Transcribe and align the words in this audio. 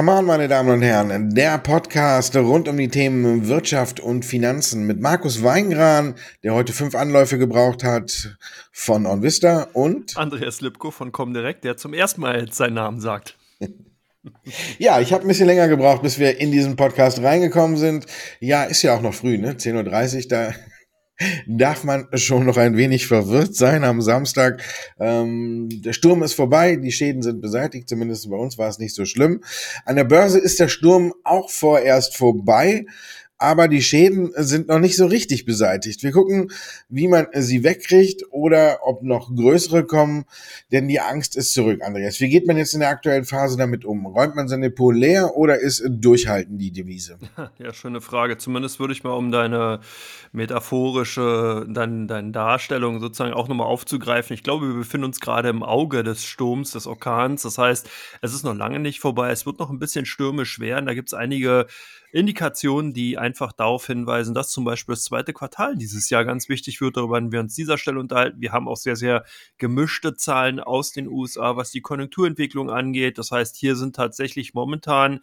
Come 0.00 0.12
on, 0.12 0.24
meine 0.24 0.48
Damen 0.48 0.70
und 0.70 0.80
Herren, 0.80 1.34
der 1.34 1.58
Podcast 1.58 2.34
rund 2.34 2.68
um 2.68 2.78
die 2.78 2.88
Themen 2.88 3.48
Wirtschaft 3.48 4.00
und 4.00 4.24
Finanzen 4.24 4.86
mit 4.86 4.98
Markus 4.98 5.42
Weingran, 5.42 6.14
der 6.42 6.54
heute 6.54 6.72
fünf 6.72 6.94
Anläufe 6.94 7.36
gebraucht 7.36 7.84
hat 7.84 8.38
von 8.72 9.04
OnVista 9.04 9.68
und 9.74 10.16
Andreas 10.16 10.62
Lipko 10.62 10.90
von 10.90 11.12
Comdirect, 11.12 11.64
der 11.64 11.76
zum 11.76 11.92
ersten 11.92 12.22
Mal 12.22 12.40
jetzt 12.40 12.56
seinen 12.56 12.76
Namen 12.76 12.98
sagt. 12.98 13.36
Ja, 14.78 15.00
ich 15.00 15.14
habe 15.14 15.24
ein 15.24 15.28
bisschen 15.28 15.46
länger 15.46 15.66
gebraucht, 15.66 16.02
bis 16.02 16.18
wir 16.18 16.40
in 16.40 16.52
diesen 16.52 16.76
Podcast 16.76 17.22
reingekommen 17.22 17.78
sind. 17.78 18.04
Ja, 18.38 18.64
ist 18.64 18.82
ja 18.82 18.94
auch 18.94 19.00
noch 19.00 19.14
früh, 19.14 19.38
ne? 19.38 19.54
10.30 19.54 20.16
Uhr, 20.24 20.28
da 20.28 20.54
darf 21.46 21.84
man 21.84 22.06
schon 22.14 22.46
noch 22.46 22.56
ein 22.56 22.76
wenig 22.76 23.06
verwirrt 23.06 23.54
sein 23.54 23.84
am 23.84 24.00
Samstag. 24.00 24.62
Ähm, 24.98 25.68
der 25.70 25.92
Sturm 25.92 26.22
ist 26.22 26.34
vorbei, 26.34 26.76
die 26.76 26.92
Schäden 26.92 27.22
sind 27.22 27.40
beseitigt, 27.40 27.88
zumindest 27.88 28.30
bei 28.30 28.36
uns 28.36 28.58
war 28.58 28.68
es 28.68 28.78
nicht 28.78 28.94
so 28.94 29.04
schlimm. 29.04 29.42
An 29.84 29.96
der 29.96 30.04
Börse 30.04 30.38
ist 30.38 30.60
der 30.60 30.68
Sturm 30.68 31.12
auch 31.24 31.50
vorerst 31.50 32.16
vorbei 32.16 32.86
aber 33.40 33.68
die 33.68 33.80
Schäden 33.80 34.32
sind 34.36 34.68
noch 34.68 34.78
nicht 34.78 34.96
so 34.96 35.06
richtig 35.06 35.46
beseitigt. 35.46 36.02
Wir 36.02 36.12
gucken, 36.12 36.52
wie 36.90 37.08
man 37.08 37.26
sie 37.32 37.64
wegkriegt 37.64 38.22
oder 38.30 38.80
ob 38.82 39.02
noch 39.02 39.34
größere 39.34 39.84
kommen, 39.86 40.26
denn 40.72 40.88
die 40.88 41.00
Angst 41.00 41.36
ist 41.36 41.54
zurück, 41.54 41.80
Andreas. 41.82 42.20
Wie 42.20 42.28
geht 42.28 42.46
man 42.46 42.58
jetzt 42.58 42.74
in 42.74 42.80
der 42.80 42.90
aktuellen 42.90 43.24
Phase 43.24 43.56
damit 43.56 43.86
um? 43.86 44.04
Räumt 44.04 44.36
man 44.36 44.46
sein 44.46 44.60
Depot 44.60 44.94
leer 44.94 45.36
oder 45.36 45.58
ist 45.58 45.82
Durchhalten 45.88 46.58
die 46.58 46.70
Devise? 46.70 47.18
Ja, 47.58 47.74
schöne 47.74 48.00
Frage. 48.00 48.38
Zumindest 48.38 48.80
würde 48.80 48.92
ich 48.94 49.04
mal 49.04 49.12
um 49.12 49.30
deine 49.30 49.80
metaphorische, 50.32 51.66
dein, 51.68 52.06
deine 52.08 52.30
Darstellung 52.30 53.00
sozusagen 53.00 53.34
auch 53.34 53.48
nochmal 53.48 53.66
aufzugreifen. 53.66 54.34
Ich 54.34 54.42
glaube, 54.42 54.68
wir 54.68 54.74
befinden 54.74 55.04
uns 55.06 55.20
gerade 55.20 55.48
im 55.48 55.62
Auge 55.62 56.02
des 56.02 56.24
Sturms, 56.24 56.72
des 56.72 56.86
Orkans. 56.86 57.42
Das 57.42 57.58
heißt, 57.58 57.88
es 58.22 58.34
ist 58.34 58.44
noch 58.44 58.54
lange 58.54 58.78
nicht 58.78 59.00
vorbei. 59.00 59.30
Es 59.30 59.46
wird 59.46 59.58
noch 59.58 59.70
ein 59.70 59.78
bisschen 59.78 60.06
stürmisch 60.06 60.58
werden. 60.60 60.86
Da 60.86 60.94
gibt 60.94 61.08
es 61.08 61.14
einige 61.14 61.66
Indikationen, 62.12 62.92
die 62.92 63.18
einfach 63.18 63.52
darauf 63.52 63.86
hinweisen, 63.86 64.34
dass 64.34 64.50
zum 64.50 64.64
Beispiel 64.64 64.94
das 64.94 65.04
zweite 65.04 65.32
Quartal 65.32 65.76
dieses 65.76 66.10
Jahr 66.10 66.24
ganz 66.24 66.48
wichtig 66.48 66.80
wird. 66.80 66.96
Darüber 66.96 67.14
werden 67.14 67.32
wir 67.32 67.40
uns 67.40 67.54
dieser 67.54 67.78
Stelle 67.78 68.00
unterhalten. 68.00 68.40
Wir 68.40 68.52
haben 68.52 68.68
auch 68.68 68.76
sehr, 68.76 68.96
sehr 68.96 69.24
gemischte 69.58 70.14
Zahlen 70.14 70.60
aus 70.60 70.92
den 70.92 71.08
USA, 71.08 71.56
was 71.56 71.70
die 71.70 71.80
Konjunkturentwicklung 71.80 72.70
angeht. 72.70 73.18
Das 73.18 73.30
heißt, 73.30 73.56
hier 73.56 73.76
sind 73.76 73.94
tatsächlich 73.96 74.54
momentan 74.54 75.20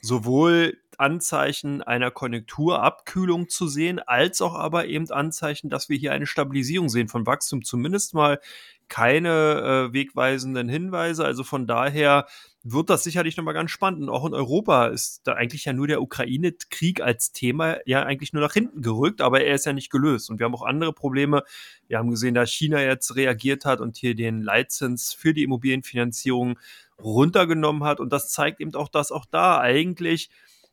sowohl 0.00 0.78
Anzeichen 0.98 1.80
einer 1.82 2.10
Konjunkturabkühlung 2.10 3.48
zu 3.48 3.68
sehen, 3.68 4.00
als 4.00 4.42
auch 4.42 4.54
aber 4.54 4.86
eben 4.86 5.10
Anzeichen, 5.10 5.70
dass 5.70 5.88
wir 5.88 5.96
hier 5.96 6.12
eine 6.12 6.26
Stabilisierung 6.26 6.88
sehen 6.88 7.08
von 7.08 7.26
Wachstum, 7.26 7.62
zumindest 7.62 8.14
mal 8.14 8.40
keine 8.88 9.88
äh, 9.88 9.92
wegweisenden 9.92 10.68
Hinweise. 10.68 11.24
Also 11.24 11.44
von 11.44 11.66
daher 11.66 12.26
wird 12.62 12.90
das 12.90 13.04
sicherlich 13.04 13.36
nochmal 13.36 13.54
ganz 13.54 13.70
spannend. 13.70 14.02
Und 14.02 14.08
auch 14.10 14.26
in 14.26 14.34
Europa 14.34 14.86
ist 14.88 15.20
da 15.24 15.34
eigentlich 15.34 15.64
ja 15.64 15.72
nur 15.72 15.86
der 15.86 16.02
Ukraine-Krieg 16.02 17.00
als 17.00 17.32
Thema 17.32 17.78
ja 17.86 18.02
eigentlich 18.02 18.32
nur 18.32 18.42
nach 18.42 18.52
hinten 18.52 18.82
gerückt, 18.82 19.20
aber 19.20 19.42
er 19.42 19.54
ist 19.54 19.66
ja 19.66 19.72
nicht 19.72 19.90
gelöst. 19.90 20.30
Und 20.30 20.38
wir 20.38 20.44
haben 20.44 20.54
auch 20.54 20.64
andere 20.64 20.92
Probleme. 20.92 21.44
Wir 21.86 21.98
haben 21.98 22.10
gesehen, 22.10 22.34
dass 22.34 22.50
China 22.50 22.80
jetzt 22.82 23.14
reagiert 23.16 23.64
hat 23.64 23.80
und 23.80 23.96
hier 23.96 24.14
den 24.14 24.42
Leitzins 24.42 25.12
für 25.12 25.34
die 25.34 25.44
Immobilienfinanzierung 25.44 26.58
runtergenommen 27.00 27.84
hat. 27.84 28.00
Und 28.00 28.12
das 28.12 28.30
zeigt 28.30 28.60
eben 28.60 28.74
auch, 28.74 28.88
dass 28.88 29.12
auch 29.12 29.24
da 29.24 29.60
eigentlich 29.60 30.30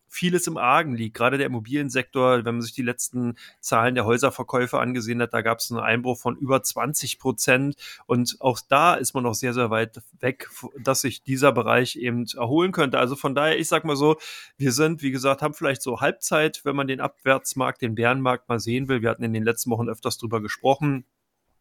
vieles 0.08 0.48
im 0.48 0.58
Argen 0.58 0.96
liegt. 0.96 1.16
Gerade 1.16 1.38
der 1.38 1.48
Immobiliensektor, 1.48 2.46
wenn 2.46 2.56
man 2.56 2.62
sich 2.62 2.74
die 2.74 2.82
letzten 2.82 3.36
Zahlen 3.60 3.96
der 3.96 4.06
Häuserverkäufe 4.06 4.80
angesehen 4.80 5.22
hat, 5.22 5.34
da 5.34 5.42
gab 5.42 5.60
es 5.60 5.72
einen 5.72 5.80
Einbruch 5.80 6.18
von 6.18 6.38
über 6.38 6.64
20 6.64 7.20
Prozent. 7.20 7.76
Und 8.06 8.38
auch 8.40 8.60
da 8.68 8.96
ist 8.96 9.14
man 9.14 9.24
noch 9.24 9.36
sehr, 9.36 9.54
sehr 9.54 9.70
weit 9.70 10.02
weg, 10.20 10.50
dass 10.80 11.02
sich 11.02 11.24
dieser 11.24 11.52
Bereich 11.52 11.96
eben 11.96 12.26
erholen 12.36 12.72
könnte. 12.72 13.00
Also 13.00 13.16
von 13.16 13.36
daher, 13.36 13.60
ich 13.60 13.68
sag 13.68 13.86
mal 13.86 13.96
so, 13.96 14.18
wir 14.58 14.72
sind, 14.72 15.02
wie 15.02 15.12
gesagt, 15.12 15.42
haben 15.42 15.54
vielleicht 15.54 15.82
so 15.82 16.02
Halbzeit, 16.02 16.62
wenn 16.64 16.76
man 16.76 16.88
den 16.88 17.02
Abwärtsmarkt, 17.02 17.82
den 17.82 17.96
Bärenmarkt 17.96 18.50
mal 18.50 18.60
sehen 18.60 18.88
will. 18.88 19.02
Wir 19.02 19.10
hatten 19.10 19.24
in 19.24 19.34
den 19.34 19.44
letzten 19.44 19.70
Wochen 19.72 19.90
öfters 19.90 20.18
drüber 20.18 20.42
gesprochen. 20.42 21.06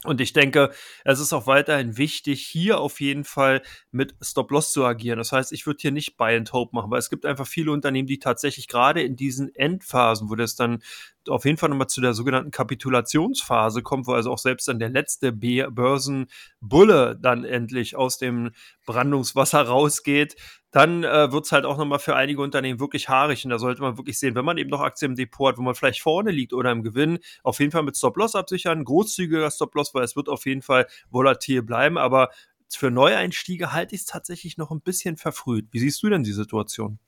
Und 0.05 0.21
ich 0.21 0.33
denke, 0.35 0.71
es 1.05 1.19
ist 1.19 1.33
auch 1.33 1.47
weiterhin 1.47 1.97
wichtig, 1.97 2.47
hier 2.47 2.79
auf 2.79 3.01
jeden 3.01 3.25
Fall 3.25 3.63
mit 3.91 4.15
Stop-Loss 4.21 4.73
zu 4.73 4.85
agieren. 4.85 5.19
Das 5.19 5.33
heißt, 5.33 5.53
ich 5.53 5.67
würde 5.67 5.79
hier 5.81 5.93
nicht 5.93 6.17
Buy 6.17 6.37
and 6.37 6.53
Hope 6.53 6.77
machen, 6.77 6.91
weil 6.91 6.99
es 6.99 7.11
gibt 7.11 7.25
einfach 7.25 7.47
viele 7.47 7.73
Unternehmen, 7.73 8.07
die 8.07 8.19
tatsächlich 8.19 8.69
gerade 8.69 9.03
in 9.03 9.17
diesen 9.17 9.55
Endphasen, 9.55 10.29
wo 10.29 10.35
das 10.35 10.57
dann 10.57 10.83
auf 11.29 11.45
jeden 11.45 11.57
Fall 11.57 11.69
nochmal 11.69 11.89
zu 11.89 12.01
der 12.01 12.15
sogenannten 12.15 12.51
Kapitulationsphase 12.51 13.83
kommt, 13.83 14.07
wo 14.07 14.13
also 14.13 14.31
auch 14.33 14.39
selbst 14.39 14.69
dann 14.69 14.79
der 14.79 14.89
letzte 14.89 15.33
Börsenbulle 15.33 17.19
dann 17.21 17.45
endlich 17.45 17.97
aus 17.97 18.19
dem 18.19 18.53
Brandungswasser 18.87 19.63
rausgeht, 19.67 20.37
dann 20.71 21.05
äh, 21.05 21.31
wird 21.31 21.47
es 21.47 21.53
halt 21.53 21.67
auch 21.67 21.79
nochmal 21.79 22.01
für 22.01 22.17
einige 22.17 22.43
Unternehmen 22.43 22.81
wirklich 22.81 23.09
haarig. 23.09 23.45
Und 23.45 23.51
da 23.51 23.59
sollte 23.59 23.81
man 23.81 23.97
wirklich 23.97 24.19
sehen, 24.19 24.35
wenn 24.35 24.45
man 24.45 24.59
eben 24.59 24.71
noch 24.71 24.81
Aktien 24.81 25.13
im 25.13 25.17
Depot 25.17 25.49
hat, 25.49 25.59
wo 25.59 25.63
man 25.63 25.77
vielleicht 25.77 26.01
vorne 26.01 26.33
liegt 26.33 26.53
oder 26.53 26.73
im 26.73 26.83
Gewinn, 26.83 27.21
auf 27.45 27.61
jeden 27.61 27.71
Fall 27.71 27.85
mit 27.85 27.97
Stop-Loss 27.97 28.35
absichern, 28.35 28.85
großzügiger 28.85 29.51
Stop-Loss, 29.51 29.95
weil 29.95 30.03
es 30.03 30.17
wird 30.17 30.29
auf 30.29 30.47
jeden 30.47 30.63
Fall 30.63 30.87
volatil 31.11 31.63
bleiben. 31.63 31.97
Aber 31.97 32.31
für 32.69 32.91
Neueinstiege 32.91 33.73
halte 33.73 33.95
ich 33.95 34.01
es 34.01 34.07
tatsächlich 34.07 34.57
noch 34.57 34.73
ein 34.73 34.81
bisschen 34.81 35.17
verfrüht. 35.17 35.69
Wie 35.71 35.79
siehst 35.79 36.03
du 36.03 36.11
denn 36.11 36.25
die 36.25 36.33
Situation? 36.33 36.99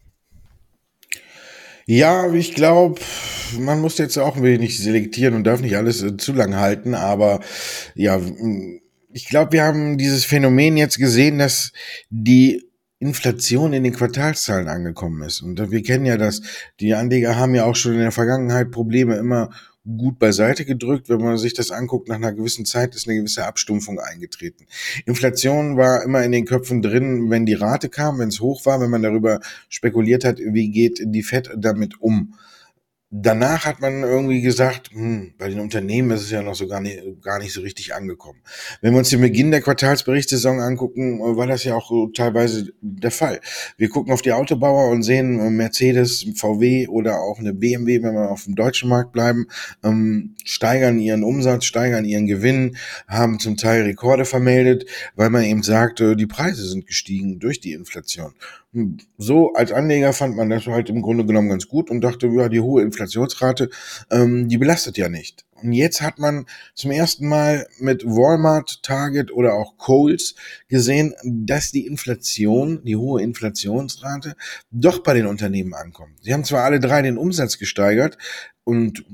Ja, 1.86 2.32
ich 2.32 2.54
glaube, 2.54 3.00
man 3.58 3.80
muss 3.80 3.98
jetzt 3.98 4.18
auch 4.18 4.36
ein 4.36 4.42
wenig 4.42 4.78
selektieren 4.78 5.34
und 5.34 5.44
darf 5.44 5.60
nicht 5.60 5.76
alles 5.76 6.02
äh, 6.02 6.16
zu 6.16 6.32
lang 6.32 6.56
halten, 6.56 6.94
aber 6.94 7.40
ja, 7.94 8.20
ich 9.12 9.28
glaube, 9.28 9.52
wir 9.52 9.64
haben 9.64 9.98
dieses 9.98 10.24
Phänomen 10.24 10.76
jetzt 10.76 10.98
gesehen, 10.98 11.38
dass 11.38 11.72
die 12.10 12.66
Inflation 12.98 13.72
in 13.72 13.84
den 13.84 13.92
Quartalszahlen 13.92 14.68
angekommen 14.68 15.22
ist. 15.22 15.42
Und 15.42 15.70
wir 15.70 15.82
kennen 15.82 16.06
ja 16.06 16.16
das, 16.16 16.40
die 16.80 16.94
Anleger 16.94 17.36
haben 17.36 17.54
ja 17.54 17.64
auch 17.64 17.76
schon 17.76 17.92
in 17.92 18.00
der 18.00 18.12
Vergangenheit 18.12 18.70
Probleme 18.70 19.16
immer 19.16 19.50
gut 19.84 20.18
beiseite 20.18 20.64
gedrückt. 20.64 21.08
Wenn 21.08 21.20
man 21.20 21.36
sich 21.36 21.52
das 21.52 21.70
anguckt, 21.70 22.08
nach 22.08 22.16
einer 22.16 22.32
gewissen 22.32 22.64
Zeit 22.64 22.94
ist 22.94 23.06
eine 23.06 23.18
gewisse 23.18 23.46
Abstumpfung 23.46 24.00
eingetreten. 24.00 24.66
Inflation 25.04 25.76
war 25.76 26.02
immer 26.02 26.24
in 26.24 26.32
den 26.32 26.46
Köpfen 26.46 26.80
drin, 26.80 27.30
wenn 27.30 27.46
die 27.46 27.54
Rate 27.54 27.88
kam, 27.88 28.18
wenn 28.18 28.28
es 28.28 28.40
hoch 28.40 28.64
war, 28.64 28.80
wenn 28.80 28.90
man 28.90 29.02
darüber 29.02 29.40
spekuliert 29.68 30.24
hat, 30.24 30.38
wie 30.38 30.70
geht 30.70 31.00
die 31.04 31.22
FED 31.22 31.50
damit 31.56 32.00
um 32.00 32.34
danach 33.22 33.64
hat 33.64 33.80
man 33.80 34.02
irgendwie 34.02 34.40
gesagt, 34.40 34.90
hm, 34.92 35.34
bei 35.38 35.48
den 35.48 35.60
Unternehmen 35.60 36.10
ist 36.10 36.22
es 36.22 36.30
ja 36.30 36.42
noch 36.42 36.54
so 36.54 36.66
gar 36.66 36.80
nicht, 36.80 37.00
gar 37.22 37.38
nicht 37.38 37.52
so 37.52 37.60
richtig 37.60 37.94
angekommen. 37.94 38.40
Wenn 38.80 38.92
wir 38.92 38.98
uns 38.98 39.10
den 39.10 39.20
Beginn 39.20 39.50
der 39.50 39.62
Quartalsberichtssaison 39.62 40.60
angucken, 40.60 41.20
war 41.20 41.46
das 41.46 41.64
ja 41.64 41.74
auch 41.74 41.90
teilweise 42.14 42.72
der 42.80 43.10
Fall. 43.10 43.40
Wir 43.76 43.88
gucken 43.88 44.12
auf 44.12 44.22
die 44.22 44.32
Autobauer 44.32 44.90
und 44.90 45.02
sehen 45.02 45.38
äh, 45.38 45.50
Mercedes, 45.50 46.26
VW 46.36 46.88
oder 46.88 47.20
auch 47.20 47.38
eine 47.38 47.54
BMW, 47.54 48.02
wenn 48.02 48.14
wir 48.14 48.30
auf 48.30 48.44
dem 48.44 48.54
deutschen 48.54 48.88
Markt 48.88 49.12
bleiben, 49.12 49.46
ähm, 49.82 50.34
steigern 50.44 50.98
ihren 50.98 51.24
Umsatz, 51.24 51.64
steigern 51.64 52.04
ihren 52.04 52.26
Gewinn, 52.26 52.76
haben 53.08 53.38
zum 53.38 53.56
Teil 53.56 53.82
Rekorde 53.82 54.24
vermeldet, 54.24 54.86
weil 55.14 55.30
man 55.30 55.44
eben 55.44 55.62
sagt, 55.62 56.00
die 56.00 56.26
Preise 56.26 56.66
sind 56.66 56.86
gestiegen 56.86 57.38
durch 57.38 57.60
die 57.60 57.72
Inflation 57.72 58.34
so 59.16 59.52
als 59.54 59.72
Anleger 59.72 60.12
fand 60.12 60.36
man 60.36 60.50
das 60.50 60.66
halt 60.66 60.90
im 60.90 61.02
Grunde 61.02 61.24
genommen 61.24 61.48
ganz 61.48 61.68
gut 61.68 61.90
und 61.90 62.00
dachte, 62.00 62.26
ja, 62.28 62.48
die 62.48 62.60
hohe 62.60 62.82
Inflationsrate, 62.82 63.70
ähm, 64.10 64.48
die 64.48 64.58
belastet 64.58 64.98
ja 64.98 65.08
nicht. 65.08 65.44
Und 65.62 65.72
jetzt 65.72 66.02
hat 66.02 66.18
man 66.18 66.44
zum 66.74 66.90
ersten 66.90 67.28
Mal 67.28 67.66
mit 67.78 68.04
Walmart, 68.04 68.82
Target 68.82 69.32
oder 69.32 69.54
auch 69.54 69.78
Coles 69.78 70.34
gesehen, 70.68 71.14
dass 71.24 71.70
die 71.70 71.86
Inflation, 71.86 72.82
die 72.84 72.96
hohe 72.96 73.22
Inflationsrate, 73.22 74.36
doch 74.70 74.98
bei 75.02 75.14
den 75.14 75.26
Unternehmen 75.26 75.72
ankommt. 75.72 76.18
Sie 76.20 76.34
haben 76.34 76.44
zwar 76.44 76.64
alle 76.64 76.80
drei 76.80 77.00
den 77.00 77.16
Umsatz 77.16 77.58
gesteigert 77.58 78.18
und 78.64 79.04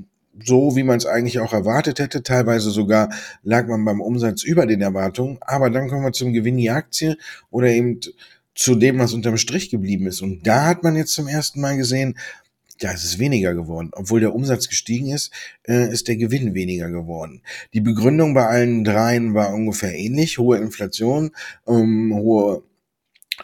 so, 0.43 0.75
wie 0.75 0.83
man 0.83 0.97
es 0.97 1.05
eigentlich 1.05 1.39
auch 1.39 1.53
erwartet 1.53 1.99
hätte. 1.99 2.23
Teilweise 2.23 2.71
sogar 2.71 3.13
lag 3.43 3.67
man 3.67 3.85
beim 3.85 4.01
Umsatz 4.01 4.43
über 4.43 4.65
den 4.65 4.81
Erwartungen. 4.81 5.37
Aber 5.41 5.69
dann 5.69 5.87
kommen 5.89 6.03
wir 6.03 6.11
zum 6.11 6.33
Gewinn 6.33 6.57
die 6.57 6.71
Aktie 6.71 7.17
oder 7.51 7.67
eben 7.67 7.99
zu 8.55 8.75
dem, 8.75 8.99
was 8.99 9.13
unterm 9.13 9.37
Strich 9.37 9.69
geblieben 9.69 10.07
ist. 10.07 10.21
Und 10.21 10.45
da 10.45 10.65
hat 10.65 10.83
man 10.83 10.95
jetzt 10.95 11.13
zum 11.13 11.27
ersten 11.27 11.61
Mal 11.61 11.77
gesehen, 11.77 12.17
da 12.79 12.91
ist 12.91 13.03
es 13.03 13.19
weniger 13.19 13.53
geworden. 13.53 13.91
Obwohl 13.93 14.19
der 14.19 14.35
Umsatz 14.35 14.67
gestiegen 14.67 15.09
ist, 15.11 15.31
äh, 15.67 15.91
ist 15.91 16.07
der 16.07 16.17
Gewinn 16.17 16.53
weniger 16.53 16.89
geworden. 16.89 17.41
Die 17.73 17.81
Begründung 17.81 18.33
bei 18.33 18.45
allen 18.45 18.83
dreien 18.83 19.33
war 19.33 19.53
ungefähr 19.53 19.95
ähnlich. 19.95 20.37
Hohe 20.37 20.57
Inflation, 20.57 21.31
ähm, 21.67 22.13
hohe 22.13 22.63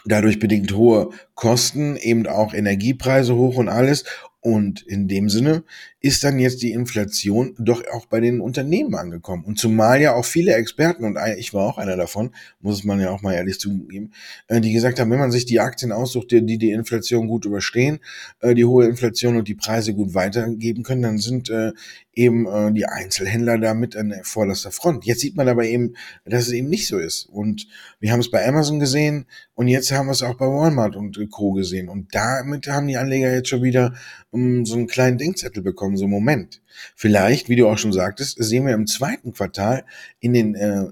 dadurch 0.04 0.38
bedingt 0.38 0.72
hohe 0.74 1.10
Kosten, 1.34 1.96
eben 1.96 2.26
auch 2.26 2.54
Energiepreise 2.54 3.34
hoch 3.34 3.56
und 3.56 3.68
alles. 3.68 4.04
Und 4.40 4.82
in 4.82 5.08
dem 5.08 5.28
Sinne 5.28 5.64
ist 6.02 6.24
dann 6.24 6.38
jetzt 6.38 6.62
die 6.62 6.72
Inflation 6.72 7.54
doch 7.58 7.82
auch 7.92 8.06
bei 8.06 8.20
den 8.20 8.40
Unternehmen 8.40 8.94
angekommen. 8.94 9.44
Und 9.44 9.58
zumal 9.58 10.00
ja 10.00 10.14
auch 10.14 10.24
viele 10.24 10.54
Experten, 10.54 11.04
und 11.04 11.18
ich 11.36 11.52
war 11.52 11.66
auch 11.66 11.76
einer 11.76 11.96
davon, 11.96 12.34
muss 12.60 12.84
man 12.84 13.00
ja 13.00 13.10
auch 13.10 13.20
mal 13.20 13.34
ehrlich 13.34 13.60
zugeben, 13.60 14.12
äh, 14.48 14.62
die 14.62 14.72
gesagt 14.72 14.98
haben, 14.98 15.10
wenn 15.10 15.18
man 15.18 15.30
sich 15.30 15.44
die 15.44 15.60
Aktien 15.60 15.92
aussucht, 15.92 16.30
die 16.30 16.58
die 16.58 16.70
Inflation 16.70 17.28
gut 17.28 17.44
überstehen, 17.44 18.00
äh, 18.40 18.54
die 18.54 18.64
hohe 18.64 18.86
Inflation 18.86 19.36
und 19.36 19.46
die 19.46 19.54
Preise 19.54 19.92
gut 19.92 20.14
weitergeben 20.14 20.82
können, 20.82 21.02
dann 21.02 21.18
sind 21.18 21.50
äh, 21.50 21.72
eben 22.14 22.74
die 22.74 22.84
Einzelhändler 22.84 23.56
da 23.56 23.72
mit 23.72 23.96
an 23.96 24.10
der 24.10 24.24
vorderster 24.24 24.72
Front. 24.72 25.06
Jetzt 25.06 25.20
sieht 25.20 25.36
man 25.36 25.48
aber 25.48 25.64
eben, 25.64 25.94
dass 26.26 26.48
es 26.48 26.52
eben 26.52 26.68
nicht 26.68 26.86
so 26.86 26.98
ist. 26.98 27.26
Und 27.26 27.66
wir 27.98 28.12
haben 28.12 28.20
es 28.20 28.30
bei 28.30 28.46
Amazon 28.46 28.78
gesehen 28.78 29.26
und 29.54 29.68
jetzt 29.68 29.92
haben 29.92 30.06
wir 30.06 30.12
es 30.12 30.22
auch 30.22 30.36
bei 30.36 30.46
Walmart 30.46 30.96
und 30.96 31.18
Co. 31.30 31.52
gesehen. 31.52 31.88
Und 31.88 32.14
damit 32.14 32.66
haben 32.66 32.88
die 32.88 32.96
Anleger 32.96 33.32
jetzt 33.32 33.48
schon 33.48 33.62
wieder 33.62 33.94
ähm, 34.32 34.64
so 34.66 34.74
einen 34.74 34.86
kleinen 34.86 35.18
Denkzettel 35.18 35.62
bekommen, 35.62 35.89
so 35.96 36.06
Moment. 36.06 36.60
Vielleicht, 36.94 37.48
wie 37.48 37.56
du 37.56 37.68
auch 37.68 37.78
schon 37.78 37.92
sagtest, 37.92 38.42
sehen 38.42 38.66
wir 38.66 38.74
im 38.74 38.86
zweiten 38.86 39.32
Quartal 39.32 39.84
in 40.20 40.32
den 40.32 40.54
äh, 40.54 40.86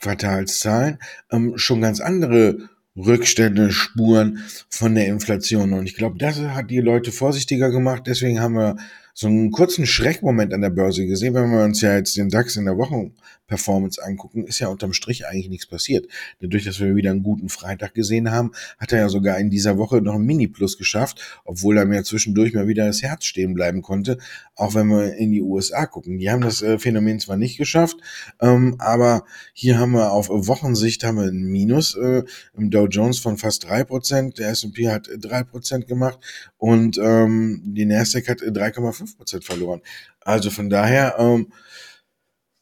Quartalszahlen 0.00 0.98
ähm, 1.30 1.56
schon 1.56 1.80
ganz 1.80 2.00
andere 2.00 2.68
Rückstände, 2.96 3.70
Spuren 3.72 4.44
von 4.68 4.94
der 4.94 5.06
Inflation. 5.06 5.72
Und 5.72 5.86
ich 5.86 5.96
glaube, 5.96 6.18
das 6.18 6.38
hat 6.38 6.70
die 6.70 6.80
Leute 6.80 7.12
vorsichtiger 7.12 7.70
gemacht. 7.70 8.04
Deswegen 8.06 8.40
haben 8.40 8.54
wir 8.54 8.76
so 9.18 9.28
einen 9.28 9.50
kurzen 9.50 9.86
Schreckmoment 9.86 10.52
an 10.52 10.60
der 10.60 10.68
Börse 10.68 11.06
gesehen. 11.06 11.32
Wenn 11.32 11.50
wir 11.50 11.64
uns 11.64 11.80
ja 11.80 11.96
jetzt 11.96 12.18
den 12.18 12.28
DAX 12.28 12.56
in 12.56 12.66
der 12.66 12.76
Wochenperformance 12.76 14.04
angucken, 14.04 14.44
ist 14.44 14.58
ja 14.58 14.68
unterm 14.68 14.92
Strich 14.92 15.26
eigentlich 15.26 15.48
nichts 15.48 15.66
passiert. 15.66 16.06
Dadurch, 16.42 16.66
dass 16.66 16.80
wir 16.80 16.94
wieder 16.94 17.12
einen 17.12 17.22
guten 17.22 17.48
Freitag 17.48 17.94
gesehen 17.94 18.30
haben, 18.30 18.52
hat 18.78 18.92
er 18.92 18.98
ja 18.98 19.08
sogar 19.08 19.38
in 19.38 19.48
dieser 19.48 19.78
Woche 19.78 20.02
noch 20.02 20.16
ein 20.16 20.26
Mini-Plus 20.26 20.76
geschafft, 20.76 21.40
obwohl 21.46 21.78
er 21.78 21.86
mir 21.86 22.04
zwischendurch 22.04 22.52
mal 22.52 22.68
wieder 22.68 22.86
das 22.86 23.00
Herz 23.00 23.24
stehen 23.24 23.54
bleiben 23.54 23.80
konnte. 23.80 24.18
Auch 24.54 24.74
wenn 24.74 24.88
wir 24.88 25.14
in 25.14 25.32
die 25.32 25.40
USA 25.40 25.86
gucken. 25.86 26.18
Die 26.18 26.30
haben 26.30 26.42
das 26.42 26.60
äh, 26.60 26.78
Phänomen 26.78 27.18
zwar 27.18 27.38
nicht 27.38 27.56
geschafft, 27.56 27.96
ähm, 28.42 28.76
aber 28.80 29.24
hier 29.54 29.78
haben 29.78 29.92
wir 29.92 30.12
auf 30.12 30.28
Wochensicht 30.28 31.04
haben 31.04 31.16
wir 31.16 31.24
ein 31.24 31.44
Minus 31.44 31.96
äh, 31.96 32.22
im 32.54 32.70
Dow 32.70 32.86
Jones 32.86 33.18
von 33.18 33.38
fast 33.38 33.64
drei 33.64 33.82
Prozent. 33.82 34.38
Der 34.38 34.50
S&P 34.50 34.90
hat 34.90 35.08
drei 35.20 35.42
Prozent 35.42 35.86
gemacht 35.86 36.18
und 36.58 36.98
ähm, 36.98 37.62
die 37.64 37.86
Nasdaq 37.86 38.28
hat 38.28 38.40
3,5 38.40 39.05
Prozent 39.14 39.44
verloren. 39.44 39.82
Also 40.20 40.50
von 40.50 40.70
daher 40.70 41.16
ähm, 41.18 41.52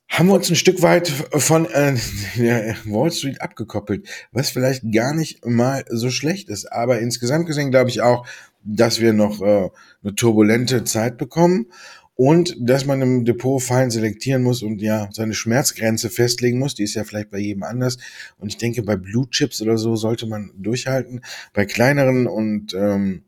haben 0.08 0.29
wir 0.29 0.35
uns 0.35 0.49
ein 0.50 0.56
Stück 0.56 0.82
weit 0.82 1.08
von 1.08 1.67
äh, 1.67 1.96
Wall 2.85 3.11
Street 3.11 3.41
abgekoppelt, 3.41 4.06
was 4.32 4.50
vielleicht 4.50 4.93
gar 4.93 5.14
nicht 5.14 5.44
mal 5.44 5.85
so 5.88 6.11
schlecht 6.11 6.49
ist. 6.49 6.70
Aber 6.70 7.00
insgesamt 7.00 7.46
gesehen 7.46 7.70
glaube 7.70 7.91
ich 7.91 8.00
auch, 8.00 8.26
dass 8.62 9.00
wir 9.00 9.12
noch 9.12 9.43
äh, 9.43 9.70
eine 10.02 10.14
turbulente 10.14 10.85
Zeit 10.85 11.19
bekommen 11.19 11.67
und 12.17 12.56
dass 12.61 12.87
man 12.87 13.02
im 13.02 13.25
Depot 13.25 13.61
fein 13.61 13.91
selektieren 13.91 14.43
muss 14.43 14.62
und 14.62 14.81
ja 14.81 15.08
seine 15.12 15.35
Schmerzgrenze 15.35 16.11
festlegen 16.11 16.58
muss. 16.58 16.75
Die 16.75 16.85
ist 16.85 16.94
ja 16.94 17.05
vielleicht 17.05 17.31
bei 17.31 17.38
jedem 17.38 17.64
anders. 17.64 17.99
Und 18.38 18.49
ich 18.49 18.56
denke, 18.56 18.82
bei 18.82 18.96
Blue 18.96 19.29
Chips 19.31 19.61
oder 19.61 19.76
so 19.79 19.96
sollte 19.96 20.26
man 20.26 20.52
durchhalten. 20.56 21.23
Bei 21.52 21.67
kleineren 21.67 22.26
und 22.26 22.73
ähm, 22.75 23.25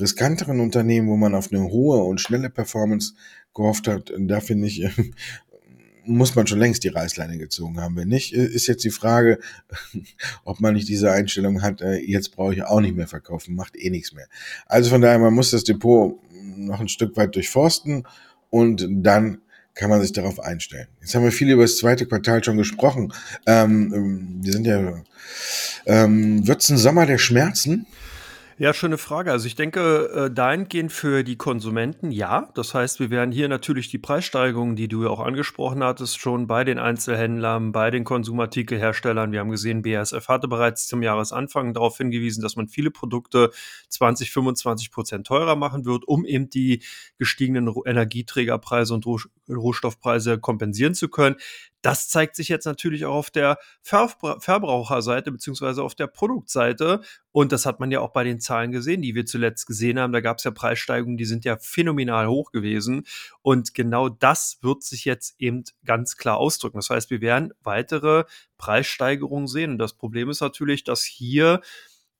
riskanteren 0.00 0.60
Unternehmen, 0.60 1.08
wo 1.08 1.16
man 1.16 1.34
auf 1.34 1.52
eine 1.52 1.64
hohe 1.64 2.02
und 2.02 2.20
schnelle 2.20 2.50
Performance 2.50 3.14
gehofft 3.54 3.88
hat, 3.88 4.12
da 4.16 4.40
finde 4.40 4.66
ich, 4.68 4.86
muss 6.04 6.34
man 6.34 6.46
schon 6.46 6.58
längst 6.58 6.84
die 6.84 6.88
Reißleine 6.88 7.38
gezogen 7.38 7.80
haben. 7.80 7.96
Wenn 7.96 8.08
nicht, 8.08 8.32
ist 8.32 8.66
jetzt 8.66 8.84
die 8.84 8.90
Frage, 8.90 9.38
ob 10.44 10.60
man 10.60 10.74
nicht 10.74 10.88
diese 10.88 11.12
Einstellung 11.12 11.62
hat, 11.62 11.80
äh, 11.80 11.98
jetzt 11.98 12.32
brauche 12.32 12.54
ich 12.54 12.64
auch 12.64 12.80
nicht 12.80 12.96
mehr 12.96 13.06
verkaufen, 13.06 13.54
macht 13.54 13.76
eh 13.76 13.90
nichts 13.90 14.12
mehr. 14.12 14.26
Also 14.66 14.90
von 14.90 15.00
daher, 15.00 15.18
man 15.18 15.34
muss 15.34 15.50
das 15.50 15.64
Depot 15.64 16.18
noch 16.56 16.80
ein 16.80 16.88
Stück 16.88 17.16
weit 17.16 17.34
durchforsten 17.34 18.06
und 18.50 18.86
dann 18.88 19.38
kann 19.74 19.90
man 19.90 20.02
sich 20.02 20.12
darauf 20.12 20.40
einstellen. 20.40 20.88
Jetzt 21.00 21.14
haben 21.14 21.24
wir 21.24 21.32
viel 21.32 21.50
über 21.50 21.62
das 21.62 21.78
zweite 21.78 22.06
Quartal 22.06 22.42
schon 22.42 22.56
gesprochen. 22.56 23.12
Ähm, 23.46 23.92
ähm 23.94 24.38
wir 24.42 24.52
sind 24.52 24.66
ja, 24.66 25.02
ähm, 25.86 26.46
wird 26.46 26.60
es 26.60 26.68
ein 26.70 26.76
Sommer 26.76 27.06
der 27.06 27.18
Schmerzen? 27.18 27.86
Ja, 28.60 28.74
schöne 28.74 28.98
Frage. 28.98 29.32
Also 29.32 29.46
ich 29.46 29.54
denke, 29.54 30.26
äh, 30.26 30.30
dahingehend 30.30 30.92
für 30.92 31.24
die 31.24 31.36
Konsumenten 31.36 32.10
ja. 32.10 32.50
Das 32.54 32.74
heißt, 32.74 33.00
wir 33.00 33.08
werden 33.08 33.32
hier 33.32 33.48
natürlich 33.48 33.88
die 33.88 33.96
Preissteigerungen, 33.96 34.76
die 34.76 34.86
du 34.86 35.04
ja 35.04 35.08
auch 35.08 35.20
angesprochen 35.20 35.82
hattest, 35.82 36.18
schon 36.18 36.46
bei 36.46 36.62
den 36.62 36.78
Einzelhändlern, 36.78 37.72
bei 37.72 37.90
den 37.90 38.04
Konsumartikelherstellern. 38.04 39.32
Wir 39.32 39.40
haben 39.40 39.50
gesehen, 39.50 39.80
BASF 39.80 40.28
hatte 40.28 40.46
bereits 40.46 40.88
zum 40.88 41.02
Jahresanfang 41.02 41.72
darauf 41.72 41.96
hingewiesen, 41.96 42.42
dass 42.42 42.54
man 42.56 42.68
viele 42.68 42.90
Produkte 42.90 43.50
20, 43.88 44.30
25 44.30 44.90
Prozent 44.90 45.26
teurer 45.26 45.56
machen 45.56 45.86
wird, 45.86 46.06
um 46.06 46.26
eben 46.26 46.50
die 46.50 46.82
gestiegenen 47.16 47.74
Energieträgerpreise 47.86 48.92
und 48.92 49.06
Rohstoffpreise 49.48 50.38
kompensieren 50.38 50.92
zu 50.92 51.08
können. 51.08 51.36
Das 51.82 52.08
zeigt 52.08 52.36
sich 52.36 52.48
jetzt 52.48 52.66
natürlich 52.66 53.04
auch 53.06 53.14
auf 53.14 53.30
der 53.30 53.58
Verbraucherseite 53.82 55.32
beziehungsweise 55.32 55.82
auf 55.82 55.94
der 55.94 56.06
Produktseite. 56.06 57.00
Und 57.32 57.52
das 57.52 57.64
hat 57.64 57.80
man 57.80 57.90
ja 57.90 58.00
auch 58.00 58.12
bei 58.12 58.24
den 58.24 58.40
Zahlen 58.40 58.72
gesehen, 58.72 59.02
die 59.02 59.14
wir 59.14 59.24
zuletzt 59.24 59.66
gesehen 59.66 59.98
haben. 59.98 60.12
Da 60.12 60.20
gab 60.20 60.38
es 60.38 60.44
ja 60.44 60.50
Preissteigungen, 60.50 61.16
die 61.16 61.24
sind 61.24 61.44
ja 61.44 61.56
phänomenal 61.58 62.28
hoch 62.28 62.50
gewesen. 62.50 63.04
Und 63.42 63.72
genau 63.74 64.08
das 64.08 64.58
wird 64.62 64.82
sich 64.82 65.04
jetzt 65.04 65.36
eben 65.38 65.64
ganz 65.84 66.16
klar 66.16 66.36
ausdrücken. 66.36 66.78
Das 66.78 66.90
heißt, 66.90 67.10
wir 67.10 67.20
werden 67.20 67.52
weitere 67.62 68.24
Preissteigerungen 68.58 69.46
sehen. 69.46 69.72
Und 69.72 69.78
das 69.78 69.94
Problem 69.94 70.28
ist 70.28 70.40
natürlich, 70.40 70.84
dass 70.84 71.02
hier 71.04 71.60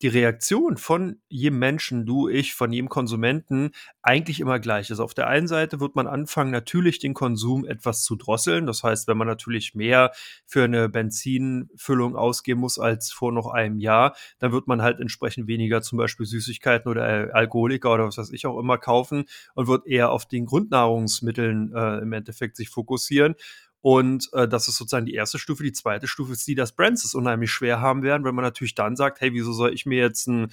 die 0.03 0.09
Reaktion 0.09 0.77
von 0.77 1.21
jedem 1.29 1.59
Menschen, 1.59 2.07
du, 2.07 2.29
ich, 2.29 2.55
von 2.55 2.73
jedem 2.73 2.89
Konsumenten 2.89 3.73
eigentlich 4.03 4.41
immer 4.41 4.59
gleich 4.59 4.91
ist. 4.91 5.01
Auf 5.01 5.13
der 5.13 5.27
einen 5.27 5.47
Seite 5.47 5.81
wird 5.81 5.95
man 5.95 6.07
anfangen, 6.07 6.51
natürlich 6.51 6.99
den 6.99 7.13
Konsum 7.13 7.67
etwas 7.67 8.03
zu 8.03 8.17
drosseln. 8.17 8.67
Das 8.67 8.83
heißt, 8.83 9.09
wenn 9.09 9.19
man 9.19 9.27
natürlich 9.27 9.75
mehr 9.75 10.13
für 10.47 10.65
eine 10.65 10.89
Benzinfüllung 10.89 12.17
ausgeben 12.17 12.61
muss 12.61 12.79
als 12.79 13.13
vor 13.13 13.33
noch 13.33 13.49
einem 13.49 13.79
Jahr, 13.79 14.17
dann 14.39 14.53
wird 14.53 14.67
man 14.67 14.81
halt 14.81 15.01
entsprechend 15.01 15.47
weniger 15.47 15.83
zum 15.83 15.99
Beispiel 15.99 16.25
Süßigkeiten 16.25 16.91
oder 16.91 17.35
Alkoholiker 17.35 17.93
oder 17.93 18.07
was 18.07 18.17
weiß 18.17 18.31
ich 18.33 18.47
auch 18.47 18.59
immer 18.59 18.79
kaufen 18.79 19.25
und 19.55 19.67
wird 19.69 19.87
eher 19.87 20.11
auf 20.13 20.27
den 20.27 20.47
Grundnahrungsmitteln 20.47 21.73
äh, 21.75 21.99
im 21.99 22.13
Endeffekt 22.13 22.57
sich 22.57 22.71
fokussieren. 22.71 23.35
Und 23.83 24.29
äh, 24.33 24.47
das 24.47 24.69
ist 24.69 24.77
sozusagen 24.77 25.07
die 25.07 25.15
erste 25.15 25.39
Stufe. 25.39 25.63
Die 25.63 25.73
zweite 25.73 26.07
Stufe 26.07 26.33
ist 26.33 26.47
die, 26.47 26.55
dass 26.55 26.73
Brands 26.73 27.05
es 27.05 27.15
unheimlich 27.15 27.51
schwer 27.51 27.81
haben 27.81 28.03
werden, 28.03 28.25
wenn 28.25 28.35
man 28.35 28.45
natürlich 28.45 28.75
dann 28.75 28.97
sagt, 28.97 29.21
hey, 29.21 29.33
wieso 29.33 29.53
soll 29.53 29.73
ich 29.73 29.87
mir 29.87 29.99
jetzt 29.99 30.27
ein 30.27 30.53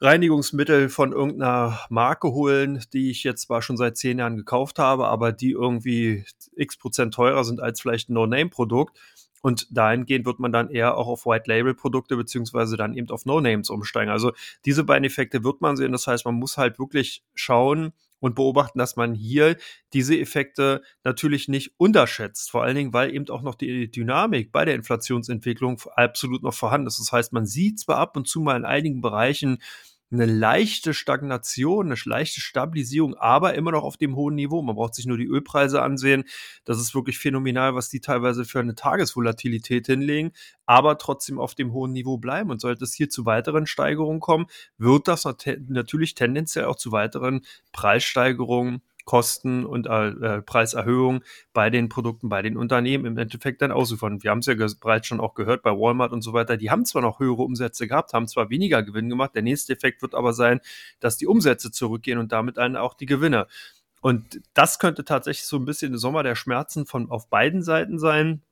Reinigungsmittel 0.00 0.88
von 0.88 1.12
irgendeiner 1.12 1.80
Marke 1.88 2.32
holen, 2.32 2.84
die 2.92 3.10
ich 3.10 3.24
jetzt 3.24 3.42
zwar 3.42 3.62
schon 3.62 3.76
seit 3.76 3.96
zehn 3.96 4.18
Jahren 4.18 4.36
gekauft 4.36 4.78
habe, 4.78 5.06
aber 5.06 5.32
die 5.32 5.52
irgendwie 5.52 6.24
x 6.56 6.76
Prozent 6.76 7.14
teurer 7.14 7.44
sind 7.44 7.60
als 7.60 7.80
vielleicht 7.80 8.10
ein 8.10 8.14
No-Name-Produkt. 8.14 8.98
Und 9.40 9.66
dahingehend 9.70 10.24
wird 10.26 10.40
man 10.40 10.52
dann 10.52 10.70
eher 10.70 10.96
auch 10.96 11.06
auf 11.06 11.26
White-Label-Produkte 11.26 12.16
beziehungsweise 12.16 12.76
dann 12.76 12.94
eben 12.94 13.10
auf 13.10 13.26
No-Names 13.26 13.70
umsteigen. 13.70 14.10
Also 14.10 14.32
diese 14.64 14.84
beiden 14.84 15.04
Effekte 15.04 15.44
wird 15.44 15.60
man 15.60 15.76
sehen. 15.76 15.92
Das 15.92 16.06
heißt, 16.06 16.24
man 16.24 16.34
muss 16.34 16.56
halt 16.56 16.78
wirklich 16.78 17.22
schauen, 17.34 17.92
und 18.24 18.34
beobachten, 18.34 18.78
dass 18.78 18.96
man 18.96 19.12
hier 19.12 19.58
diese 19.92 20.18
Effekte 20.18 20.80
natürlich 21.04 21.46
nicht 21.46 21.72
unterschätzt. 21.76 22.50
Vor 22.50 22.62
allen 22.62 22.74
Dingen, 22.74 22.94
weil 22.94 23.14
eben 23.14 23.28
auch 23.28 23.42
noch 23.42 23.54
die 23.54 23.90
Dynamik 23.90 24.50
bei 24.50 24.64
der 24.64 24.76
Inflationsentwicklung 24.76 25.78
absolut 25.94 26.42
noch 26.42 26.54
vorhanden 26.54 26.86
ist. 26.86 26.98
Das 26.98 27.12
heißt, 27.12 27.34
man 27.34 27.44
sieht 27.44 27.80
zwar 27.80 27.98
ab 27.98 28.16
und 28.16 28.26
zu 28.26 28.40
mal 28.40 28.56
in 28.56 28.64
einigen 28.64 29.02
Bereichen 29.02 29.58
eine 30.14 30.26
leichte 30.26 30.94
Stagnation, 30.94 31.86
eine 31.86 31.96
leichte 32.04 32.40
Stabilisierung, 32.40 33.14
aber 33.14 33.54
immer 33.54 33.72
noch 33.72 33.82
auf 33.82 33.96
dem 33.96 34.16
hohen 34.16 34.34
Niveau. 34.34 34.62
Man 34.62 34.76
braucht 34.76 34.94
sich 34.94 35.06
nur 35.06 35.18
die 35.18 35.26
Ölpreise 35.26 35.82
ansehen. 35.82 36.24
Das 36.64 36.80
ist 36.80 36.94
wirklich 36.94 37.18
phänomenal, 37.18 37.74
was 37.74 37.88
die 37.88 38.00
teilweise 38.00 38.44
für 38.44 38.60
eine 38.60 38.74
Tagesvolatilität 38.74 39.86
hinlegen, 39.86 40.32
aber 40.66 40.98
trotzdem 40.98 41.38
auf 41.38 41.54
dem 41.54 41.72
hohen 41.72 41.92
Niveau 41.92 42.18
bleiben. 42.18 42.50
Und 42.50 42.60
sollte 42.60 42.84
es 42.84 42.94
hier 42.94 43.10
zu 43.10 43.26
weiteren 43.26 43.66
Steigerungen 43.66 44.20
kommen, 44.20 44.46
wird 44.78 45.08
das 45.08 45.24
natürlich 45.68 46.14
tendenziell 46.14 46.64
auch 46.66 46.76
zu 46.76 46.92
weiteren 46.92 47.42
Preissteigerungen 47.72 48.82
Kosten 49.04 49.64
und 49.64 49.86
äh, 49.86 50.08
äh 50.08 50.42
Preiserhöhungen 50.42 51.22
bei 51.52 51.70
den 51.70 51.88
Produkten, 51.88 52.28
bei 52.28 52.42
den 52.42 52.56
Unternehmen 52.56 53.04
im 53.04 53.18
Endeffekt 53.18 53.62
dann 53.62 53.72
ausufern. 53.72 54.22
Wir 54.22 54.30
haben 54.30 54.38
es 54.38 54.46
ja 54.46 54.54
bereits 54.54 55.06
schon 55.06 55.20
auch 55.20 55.34
gehört 55.34 55.62
bei 55.62 55.70
Walmart 55.70 56.12
und 56.12 56.22
so 56.22 56.32
weiter. 56.32 56.56
Die 56.56 56.70
haben 56.70 56.84
zwar 56.84 57.02
noch 57.02 57.20
höhere 57.20 57.42
Umsätze 57.42 57.86
gehabt, 57.86 58.12
haben 58.12 58.28
zwar 58.28 58.50
weniger 58.50 58.82
Gewinn 58.82 59.08
gemacht. 59.08 59.34
Der 59.34 59.42
nächste 59.42 59.72
Effekt 59.72 60.02
wird 60.02 60.14
aber 60.14 60.32
sein, 60.32 60.60
dass 61.00 61.16
die 61.16 61.26
Umsätze 61.26 61.70
zurückgehen 61.70 62.18
und 62.18 62.32
damit 62.32 62.56
dann 62.56 62.76
auch 62.76 62.94
die 62.94 63.06
Gewinne. 63.06 63.46
Und 64.00 64.40
das 64.52 64.78
könnte 64.78 65.04
tatsächlich 65.04 65.46
so 65.46 65.56
ein 65.56 65.64
bisschen 65.64 65.92
der 65.92 65.98
Sommer 65.98 66.22
der 66.22 66.34
Schmerzen 66.34 66.84
von 66.84 67.10
auf 67.10 67.30
beiden 67.30 67.62
Seiten 67.62 67.98
sein. 67.98 68.42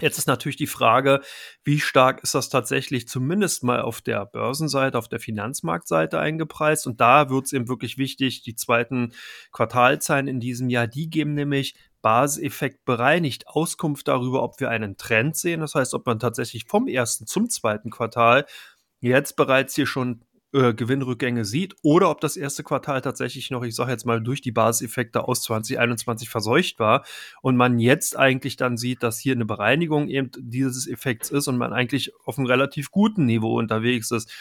Jetzt 0.00 0.18
ist 0.18 0.28
natürlich 0.28 0.56
die 0.56 0.66
Frage, 0.66 1.20
wie 1.64 1.80
stark 1.80 2.22
ist 2.22 2.34
das 2.34 2.48
tatsächlich 2.48 3.08
zumindest 3.08 3.64
mal 3.64 3.80
auf 3.80 4.00
der 4.00 4.26
Börsenseite, 4.26 4.96
auf 4.96 5.08
der 5.08 5.20
Finanzmarktseite 5.20 6.18
eingepreist? 6.18 6.86
Und 6.86 7.00
da 7.00 7.30
wird 7.30 7.46
es 7.46 7.52
eben 7.52 7.68
wirklich 7.68 7.98
wichtig, 7.98 8.42
die 8.42 8.54
zweiten 8.54 9.12
Quartalzahlen 9.52 10.28
in 10.28 10.40
diesem 10.40 10.68
Jahr, 10.68 10.86
die 10.86 11.10
geben 11.10 11.34
nämlich 11.34 11.74
Basiseffekt 12.00 12.84
bereinigt 12.84 13.48
Auskunft 13.48 14.06
darüber, 14.06 14.42
ob 14.42 14.60
wir 14.60 14.70
einen 14.70 14.96
Trend 14.96 15.36
sehen. 15.36 15.60
Das 15.60 15.74
heißt, 15.74 15.94
ob 15.94 16.06
man 16.06 16.20
tatsächlich 16.20 16.66
vom 16.66 16.86
ersten 16.86 17.26
zum 17.26 17.50
zweiten 17.50 17.90
Quartal 17.90 18.46
jetzt 19.00 19.36
bereits 19.36 19.74
hier 19.74 19.86
schon 19.86 20.24
äh, 20.52 20.72
Gewinnrückgänge 20.72 21.44
sieht 21.44 21.74
oder 21.82 22.10
ob 22.10 22.20
das 22.20 22.36
erste 22.36 22.62
Quartal 22.62 23.00
tatsächlich 23.02 23.50
noch, 23.50 23.62
ich 23.64 23.74
sage 23.74 23.90
jetzt 23.90 24.06
mal, 24.06 24.22
durch 24.22 24.40
die 24.40 24.52
Basiseffekte 24.52 25.28
aus 25.28 25.42
2021 25.42 26.30
verseucht 26.30 26.78
war 26.78 27.04
und 27.42 27.56
man 27.56 27.78
jetzt 27.78 28.16
eigentlich 28.16 28.56
dann 28.56 28.76
sieht, 28.76 29.02
dass 29.02 29.18
hier 29.18 29.34
eine 29.34 29.44
Bereinigung 29.44 30.08
eben 30.08 30.30
dieses 30.38 30.86
Effekts 30.86 31.30
ist 31.30 31.48
und 31.48 31.58
man 31.58 31.72
eigentlich 31.72 32.12
auf 32.24 32.38
einem 32.38 32.46
relativ 32.46 32.90
guten 32.90 33.26
Niveau 33.26 33.58
unterwegs 33.58 34.10
ist. 34.10 34.32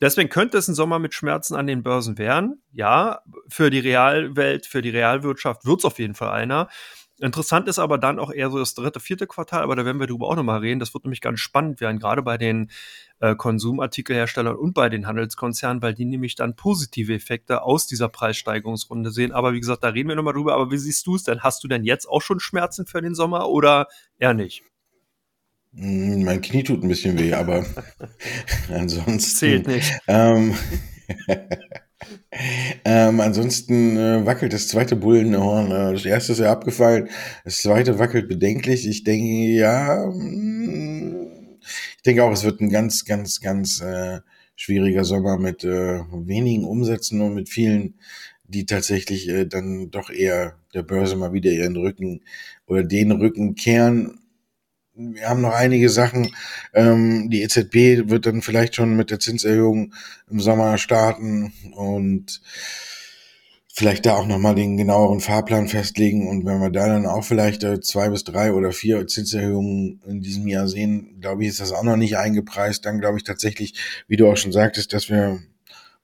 Deswegen 0.00 0.30
könnte 0.30 0.56
es 0.56 0.66
ein 0.66 0.74
Sommer 0.74 0.98
mit 0.98 1.14
Schmerzen 1.14 1.54
an 1.54 1.66
den 1.66 1.82
Börsen 1.82 2.16
werden. 2.16 2.62
Ja, 2.72 3.20
für 3.48 3.70
die 3.70 3.80
Realwelt, 3.80 4.66
für 4.66 4.80
die 4.80 4.90
Realwirtschaft 4.90 5.66
wird 5.66 5.80
es 5.80 5.84
auf 5.84 5.98
jeden 5.98 6.14
Fall 6.14 6.30
einer. 6.30 6.68
Interessant 7.20 7.68
ist 7.68 7.78
aber 7.78 7.98
dann 7.98 8.18
auch 8.18 8.32
eher 8.32 8.50
so 8.50 8.58
das 8.58 8.74
dritte, 8.74 8.98
vierte 8.98 9.26
Quartal, 9.26 9.62
aber 9.62 9.76
da 9.76 9.84
werden 9.84 10.00
wir 10.00 10.06
darüber 10.06 10.28
auch 10.28 10.36
nochmal 10.36 10.60
reden. 10.60 10.80
Das 10.80 10.94
wird 10.94 11.04
nämlich 11.04 11.20
ganz 11.20 11.38
spannend 11.40 11.80
werden, 11.80 11.98
gerade 11.98 12.22
bei 12.22 12.38
den 12.38 12.70
äh, 13.20 13.34
Konsumartikelherstellern 13.34 14.56
und 14.56 14.72
bei 14.72 14.88
den 14.88 15.06
Handelskonzernen, 15.06 15.82
weil 15.82 15.92
die 15.92 16.06
nämlich 16.06 16.34
dann 16.34 16.56
positive 16.56 17.12
Effekte 17.12 17.62
aus 17.62 17.86
dieser 17.86 18.08
Preissteigerungsrunde 18.08 19.10
sehen. 19.10 19.32
Aber 19.32 19.52
wie 19.52 19.60
gesagt, 19.60 19.84
da 19.84 19.88
reden 19.88 20.08
wir 20.08 20.16
nochmal 20.16 20.32
drüber. 20.32 20.54
Aber 20.54 20.70
wie 20.70 20.78
siehst 20.78 21.06
du 21.06 21.16
es 21.16 21.24
denn? 21.24 21.40
Hast 21.40 21.62
du 21.62 21.68
denn 21.68 21.84
jetzt 21.84 22.06
auch 22.06 22.22
schon 22.22 22.40
Schmerzen 22.40 22.86
für 22.86 23.02
den 23.02 23.14
Sommer 23.14 23.48
oder 23.48 23.88
eher 24.18 24.32
nicht? 24.32 24.62
Hm, 25.74 26.24
mein 26.24 26.40
Knie 26.40 26.64
tut 26.64 26.82
ein 26.82 26.88
bisschen 26.88 27.18
weh, 27.18 27.34
aber 27.34 27.66
ansonsten. 28.70 29.36
Zählt 29.36 29.66
nicht. 29.66 29.92
Ähm, 30.06 30.56
ähm, 32.84 33.20
ansonsten 33.20 33.96
äh, 33.96 34.26
wackelt 34.26 34.52
das 34.52 34.68
zweite 34.68 34.96
Bullenhorn. 34.96 35.70
Äh, 35.70 35.92
das 35.92 36.04
erste 36.04 36.32
ist 36.32 36.38
ja 36.38 36.50
abgefallen, 36.52 37.08
das 37.44 37.58
zweite 37.58 37.98
wackelt 37.98 38.28
bedenklich. 38.28 38.86
Ich 38.86 39.04
denke, 39.04 39.26
ja, 39.26 40.06
mh, 40.06 40.12
hm, 40.14 41.26
ich 41.96 42.02
denke 42.02 42.24
auch, 42.24 42.32
es 42.32 42.44
wird 42.44 42.60
ein 42.60 42.70
ganz, 42.70 43.04
ganz, 43.04 43.40
ganz 43.40 43.80
äh, 43.80 44.20
schwieriger 44.56 45.04
Sommer 45.04 45.38
mit 45.38 45.64
äh, 45.64 46.00
wenigen 46.12 46.64
Umsätzen 46.64 47.20
und 47.20 47.34
mit 47.34 47.48
vielen, 47.48 47.94
die 48.44 48.66
tatsächlich 48.66 49.28
äh, 49.28 49.46
dann 49.46 49.90
doch 49.90 50.10
eher 50.10 50.58
der 50.74 50.82
Börse 50.82 51.16
mal 51.16 51.32
wieder 51.32 51.50
ihren 51.50 51.76
Rücken 51.76 52.22
oder 52.66 52.82
den 52.82 53.12
Rücken 53.12 53.54
kehren 53.54 54.20
wir 55.00 55.28
haben 55.28 55.40
noch 55.40 55.52
einige 55.54 55.88
Sachen. 55.88 56.34
Ähm, 56.74 57.30
die 57.30 57.42
EZB 57.42 58.08
wird 58.10 58.26
dann 58.26 58.42
vielleicht 58.42 58.74
schon 58.74 58.96
mit 58.96 59.10
der 59.10 59.18
Zinserhöhung 59.18 59.94
im 60.30 60.40
Sommer 60.40 60.78
starten 60.78 61.52
und 61.74 62.40
vielleicht 63.72 64.04
da 64.04 64.16
auch 64.16 64.26
nochmal 64.26 64.54
den 64.54 64.76
genaueren 64.76 65.20
Fahrplan 65.20 65.68
festlegen. 65.68 66.28
Und 66.28 66.44
wenn 66.44 66.60
wir 66.60 66.70
da 66.70 66.86
dann 66.86 67.06
auch 67.06 67.24
vielleicht 67.24 67.64
äh, 67.64 67.80
zwei 67.80 68.10
bis 68.10 68.24
drei 68.24 68.52
oder 68.52 68.72
vier 68.72 69.06
Zinserhöhungen 69.06 70.02
in 70.06 70.20
diesem 70.20 70.46
Jahr 70.48 70.68
sehen, 70.68 71.16
glaube 71.20 71.42
ich, 71.42 71.48
ist 71.48 71.60
das 71.60 71.72
auch 71.72 71.84
noch 71.84 71.96
nicht 71.96 72.18
eingepreist. 72.18 72.84
Dann 72.84 73.00
glaube 73.00 73.18
ich 73.18 73.24
tatsächlich, 73.24 73.74
wie 74.06 74.16
du 74.16 74.30
auch 74.30 74.36
schon 74.36 74.52
sagtest, 74.52 74.92
dass 74.92 75.08
wir 75.08 75.40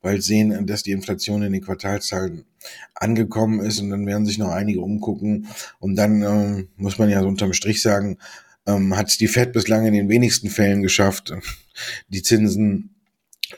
bald 0.00 0.22
sehen, 0.22 0.66
dass 0.66 0.84
die 0.84 0.92
Inflation 0.92 1.42
in 1.42 1.52
den 1.52 1.62
Quartalszahlen 1.62 2.44
angekommen 2.94 3.60
ist 3.60 3.80
und 3.80 3.90
dann 3.90 4.06
werden 4.06 4.26
sich 4.26 4.38
noch 4.38 4.50
einige 4.50 4.80
umgucken 4.80 5.48
und 5.78 5.96
dann 5.96 6.22
ähm, 6.22 6.68
muss 6.76 6.98
man 6.98 7.10
ja 7.10 7.20
so 7.22 7.28
unterm 7.28 7.52
Strich 7.52 7.82
sagen, 7.82 8.18
ähm, 8.66 8.96
hat 8.96 9.20
die 9.20 9.28
Fed 9.28 9.52
bislang 9.52 9.86
in 9.86 9.94
den 9.94 10.08
wenigsten 10.08 10.50
Fällen 10.50 10.82
geschafft, 10.82 11.32
die 12.08 12.22
Zinsen 12.22 12.96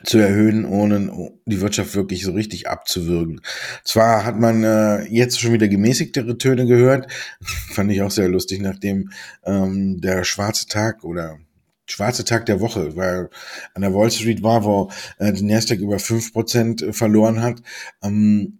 zu 0.04 0.18
erhöhen, 0.18 0.66
ohne 0.66 1.32
die 1.46 1.60
Wirtschaft 1.60 1.94
wirklich 1.94 2.22
so 2.22 2.32
richtig 2.32 2.68
abzuwürgen. 2.68 3.40
Zwar 3.84 4.24
hat 4.24 4.38
man 4.38 4.62
äh, 4.62 5.04
jetzt 5.04 5.40
schon 5.40 5.52
wieder 5.52 5.68
gemäßigtere 5.68 6.36
Töne 6.36 6.66
gehört, 6.66 7.10
fand 7.70 7.90
ich 7.90 8.02
auch 8.02 8.10
sehr 8.10 8.28
lustig, 8.28 8.60
nachdem 8.60 9.10
ähm, 9.44 10.00
der 10.00 10.24
schwarze 10.24 10.66
Tag 10.66 11.04
oder 11.04 11.38
schwarze 11.86 12.24
Tag 12.24 12.44
der 12.46 12.60
Woche, 12.60 12.96
weil 12.96 13.30
an 13.74 13.82
der 13.82 13.94
Wall 13.94 14.10
Street 14.10 14.42
war, 14.42 14.64
wo 14.64 14.90
äh, 15.18 15.32
die 15.32 15.44
Nasdaq 15.44 15.78
über 15.78 15.98
fünf 15.98 16.32
Prozent 16.34 16.84
verloren 16.90 17.42
hat. 17.42 17.62
Ähm, 18.02 18.57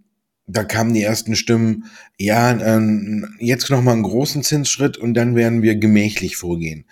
da 0.49 0.65
kamen 0.65 0.95
die 0.95 1.03
ersten 1.03 1.37
Stimmen, 1.37 1.85
ja, 2.19 2.51
ähm, 2.51 3.37
jetzt 3.39 3.71
noch 3.71 3.83
mal 3.83 3.93
einen 3.93 4.03
großen 4.03 4.43
Zinsschritt 4.43 4.97
und 4.97 5.15
dann 5.15 5.37
werden 5.37 5.63
wir 5.63 5.77
gemächlich 5.77 6.37
vorgehen. 6.37 6.87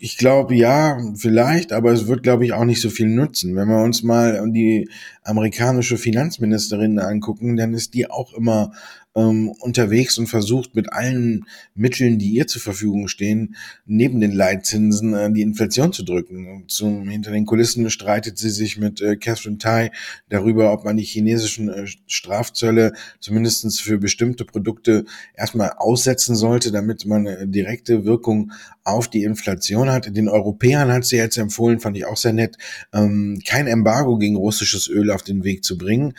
Ich 0.00 0.18
glaube, 0.18 0.54
ja, 0.54 0.98
vielleicht, 1.16 1.72
aber 1.72 1.92
es 1.92 2.06
wird, 2.06 2.22
glaube 2.22 2.44
ich, 2.44 2.52
auch 2.52 2.64
nicht 2.64 2.82
so 2.82 2.90
viel 2.90 3.08
nutzen. 3.08 3.56
Wenn 3.56 3.68
wir 3.68 3.82
uns 3.82 4.02
mal 4.02 4.50
die 4.50 4.90
amerikanische 5.22 5.96
Finanzministerin 5.96 6.98
angucken, 6.98 7.56
dann 7.56 7.72
ist 7.72 7.94
die 7.94 8.10
auch 8.10 8.34
immer 8.34 8.72
ähm, 9.14 9.50
unterwegs 9.60 10.18
und 10.18 10.26
versucht 10.26 10.74
mit 10.74 10.92
allen 10.92 11.44
Mitteln, 11.74 12.18
die 12.18 12.30
ihr 12.30 12.46
zur 12.46 12.62
Verfügung 12.62 13.08
stehen, 13.08 13.56
neben 13.86 14.20
den 14.20 14.32
Leitzinsen 14.32 15.14
äh, 15.14 15.32
die 15.32 15.42
Inflation 15.42 15.92
zu 15.92 16.04
drücken. 16.04 16.64
Zum, 16.68 17.08
hinter 17.08 17.30
den 17.30 17.46
Kulissen 17.46 17.88
streitet 17.90 18.38
sie 18.38 18.50
sich 18.50 18.76
mit 18.76 19.00
äh, 19.00 19.16
Catherine 19.16 19.58
Tai 19.58 19.90
darüber, 20.28 20.72
ob 20.72 20.84
man 20.84 20.96
die 20.96 21.04
chinesischen 21.04 21.68
äh, 21.68 21.86
Strafzölle 22.06 22.92
zumindestens 23.20 23.80
für 23.80 23.98
bestimmte 23.98 24.44
Produkte 24.44 25.04
erstmal 25.34 25.74
aussetzen 25.76 26.34
sollte, 26.34 26.72
damit 26.72 27.06
man 27.06 27.26
eine 27.26 27.46
direkte 27.46 28.04
Wirkung 28.04 28.52
auf 28.82 29.08
die 29.08 29.22
Inflation 29.22 29.90
hat. 29.90 30.14
Den 30.14 30.28
Europäern 30.28 30.92
hat 30.92 31.04
sie 31.04 31.16
jetzt 31.16 31.38
empfohlen, 31.38 31.80
fand 31.80 31.96
ich 31.96 32.04
auch 32.04 32.16
sehr 32.16 32.32
nett, 32.32 32.56
ähm, 32.92 33.40
kein 33.46 33.66
Embargo 33.66 34.18
gegen 34.18 34.36
russisches 34.36 34.88
Öl 34.88 35.10
auf 35.10 35.22
den 35.22 35.44
Weg 35.44 35.64
zu 35.64 35.78
bringen, 35.78 36.14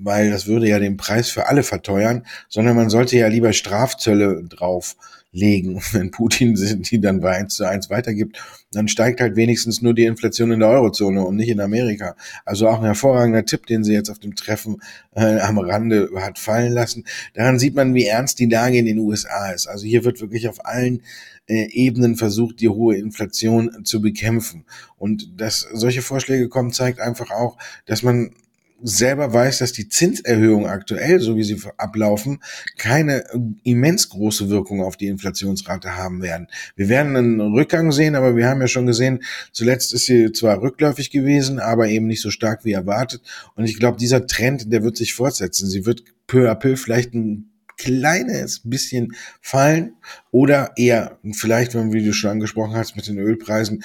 weil 0.00 0.30
das 0.30 0.46
würde 0.46 0.68
ja 0.68 0.78
den 0.78 0.96
Preis 0.96 1.28
für 1.28 1.48
alle 1.48 1.62
verteuern, 1.62 2.24
sondern 2.48 2.76
man 2.76 2.90
sollte 2.90 3.16
ja 3.16 3.28
lieber 3.28 3.52
Strafzölle 3.52 4.44
drauflegen. 4.44 5.80
Wenn 5.92 6.10
Putin 6.10 6.54
die 6.54 7.00
dann 7.00 7.20
bei 7.20 7.36
eins 7.36 7.54
zu 7.56 7.64
eins 7.64 7.90
weitergibt, 7.90 8.38
dann 8.72 8.88
steigt 8.88 9.20
halt 9.20 9.36
wenigstens 9.36 9.82
nur 9.82 9.94
die 9.94 10.04
Inflation 10.04 10.52
in 10.52 10.60
der 10.60 10.68
Eurozone 10.68 11.24
und 11.24 11.36
nicht 11.36 11.48
in 11.48 11.60
Amerika. 11.60 12.16
Also 12.44 12.68
auch 12.68 12.78
ein 12.78 12.84
hervorragender 12.84 13.44
Tipp, 13.44 13.66
den 13.66 13.82
sie 13.82 13.94
jetzt 13.94 14.10
auf 14.10 14.18
dem 14.18 14.34
Treffen 14.34 14.82
äh, 15.14 15.40
am 15.40 15.58
Rande 15.58 16.10
hat 16.16 16.38
fallen 16.38 16.72
lassen. 16.72 17.04
Daran 17.34 17.58
sieht 17.58 17.74
man, 17.74 17.94
wie 17.94 18.06
ernst 18.06 18.38
die 18.38 18.46
Lage 18.46 18.78
in 18.78 18.86
den 18.86 18.98
USA 18.98 19.50
ist. 19.50 19.66
Also 19.66 19.86
hier 19.86 20.04
wird 20.04 20.20
wirklich 20.20 20.48
auf 20.48 20.64
allen 20.66 21.02
äh, 21.46 21.66
Ebenen 21.70 22.16
versucht, 22.16 22.60
die 22.60 22.68
hohe 22.68 22.96
Inflation 22.96 23.84
zu 23.84 24.02
bekämpfen. 24.02 24.64
Und 24.96 25.40
dass 25.40 25.66
solche 25.72 26.02
Vorschläge 26.02 26.48
kommen, 26.48 26.72
zeigt 26.72 27.00
einfach 27.00 27.30
auch, 27.30 27.56
dass 27.86 28.02
man 28.02 28.32
selber 28.82 29.32
weiß, 29.32 29.58
dass 29.58 29.72
die 29.72 29.88
Zinserhöhungen 29.88 30.68
aktuell, 30.68 31.20
so 31.20 31.36
wie 31.36 31.42
sie 31.42 31.60
ablaufen, 31.76 32.40
keine 32.76 33.24
immens 33.64 34.08
große 34.08 34.48
Wirkung 34.48 34.82
auf 34.82 34.96
die 34.96 35.06
Inflationsrate 35.06 35.96
haben 35.96 36.22
werden. 36.22 36.48
Wir 36.76 36.88
werden 36.88 37.16
einen 37.16 37.40
Rückgang 37.40 37.92
sehen, 37.92 38.14
aber 38.14 38.36
wir 38.36 38.48
haben 38.48 38.60
ja 38.60 38.68
schon 38.68 38.86
gesehen, 38.86 39.20
zuletzt 39.52 39.92
ist 39.92 40.06
sie 40.06 40.32
zwar 40.32 40.60
rückläufig 40.62 41.10
gewesen, 41.10 41.58
aber 41.58 41.88
eben 41.88 42.06
nicht 42.06 42.22
so 42.22 42.30
stark 42.30 42.64
wie 42.64 42.72
erwartet. 42.72 43.22
Und 43.54 43.64
ich 43.64 43.78
glaube, 43.78 43.98
dieser 43.98 44.26
Trend, 44.26 44.72
der 44.72 44.82
wird 44.82 44.96
sich 44.96 45.14
fortsetzen. 45.14 45.68
Sie 45.68 45.84
wird 45.86 46.04
peu 46.26 46.50
à 46.50 46.54
peu 46.54 46.76
vielleicht 46.76 47.14
ein 47.14 47.50
kleines 47.78 48.60
bisschen 48.64 49.14
fallen 49.40 49.92
oder 50.30 50.72
eher 50.76 51.18
vielleicht, 51.32 51.74
wenn 51.74 51.92
wie 51.92 52.04
du 52.04 52.12
schon 52.12 52.32
angesprochen 52.32 52.74
hast, 52.74 52.96
mit 52.96 53.06
den 53.06 53.18
Ölpreisen 53.18 53.84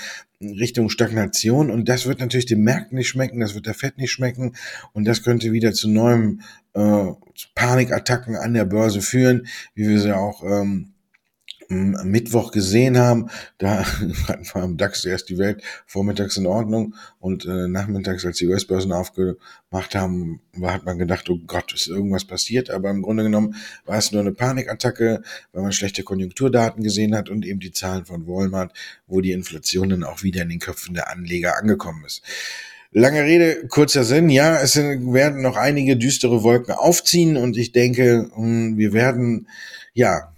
Richtung 0.51 0.89
Stagnation. 0.89 1.69
Und 1.69 1.89
das 1.89 2.05
wird 2.05 2.19
natürlich 2.19 2.45
dem 2.45 2.63
Markt 2.63 2.93
nicht 2.93 3.07
schmecken, 3.07 3.39
das 3.39 3.55
wird 3.55 3.65
der 3.65 3.73
Fett 3.73 3.97
nicht 3.97 4.12
schmecken. 4.12 4.55
Und 4.93 5.05
das 5.05 5.23
könnte 5.23 5.51
wieder 5.51 5.73
zu 5.73 5.89
neuen 5.89 6.41
äh, 6.73 7.05
Panikattacken 7.55 8.35
an 8.35 8.53
der 8.53 8.65
Börse 8.65 9.01
führen, 9.01 9.47
wie 9.75 9.88
wir 9.88 10.00
sie 10.00 10.15
auch 10.15 10.43
ähm, 10.43 10.92
Mittwoch 12.03 12.51
gesehen 12.51 12.97
haben, 12.97 13.29
da 13.57 13.85
wir 14.27 14.55
am 14.55 14.77
DAX 14.77 15.05
erst 15.05 15.29
die 15.29 15.37
Welt 15.37 15.61
vormittags 15.85 16.37
in 16.37 16.45
Ordnung 16.45 16.95
und 17.19 17.45
äh, 17.45 17.67
nachmittags, 17.67 18.25
als 18.25 18.37
die 18.37 18.47
US-Börsen 18.47 18.91
aufgemacht 18.91 19.95
haben, 19.95 20.41
war, 20.53 20.73
hat 20.73 20.85
man 20.85 20.97
gedacht, 20.97 21.29
oh 21.29 21.39
Gott, 21.45 21.73
ist 21.73 21.87
irgendwas 21.87 22.25
passiert, 22.25 22.69
aber 22.69 22.89
im 22.89 23.01
Grunde 23.01 23.23
genommen 23.23 23.55
war 23.85 23.97
es 23.97 24.11
nur 24.11 24.21
eine 24.21 24.31
Panikattacke, 24.31 25.23
weil 25.51 25.61
man 25.61 25.71
schlechte 25.71 26.03
Konjunkturdaten 26.03 26.83
gesehen 26.83 27.15
hat 27.15 27.29
und 27.29 27.45
eben 27.45 27.59
die 27.59 27.71
Zahlen 27.71 28.05
von 28.05 28.27
Walmart, 28.27 28.73
wo 29.07 29.21
die 29.21 29.31
Inflation 29.31 29.89
dann 29.89 30.03
auch 30.03 30.23
wieder 30.23 30.43
in 30.43 30.49
den 30.49 30.59
Köpfen 30.59 30.93
der 30.93 31.09
Anleger 31.09 31.57
angekommen 31.57 32.03
ist. 32.05 32.21
Lange 32.95 33.23
Rede, 33.23 33.67
kurzer 33.69 34.03
Sinn. 34.03 34.29
Ja, 34.29 34.61
es 34.61 34.75
werden 34.75 35.41
noch 35.41 35.57
einige 35.57 35.97
düstere 35.97 36.43
Wolken 36.43 36.75
aufziehen 36.75 37.37
und 37.37 37.57
ich 37.57 37.71
denke, 37.71 38.29
hm, 38.35 38.77
wir 38.77 38.93
werden, 38.93 39.47
ja, 39.93 40.31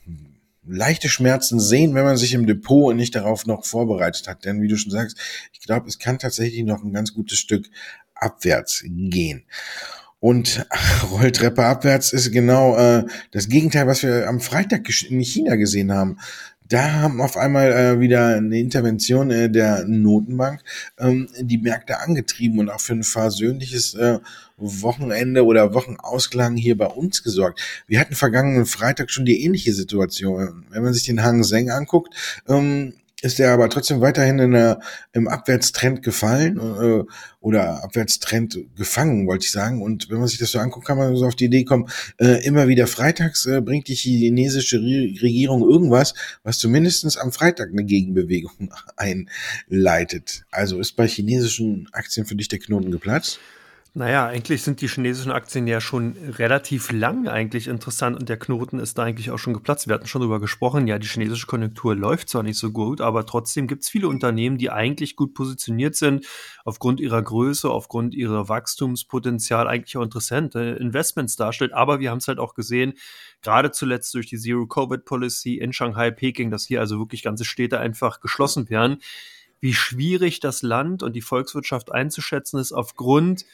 leichte 0.67 1.09
Schmerzen 1.09 1.59
sehen, 1.59 1.95
wenn 1.95 2.05
man 2.05 2.17
sich 2.17 2.33
im 2.33 2.45
Depot 2.45 2.95
nicht 2.95 3.15
darauf 3.15 3.45
noch 3.45 3.65
vorbereitet 3.65 4.27
hat. 4.27 4.45
Denn 4.45 4.61
wie 4.61 4.67
du 4.67 4.77
schon 4.77 4.91
sagst, 4.91 5.17
ich 5.53 5.61
glaube, 5.61 5.87
es 5.87 5.99
kann 5.99 6.19
tatsächlich 6.19 6.63
noch 6.63 6.83
ein 6.83 6.93
ganz 6.93 7.13
gutes 7.13 7.37
Stück 7.37 7.69
abwärts 8.15 8.83
gehen. 8.85 9.45
Und 10.19 10.65
Rolltreppe 11.11 11.63
abwärts 11.63 12.13
ist 12.13 12.31
genau 12.31 12.77
äh, 12.77 13.05
das 13.31 13.47
Gegenteil, 13.47 13.87
was 13.87 14.01
wir 14.01 14.27
am 14.27 14.39
Freitag 14.39 14.89
in 15.09 15.19
China 15.19 15.55
gesehen 15.55 15.91
haben 15.91 16.17
da 16.67 16.93
haben 16.93 17.21
auf 17.21 17.37
einmal 17.37 17.71
äh, 17.71 17.99
wieder 17.99 18.37
eine 18.37 18.59
Intervention 18.59 19.29
äh, 19.31 19.49
der 19.49 19.85
Notenbank 19.85 20.61
ähm, 20.97 21.27
die 21.39 21.57
Märkte 21.57 21.99
angetrieben 21.99 22.59
und 22.59 22.69
auch 22.69 22.79
für 22.79 22.93
ein 22.93 23.03
versöhnliches 23.03 23.93
äh, 23.93 24.19
Wochenende 24.57 25.45
oder 25.45 25.73
Wochenausklang 25.73 26.55
hier 26.55 26.77
bei 26.77 26.87
uns 26.87 27.23
gesorgt. 27.23 27.61
Wir 27.87 27.99
hatten 27.99 28.15
vergangenen 28.15 28.65
Freitag 28.65 29.11
schon 29.11 29.25
die 29.25 29.43
ähnliche 29.43 29.73
Situation. 29.73 30.65
Wenn 30.69 30.83
man 30.83 30.93
sich 30.93 31.03
den 31.03 31.23
Hang 31.23 31.43
Seng 31.43 31.69
anguckt, 31.69 32.15
ähm, 32.47 32.93
ist 33.21 33.39
er 33.39 33.53
aber 33.53 33.69
trotzdem 33.69 34.01
weiterhin 34.01 34.39
in 34.39 34.51
der, 34.51 34.79
im 35.13 35.27
Abwärtstrend 35.27 36.03
gefallen 36.03 36.57
äh, 36.57 37.03
oder 37.39 37.83
Abwärtstrend 37.83 38.57
gefangen, 38.75 39.25
wollte 39.27 39.45
ich 39.45 39.51
sagen. 39.51 39.81
Und 39.81 40.09
wenn 40.09 40.19
man 40.19 40.27
sich 40.27 40.37
das 40.37 40.51
so 40.51 40.59
anguckt, 40.59 40.85
kann 40.85 40.97
man 40.97 41.15
so 41.15 41.25
auf 41.25 41.35
die 41.35 41.45
Idee 41.45 41.63
kommen, 41.63 41.89
äh, 42.19 42.45
immer 42.45 42.67
wieder 42.67 42.87
freitags 42.87 43.45
äh, 43.45 43.61
bringt 43.61 43.87
die 43.87 43.95
chinesische 43.95 44.79
Regierung 44.79 45.61
irgendwas, 45.61 46.13
was 46.43 46.57
zumindestens 46.57 47.17
am 47.17 47.31
Freitag 47.31 47.69
eine 47.69 47.85
Gegenbewegung 47.85 48.73
einleitet. 48.97 50.45
Also 50.51 50.79
ist 50.79 50.93
bei 50.93 51.07
chinesischen 51.07 51.87
Aktien 51.93 52.25
für 52.25 52.35
dich 52.35 52.49
der 52.49 52.59
Knoten 52.59 52.91
geplatzt? 52.91 53.39
Naja, 53.97 54.25
eigentlich 54.25 54.61
sind 54.61 54.81
die 54.81 54.89
chinesischen 54.89 55.31
Aktien 55.31 55.67
ja 55.67 55.79
schon 55.79 56.17
relativ 56.37 56.91
lang 56.91 57.29
eigentlich 57.29 57.69
interessant 57.69 58.19
und 58.19 58.27
der 58.27 58.35
Knoten 58.35 58.77
ist 58.77 58.97
da 58.97 59.03
eigentlich 59.03 59.31
auch 59.31 59.37
schon 59.37 59.53
geplatzt. 59.53 59.87
Wir 59.87 59.95
hatten 59.95 60.05
schon 60.05 60.19
darüber 60.19 60.41
gesprochen, 60.41 60.85
ja, 60.85 60.99
die 60.99 61.07
chinesische 61.07 61.47
Konjunktur 61.47 61.95
läuft 61.95 62.27
zwar 62.27 62.43
nicht 62.43 62.57
so 62.59 62.71
gut, 62.73 62.99
aber 62.99 63.25
trotzdem 63.25 63.67
gibt 63.67 63.83
es 63.83 63.89
viele 63.89 64.09
Unternehmen, 64.09 64.57
die 64.57 64.69
eigentlich 64.69 65.15
gut 65.15 65.33
positioniert 65.33 65.95
sind, 65.95 66.25
aufgrund 66.65 66.99
ihrer 66.99 67.21
Größe, 67.21 67.69
aufgrund 67.69 68.13
ihrer 68.15 68.49
Wachstumspotenzial 68.49 69.65
eigentlich 69.69 69.95
auch 69.95 70.03
interessante 70.03 70.59
Investments 70.77 71.37
darstellt. 71.37 71.71
Aber 71.71 72.01
wir 72.01 72.11
haben 72.11 72.17
es 72.17 72.27
halt 72.27 72.39
auch 72.39 72.53
gesehen, 72.53 72.95
gerade 73.41 73.71
zuletzt 73.71 74.13
durch 74.13 74.27
die 74.27 74.37
Zero-Covid-Policy 74.37 75.55
in 75.55 75.71
Shanghai, 75.71 76.11
Peking, 76.11 76.51
dass 76.51 76.65
hier 76.65 76.81
also 76.81 76.99
wirklich 76.99 77.23
ganze 77.23 77.45
Städte 77.45 77.79
einfach 77.79 78.19
geschlossen 78.19 78.69
werden 78.69 78.97
wie 79.61 79.73
schwierig 79.73 80.39
das 80.41 80.61
Land 80.61 81.01
und 81.01 81.13
die 81.13 81.21
Volkswirtschaft 81.21 81.91
einzuschätzen 81.91 82.59
ist 82.59 82.71
aufgrund 82.71 83.45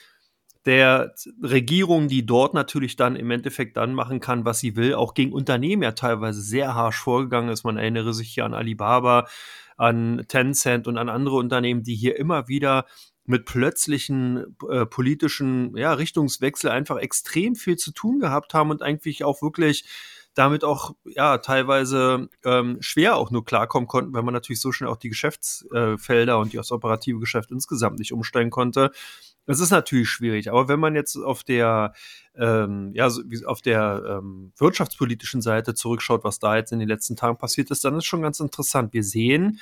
der 0.66 1.14
Regierung, 1.42 2.08
die 2.08 2.26
dort 2.26 2.54
natürlich 2.54 2.96
dann 2.96 3.16
im 3.16 3.32
Endeffekt 3.32 3.78
dann 3.78 3.96
machen 3.96 4.20
kann, 4.20 4.46
was 4.46 4.60
sie 4.60 4.76
will, 4.76 4.94
auch 4.94 5.14
gegen 5.14 5.34
Unternehmen 5.34 5.84
ja 5.84 5.94
teilweise 5.94 6.42
sehr 6.42 6.76
harsch 6.76 6.98
vorgegangen 6.98 7.50
ist. 7.50 7.64
Man 7.64 7.78
erinnere 7.78 8.14
sich 8.14 8.30
hier 8.30 8.46
an 8.46 8.54
Alibaba, 8.54 9.28
an 9.78 10.24
Tencent 10.28 10.88
und 10.88 10.98
an 10.98 11.10
andere 11.10 11.38
Unternehmen, 11.38 11.84
die 11.84 11.96
hier 11.96 12.18
immer 12.18 12.48
wieder 12.48 12.86
mit 13.26 13.46
plötzlichen 13.46 14.58
äh, 14.70 14.86
politischen 14.86 15.76
ja, 15.76 15.94
Richtungswechsel 15.94 16.70
einfach 16.70 16.98
extrem 16.98 17.56
viel 17.56 17.78
zu 17.78 17.92
tun 17.92 18.20
gehabt 18.20 18.54
haben 18.54 18.72
und 18.72 18.82
eigentlich 18.82 19.24
auch 19.24 19.42
wirklich 19.42 19.86
damit 20.34 20.64
auch 20.64 20.96
ja 21.04 21.38
teilweise 21.40 22.30
ähm, 22.46 22.78
schwer 22.80 23.18
auch 23.18 23.32
nur 23.32 23.44
klarkommen 23.44 23.88
konnten, 23.88 24.14
weil 24.14 24.24
man 24.24 24.34
natürlich 24.34 24.62
so 24.62 24.72
schnell 24.72 24.90
auch 24.90 24.98
die 24.98 25.10
Geschäftsfelder 25.10 26.40
und 26.40 26.54
das 26.54 26.72
operative 26.72 27.20
Geschäft 27.20 27.52
insgesamt 27.52 28.00
nicht 28.00 28.14
umstellen 28.14 28.50
konnte. 28.50 28.92
Es 29.48 29.60
ist 29.60 29.72
natürlich 29.72 30.10
schwierig, 30.10 30.50
aber 30.50 30.68
wenn 30.68 30.80
man 30.80 30.96
jetzt 30.96 31.18
auf 31.18 31.44
der, 31.44 31.94
ähm, 32.36 32.92
ja, 32.94 33.10
auf 33.46 33.62
der 33.62 34.20
ähm, 34.22 34.54
wirtschaftspolitischen 34.58 35.42
Seite 35.42 35.74
zurückschaut, 35.74 36.24
was 36.24 36.40
da 36.40 36.56
jetzt 36.56 36.72
in 36.72 36.80
den 36.80 36.88
letzten 36.88 37.16
Tagen 37.16 37.38
passiert 37.38 37.72
ist, 37.72 37.84
dann 37.84 37.96
ist 37.96 38.06
schon 38.06 38.22
ganz 38.22 38.40
interessant. 38.40 38.94
Wir 38.94 39.04
sehen, 39.04 39.60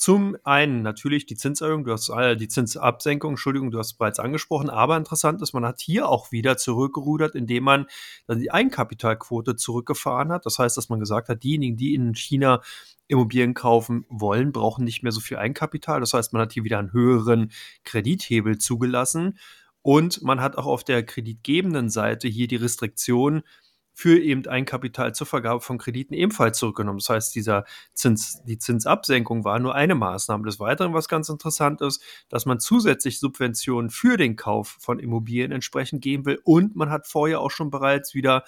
zum 0.00 0.34
einen 0.44 0.80
natürlich 0.80 1.26
die 1.26 1.36
Zinserhöhung, 1.36 1.84
du 1.84 1.92
hast 1.92 2.08
äh, 2.08 2.34
die 2.34 2.48
Zinsabsenkung, 2.48 3.32
Entschuldigung, 3.32 3.70
du 3.70 3.78
hast 3.78 3.88
es 3.88 3.98
bereits 3.98 4.18
angesprochen, 4.18 4.70
aber 4.70 4.96
interessant 4.96 5.42
ist, 5.42 5.52
man 5.52 5.66
hat 5.66 5.78
hier 5.82 6.08
auch 6.08 6.32
wieder 6.32 6.56
zurückgerudert, 6.56 7.34
indem 7.34 7.64
man 7.64 7.86
dann 8.26 8.38
die 8.38 8.50
Eigenkapitalquote 8.50 9.56
zurückgefahren 9.56 10.32
hat. 10.32 10.46
Das 10.46 10.58
heißt, 10.58 10.78
dass 10.78 10.88
man 10.88 11.00
gesagt 11.00 11.28
hat, 11.28 11.42
diejenigen, 11.42 11.76
die 11.76 11.94
in 11.94 12.14
China 12.14 12.62
Immobilien 13.08 13.52
kaufen 13.52 14.06
wollen, 14.08 14.52
brauchen 14.52 14.86
nicht 14.86 15.02
mehr 15.02 15.12
so 15.12 15.20
viel 15.20 15.36
Eigenkapital. 15.36 16.00
Das 16.00 16.14
heißt, 16.14 16.32
man 16.32 16.40
hat 16.40 16.54
hier 16.54 16.64
wieder 16.64 16.78
einen 16.78 16.94
höheren 16.94 17.50
Kredithebel 17.84 18.56
zugelassen 18.56 19.38
und 19.82 20.22
man 20.22 20.40
hat 20.40 20.56
auch 20.56 20.66
auf 20.66 20.82
der 20.82 21.04
kreditgebenden 21.04 21.90
Seite 21.90 22.26
hier 22.26 22.48
die 22.48 22.56
Restriktion 22.56 23.42
für 23.92 24.18
eben 24.18 24.46
Eigenkapital 24.46 25.14
zur 25.14 25.26
Vergabe 25.26 25.60
von 25.60 25.78
Krediten 25.78 26.14
ebenfalls 26.14 26.58
zurückgenommen. 26.58 26.98
Das 26.98 27.08
heißt, 27.08 27.34
dieser 27.34 27.64
Zins, 27.92 28.42
die 28.44 28.58
Zinsabsenkung 28.58 29.44
war 29.44 29.58
nur 29.58 29.74
eine 29.74 29.94
Maßnahme. 29.94 30.44
Des 30.44 30.60
Weiteren, 30.60 30.94
was 30.94 31.08
ganz 31.08 31.28
interessant 31.28 31.80
ist, 31.80 32.02
dass 32.28 32.46
man 32.46 32.60
zusätzlich 32.60 33.20
Subventionen 33.20 33.90
für 33.90 34.16
den 34.16 34.36
Kauf 34.36 34.76
von 34.80 34.98
Immobilien 34.98 35.52
entsprechend 35.52 36.02
geben 36.02 36.24
will 36.24 36.40
und 36.44 36.76
man 36.76 36.90
hat 36.90 37.06
vorher 37.06 37.40
auch 37.40 37.50
schon 37.50 37.70
bereits 37.70 38.14
wieder 38.14 38.44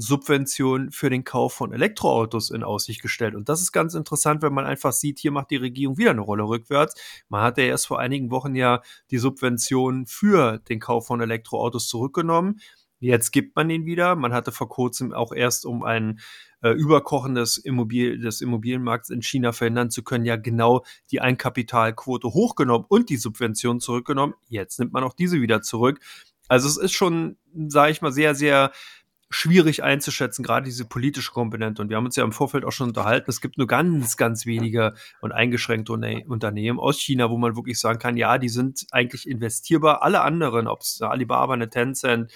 Subventionen 0.00 0.92
für 0.92 1.10
den 1.10 1.24
Kauf 1.24 1.54
von 1.54 1.72
Elektroautos 1.72 2.50
in 2.50 2.62
Aussicht 2.62 3.02
gestellt. 3.02 3.34
Und 3.34 3.48
das 3.48 3.60
ist 3.60 3.72
ganz 3.72 3.94
interessant, 3.94 4.42
wenn 4.42 4.52
man 4.52 4.64
einfach 4.64 4.92
sieht, 4.92 5.18
hier 5.18 5.32
macht 5.32 5.50
die 5.50 5.56
Regierung 5.56 5.98
wieder 5.98 6.12
eine 6.12 6.20
Rolle 6.20 6.44
rückwärts. 6.44 6.94
Man 7.28 7.42
hatte 7.42 7.62
erst 7.62 7.88
vor 7.88 7.98
einigen 7.98 8.30
Wochen 8.30 8.54
ja 8.54 8.80
die 9.10 9.18
Subventionen 9.18 10.06
für 10.06 10.58
den 10.68 10.78
Kauf 10.78 11.08
von 11.08 11.20
Elektroautos 11.20 11.88
zurückgenommen. 11.88 12.60
Jetzt 13.00 13.30
gibt 13.30 13.54
man 13.56 13.68
den 13.68 13.86
wieder. 13.86 14.16
Man 14.16 14.32
hatte 14.32 14.52
vor 14.52 14.68
kurzem 14.68 15.12
auch 15.12 15.32
erst, 15.32 15.66
um 15.66 15.84
ein 15.84 16.18
äh, 16.62 16.70
Überkochen 16.70 17.34
des, 17.34 17.56
Immobil 17.56 18.18
des 18.18 18.40
Immobilienmarkts 18.40 19.10
in 19.10 19.22
China 19.22 19.52
verhindern 19.52 19.90
zu 19.90 20.02
können, 20.02 20.24
ja 20.24 20.36
genau 20.36 20.84
die 21.10 21.20
Einkapitalquote 21.20 22.28
hochgenommen 22.28 22.86
und 22.88 23.08
die 23.08 23.16
Subvention 23.16 23.80
zurückgenommen. 23.80 24.34
Jetzt 24.48 24.80
nimmt 24.80 24.92
man 24.92 25.04
auch 25.04 25.14
diese 25.14 25.40
wieder 25.40 25.62
zurück. 25.62 26.00
Also 26.48 26.66
es 26.68 26.76
ist 26.76 26.92
schon, 26.92 27.36
sage 27.68 27.92
ich 27.92 28.02
mal, 28.02 28.12
sehr, 28.12 28.34
sehr 28.34 28.72
schwierig 29.30 29.82
einzuschätzen, 29.82 30.42
gerade 30.42 30.64
diese 30.64 30.86
politische 30.86 31.32
Komponente. 31.32 31.82
Und 31.82 31.90
wir 31.90 31.96
haben 31.96 32.06
uns 32.06 32.16
ja 32.16 32.24
im 32.24 32.32
Vorfeld 32.32 32.64
auch 32.64 32.72
schon 32.72 32.88
unterhalten, 32.88 33.30
es 33.30 33.42
gibt 33.42 33.58
nur 33.58 33.66
ganz, 33.66 34.16
ganz 34.16 34.46
wenige 34.46 34.94
und 35.20 35.32
eingeschränkte 35.32 35.92
Unternehmen 35.92 36.80
aus 36.80 36.98
China, 36.98 37.28
wo 37.28 37.36
man 37.36 37.54
wirklich 37.54 37.78
sagen 37.78 37.98
kann, 37.98 38.16
ja, 38.16 38.38
die 38.38 38.48
sind 38.48 38.86
eigentlich 38.90 39.28
investierbar. 39.28 40.02
Alle 40.02 40.22
anderen, 40.22 40.66
ob 40.66 40.80
es 40.80 41.02
Alibaba, 41.02 41.52
eine 41.52 41.68
Tencent, 41.68 42.32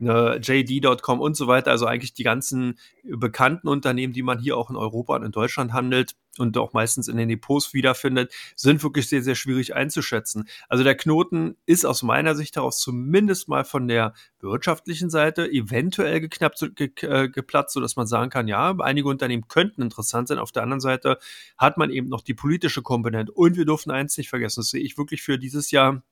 ne, 0.00 0.40
JD.com 0.42 1.20
und 1.20 1.36
so 1.36 1.46
weiter, 1.46 1.70
also 1.70 1.86
eigentlich 1.86 2.14
die 2.14 2.24
ganzen 2.24 2.78
bekannten 3.04 3.68
Unternehmen, 3.68 4.12
die 4.12 4.22
man 4.22 4.38
hier 4.38 4.56
auch 4.56 4.70
in 4.70 4.76
Europa 4.76 5.16
und 5.16 5.24
in 5.24 5.32
Deutschland 5.32 5.72
handelt 5.72 6.16
und 6.38 6.56
auch 6.56 6.72
meistens 6.72 7.08
in 7.08 7.16
den 7.16 7.28
Depots 7.28 7.74
wiederfindet, 7.74 8.32
sind 8.56 8.82
wirklich 8.82 9.08
sehr, 9.08 9.22
sehr 9.22 9.34
schwierig 9.34 9.74
einzuschätzen. 9.74 10.48
Also 10.68 10.84
der 10.84 10.96
Knoten 10.96 11.56
ist 11.66 11.84
aus 11.84 12.02
meiner 12.02 12.34
Sicht 12.34 12.56
heraus 12.56 12.80
zumindest 12.80 13.48
mal 13.48 13.64
von 13.64 13.88
der 13.88 14.14
wirtschaftlichen 14.40 15.10
Seite 15.10 15.50
eventuell 15.50 16.20
geknappt, 16.20 16.72
ge, 16.76 16.90
äh, 17.02 17.28
geplatzt, 17.28 17.74
sodass 17.74 17.96
man 17.96 18.06
sagen 18.06 18.30
kann, 18.30 18.48
ja, 18.48 18.74
einige 18.78 19.08
Unternehmen 19.08 19.48
könnten 19.48 19.82
interessant 19.82 20.28
sein. 20.28 20.38
Auf 20.38 20.52
der 20.52 20.62
anderen 20.62 20.80
Seite 20.80 21.18
hat 21.58 21.76
man 21.76 21.90
eben 21.90 22.08
noch 22.08 22.22
die 22.22 22.34
politische 22.34 22.82
Komponente. 22.82 23.32
Und 23.32 23.56
wir 23.56 23.66
dürfen 23.66 23.90
eins 23.90 24.16
nicht 24.16 24.30
vergessen, 24.30 24.60
das 24.60 24.70
sehe 24.70 24.82
ich 24.82 24.96
wirklich 24.96 25.22
für 25.22 25.38
dieses 25.38 25.70
Jahr 25.70 26.02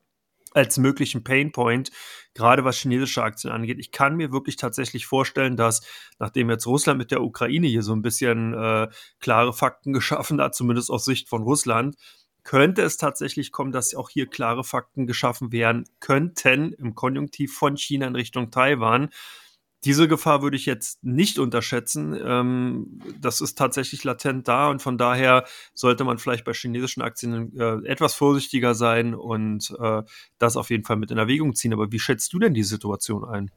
als 0.54 0.78
möglichen 0.78 1.24
Painpoint, 1.24 1.90
gerade 2.34 2.64
was 2.64 2.78
chinesische 2.78 3.22
Aktien 3.22 3.52
angeht. 3.52 3.78
Ich 3.78 3.90
kann 3.90 4.16
mir 4.16 4.32
wirklich 4.32 4.56
tatsächlich 4.56 5.06
vorstellen, 5.06 5.56
dass 5.56 5.82
nachdem 6.18 6.50
jetzt 6.50 6.66
Russland 6.66 6.98
mit 6.98 7.10
der 7.10 7.22
Ukraine 7.22 7.66
hier 7.66 7.82
so 7.82 7.92
ein 7.92 8.02
bisschen 8.02 8.54
äh, 8.54 8.88
klare 9.20 9.52
Fakten 9.52 9.92
geschaffen 9.92 10.40
hat, 10.40 10.54
zumindest 10.54 10.90
aus 10.90 11.04
Sicht 11.04 11.28
von 11.28 11.42
Russland, 11.42 11.96
könnte 12.44 12.82
es 12.82 12.96
tatsächlich 12.96 13.52
kommen, 13.52 13.72
dass 13.72 13.94
auch 13.94 14.08
hier 14.08 14.26
klare 14.26 14.64
Fakten 14.64 15.06
geschaffen 15.06 15.52
werden 15.52 15.84
könnten 16.00 16.72
im 16.72 16.94
Konjunktiv 16.94 17.54
von 17.54 17.76
China 17.76 18.06
in 18.06 18.14
Richtung 18.14 18.50
Taiwan. 18.50 19.10
Diese 19.84 20.08
Gefahr 20.08 20.42
würde 20.42 20.56
ich 20.56 20.66
jetzt 20.66 21.04
nicht 21.04 21.38
unterschätzen. 21.38 22.18
Ähm, 22.20 23.00
das 23.20 23.40
ist 23.40 23.56
tatsächlich 23.56 24.02
latent 24.02 24.48
da 24.48 24.70
und 24.70 24.82
von 24.82 24.98
daher 24.98 25.44
sollte 25.72 26.04
man 26.04 26.18
vielleicht 26.18 26.44
bei 26.44 26.52
chinesischen 26.52 27.00
Aktien 27.00 27.56
äh, 27.58 27.86
etwas 27.86 28.14
vorsichtiger 28.14 28.74
sein 28.74 29.14
und 29.14 29.74
äh, 29.80 30.02
das 30.38 30.56
auf 30.56 30.70
jeden 30.70 30.84
Fall 30.84 30.96
mit 30.96 31.10
in 31.10 31.18
Erwägung 31.18 31.54
ziehen. 31.54 31.72
Aber 31.72 31.92
wie 31.92 32.00
schätzt 32.00 32.32
du 32.32 32.40
denn 32.40 32.54
die 32.54 32.64
Situation 32.64 33.24
ein? 33.24 33.50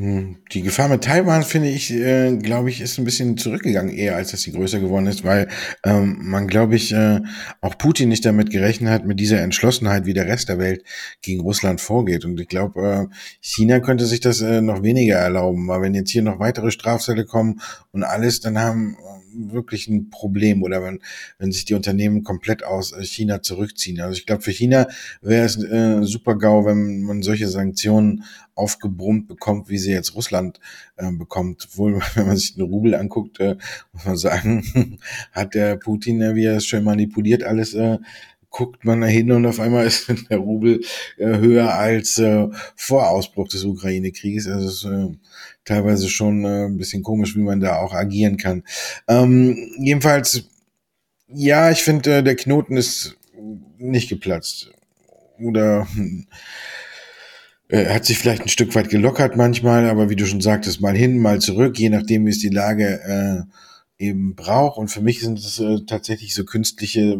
Hm, 0.00 0.38
die 0.52 0.62
Gefahr 0.62 0.88
mit 0.88 1.04
Taiwan, 1.04 1.42
finde 1.42 1.68
ich, 1.68 1.92
äh, 1.92 2.34
glaube 2.38 2.70
ich, 2.70 2.80
ist 2.80 2.96
ein 2.96 3.04
bisschen 3.04 3.36
zurückgegangen, 3.36 3.92
eher 3.92 4.16
als 4.16 4.30
dass 4.30 4.40
sie 4.40 4.52
größer 4.52 4.80
geworden 4.80 5.06
ist, 5.06 5.24
weil 5.24 5.48
ähm, 5.84 6.16
man, 6.22 6.46
glaube 6.46 6.74
ich, 6.74 6.94
äh, 6.94 7.20
auch 7.60 7.76
Putin 7.76 8.08
nicht 8.08 8.24
damit 8.24 8.48
gerechnet 8.50 8.88
hat, 8.88 9.04
mit 9.04 9.20
dieser 9.20 9.42
Entschlossenheit, 9.42 10.06
wie 10.06 10.14
der 10.14 10.26
Rest 10.26 10.48
der 10.48 10.58
Welt 10.58 10.84
gegen 11.20 11.42
Russland 11.42 11.82
vorgeht. 11.82 12.24
Und 12.24 12.40
ich 12.40 12.48
glaube, 12.48 13.10
äh, 13.10 13.14
China 13.42 13.80
könnte 13.80 14.06
sich 14.06 14.20
das 14.20 14.40
äh, 14.40 14.62
noch 14.62 14.82
weniger 14.82 15.16
erlauben, 15.16 15.68
weil 15.68 15.82
wenn 15.82 15.92
jetzt 15.92 16.10
hier 16.10 16.22
noch 16.22 16.38
weitere 16.38 16.70
Strafzelle 16.70 17.26
kommen 17.26 17.60
und 17.92 18.02
alles, 18.02 18.40
dann 18.40 18.58
haben 18.58 18.96
wirklich 19.34 19.88
ein 19.88 20.10
Problem 20.10 20.62
oder 20.62 20.82
wenn, 20.82 21.00
wenn 21.38 21.52
sich 21.52 21.64
die 21.64 21.74
Unternehmen 21.74 22.24
komplett 22.24 22.64
aus 22.64 22.92
äh, 22.92 23.04
China 23.04 23.42
zurückziehen. 23.42 24.00
Also 24.00 24.18
ich 24.18 24.26
glaube, 24.26 24.42
für 24.42 24.52
China 24.52 24.86
wäre 25.22 25.44
es 25.44 25.62
äh, 25.62 26.02
super 26.02 26.36
GAU, 26.36 26.64
wenn 26.64 27.02
man 27.02 27.22
solche 27.22 27.48
Sanktionen 27.48 28.24
aufgebrummt 28.54 29.28
bekommt, 29.28 29.68
wie 29.68 29.78
sie 29.78 29.92
jetzt 29.92 30.14
Russland 30.14 30.60
äh, 30.96 31.10
bekommt. 31.10 31.68
Wohl, 31.76 32.00
wenn 32.14 32.26
man 32.26 32.36
sich 32.36 32.54
den 32.54 32.64
Rubel 32.64 32.94
anguckt, 32.94 33.40
äh, 33.40 33.56
muss 33.92 34.04
man 34.04 34.16
sagen, 34.16 34.98
hat 35.32 35.54
der 35.54 35.76
Putin, 35.76 36.20
äh, 36.20 36.34
wie 36.34 36.44
er 36.44 36.56
es 36.56 36.66
schön 36.66 36.84
manipuliert, 36.84 37.42
alles 37.42 37.74
äh, 37.74 37.98
guckt 38.50 38.84
man 38.84 39.00
da 39.00 39.06
hin 39.06 39.32
und 39.32 39.46
auf 39.46 39.60
einmal 39.60 39.86
ist 39.86 40.12
der 40.30 40.38
Rubel 40.38 40.82
äh, 41.16 41.38
höher 41.38 41.74
als 41.74 42.18
äh, 42.18 42.48
vor 42.76 43.08
Ausbruch 43.08 43.48
des 43.48 43.64
Ukraine-Krieges. 43.64 44.48
Also 44.48 44.66
es 44.66 44.74
ist 44.74 44.84
äh, 44.84 45.16
teilweise 45.64 46.08
schon 46.08 46.44
äh, 46.44 46.66
ein 46.66 46.76
bisschen 46.76 47.02
komisch, 47.02 47.36
wie 47.36 47.42
man 47.42 47.60
da 47.60 47.76
auch 47.76 47.94
agieren 47.94 48.36
kann. 48.36 48.64
Ähm, 49.08 49.56
jedenfalls, 49.78 50.44
ja, 51.28 51.70
ich 51.70 51.82
finde, 51.82 52.18
äh, 52.18 52.22
der 52.22 52.36
Knoten 52.36 52.76
ist 52.76 53.16
nicht 53.78 54.08
geplatzt. 54.08 54.70
Oder 55.38 55.86
hm, 55.94 56.26
er 57.68 57.94
hat 57.94 58.04
sich 58.04 58.18
vielleicht 58.18 58.42
ein 58.42 58.48
Stück 58.48 58.74
weit 58.74 58.90
gelockert 58.90 59.36
manchmal, 59.36 59.88
aber 59.88 60.10
wie 60.10 60.16
du 60.16 60.26
schon 60.26 60.40
sagtest, 60.40 60.80
mal 60.80 60.96
hin, 60.96 61.18
mal 61.18 61.40
zurück, 61.40 61.78
je 61.78 61.88
nachdem, 61.88 62.26
wie 62.26 62.30
es 62.30 62.40
die 62.40 62.48
Lage 62.48 63.46
äh, 63.98 64.04
eben 64.04 64.34
braucht. 64.34 64.76
Und 64.76 64.88
für 64.88 65.02
mich 65.02 65.20
sind 65.20 65.38
es 65.38 65.60
äh, 65.60 65.78
tatsächlich 65.86 66.34
so 66.34 66.44
künstliche 66.44 67.16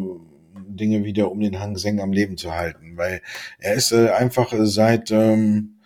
Dinge 0.76 1.04
wieder, 1.04 1.30
um 1.30 1.40
den 1.40 1.60
Hang 1.60 1.76
Seng 1.76 2.00
am 2.00 2.12
Leben 2.12 2.36
zu 2.36 2.54
halten, 2.54 2.96
weil 2.96 3.22
er 3.58 3.74
ist 3.74 3.92
äh, 3.92 4.10
einfach 4.10 4.52
seit 4.58 5.10
ähm, 5.10 5.80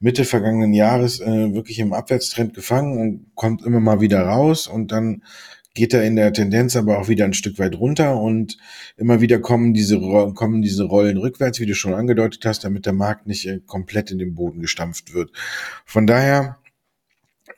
Mitte 0.00 0.24
vergangenen 0.24 0.74
Jahres 0.74 1.20
äh, 1.20 1.54
wirklich 1.54 1.78
im 1.78 1.92
Abwärtstrend 1.92 2.54
gefangen 2.54 2.98
und 2.98 3.34
kommt 3.34 3.64
immer 3.64 3.80
mal 3.80 4.00
wieder 4.00 4.22
raus 4.22 4.66
und 4.66 4.92
dann 4.92 5.22
geht 5.74 5.92
er 5.92 6.04
in 6.04 6.16
der 6.16 6.32
Tendenz 6.32 6.76
aber 6.76 6.98
auch 6.98 7.08
wieder 7.08 7.24
ein 7.24 7.34
Stück 7.34 7.58
weit 7.58 7.76
runter 7.76 8.20
und 8.20 8.56
immer 8.96 9.20
wieder 9.20 9.40
kommen 9.40 9.74
diese, 9.74 10.00
kommen 10.34 10.62
diese 10.62 10.84
Rollen 10.84 11.16
rückwärts, 11.16 11.58
wie 11.58 11.66
du 11.66 11.74
schon 11.74 11.94
angedeutet 11.94 12.44
hast, 12.44 12.64
damit 12.64 12.86
der 12.86 12.92
Markt 12.92 13.26
nicht 13.26 13.46
äh, 13.46 13.60
komplett 13.66 14.10
in 14.10 14.18
den 14.18 14.34
Boden 14.34 14.60
gestampft 14.60 15.14
wird. 15.14 15.30
Von 15.84 16.06
daher 16.06 16.58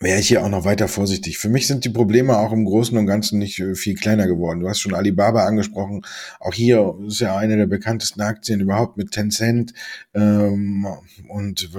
wäre 0.01 0.21
ich 0.21 0.29
hier 0.29 0.45
auch 0.45 0.49
noch 0.49 0.65
weiter 0.65 0.89
vorsichtig. 0.89 1.39
Für 1.39 1.49
mich 1.49 1.67
sind 1.67 1.85
die 1.85 1.91
Probleme 1.91 2.39
auch 2.39 2.53
im 2.53 2.65
Großen 2.65 2.97
und 2.97 3.07
Ganzen 3.07 3.39
nicht 3.39 3.59
äh, 3.59 3.75
viel 3.75 3.95
kleiner 3.95 4.27
geworden. 4.27 4.61
Du 4.61 4.69
hast 4.69 4.81
schon 4.81 4.95
Alibaba 4.95 5.45
angesprochen. 5.45 6.03
Auch 6.41 6.55
hier 6.55 6.95
ist 7.07 7.21
ja 7.21 7.37
eine 7.37 7.57
der 7.57 7.67
bekanntesten 7.67 8.21
Aktien 8.21 8.61
überhaupt 8.61 8.97
mit 8.97 9.13
Tencent 9.13 9.73
ähm, 10.15 10.87
und 11.29 11.71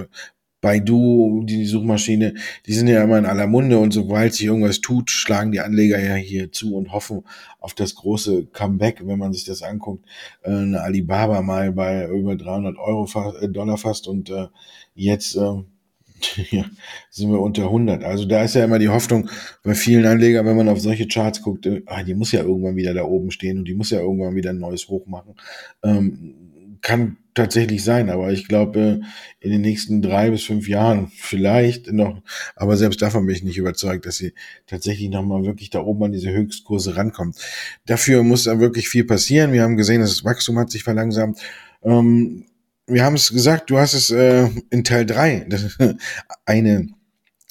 Baidu, 0.60 1.44
die 1.44 1.66
Suchmaschine, 1.66 2.34
die 2.66 2.72
sind 2.72 2.88
ja 2.88 3.04
immer 3.04 3.18
in 3.18 3.26
aller 3.26 3.46
Munde 3.46 3.78
und 3.78 3.92
sobald 3.92 4.34
sich 4.34 4.46
irgendwas 4.46 4.80
tut, 4.80 5.08
schlagen 5.08 5.52
die 5.52 5.60
Anleger 5.60 6.00
ja 6.00 6.14
hier 6.14 6.50
zu 6.50 6.74
und 6.74 6.90
hoffen 6.92 7.22
auf 7.60 7.74
das 7.74 7.94
große 7.94 8.46
Comeback, 8.46 9.06
wenn 9.06 9.20
man 9.20 9.32
sich 9.32 9.44
das 9.44 9.62
anguckt. 9.62 10.04
Äh, 10.42 10.50
eine 10.50 10.80
Alibaba 10.82 11.42
mal 11.42 11.70
bei 11.72 12.08
über 12.08 12.34
300 12.34 12.76
Euro 12.76 13.08
äh, 13.40 13.48
Dollar 13.48 13.78
fast 13.78 14.08
und 14.08 14.30
äh, 14.30 14.48
jetzt 14.94 15.36
äh, 15.36 15.62
ja, 16.50 16.64
sind 17.10 17.30
wir 17.30 17.40
unter 17.40 17.64
100. 17.64 18.04
Also 18.04 18.24
da 18.24 18.44
ist 18.44 18.54
ja 18.54 18.64
immer 18.64 18.78
die 18.78 18.88
Hoffnung 18.88 19.28
bei 19.62 19.74
vielen 19.74 20.06
Anlegern, 20.06 20.46
wenn 20.46 20.56
man 20.56 20.68
auf 20.68 20.80
solche 20.80 21.06
Charts 21.06 21.42
guckt, 21.42 21.66
äh, 21.66 21.82
ah, 21.86 22.02
die 22.02 22.14
muss 22.14 22.32
ja 22.32 22.42
irgendwann 22.42 22.76
wieder 22.76 22.94
da 22.94 23.04
oben 23.04 23.30
stehen 23.30 23.58
und 23.58 23.64
die 23.66 23.74
muss 23.74 23.90
ja 23.90 24.00
irgendwann 24.00 24.34
wieder 24.34 24.50
ein 24.50 24.58
neues 24.58 24.88
Hoch 24.88 25.06
machen. 25.06 25.34
Ähm, 25.82 26.34
kann 26.80 27.16
tatsächlich 27.34 27.84
sein, 27.84 28.10
aber 28.10 28.32
ich 28.32 28.48
glaube, 28.48 29.00
in 29.40 29.50
den 29.50 29.60
nächsten 29.60 30.02
drei 30.02 30.30
bis 30.30 30.44
fünf 30.44 30.68
Jahren 30.68 31.10
vielleicht 31.14 31.92
noch, 31.92 32.22
aber 32.56 32.76
selbst 32.76 33.00
davon 33.00 33.26
bin 33.26 33.34
ich 33.34 33.44
nicht 33.44 33.58
überzeugt, 33.58 34.06
dass 34.06 34.16
sie 34.16 34.32
tatsächlich 34.66 35.08
nochmal 35.08 35.44
wirklich 35.44 35.70
da 35.70 35.80
oben 35.80 36.04
an 36.04 36.12
diese 36.12 36.32
Höchstkurse 36.32 36.96
rankommt. 36.96 37.36
Dafür 37.86 38.22
muss 38.22 38.44
da 38.44 38.60
wirklich 38.60 38.88
viel 38.88 39.04
passieren. 39.04 39.52
Wir 39.52 39.62
haben 39.62 39.76
gesehen, 39.76 40.00
dass 40.00 40.10
das 40.10 40.24
Wachstum 40.24 40.58
hat 40.58 40.70
sich 40.70 40.82
verlangsamt. 40.82 41.38
Ähm, 41.82 42.46
wir 42.88 43.04
haben 43.04 43.16
es 43.16 43.30
gesagt, 43.30 43.70
du 43.70 43.78
hast 43.78 43.94
es 43.94 44.10
äh, 44.10 44.48
in 44.70 44.84
Teil 44.84 45.06
drei 45.06 45.46
eine 46.46 46.88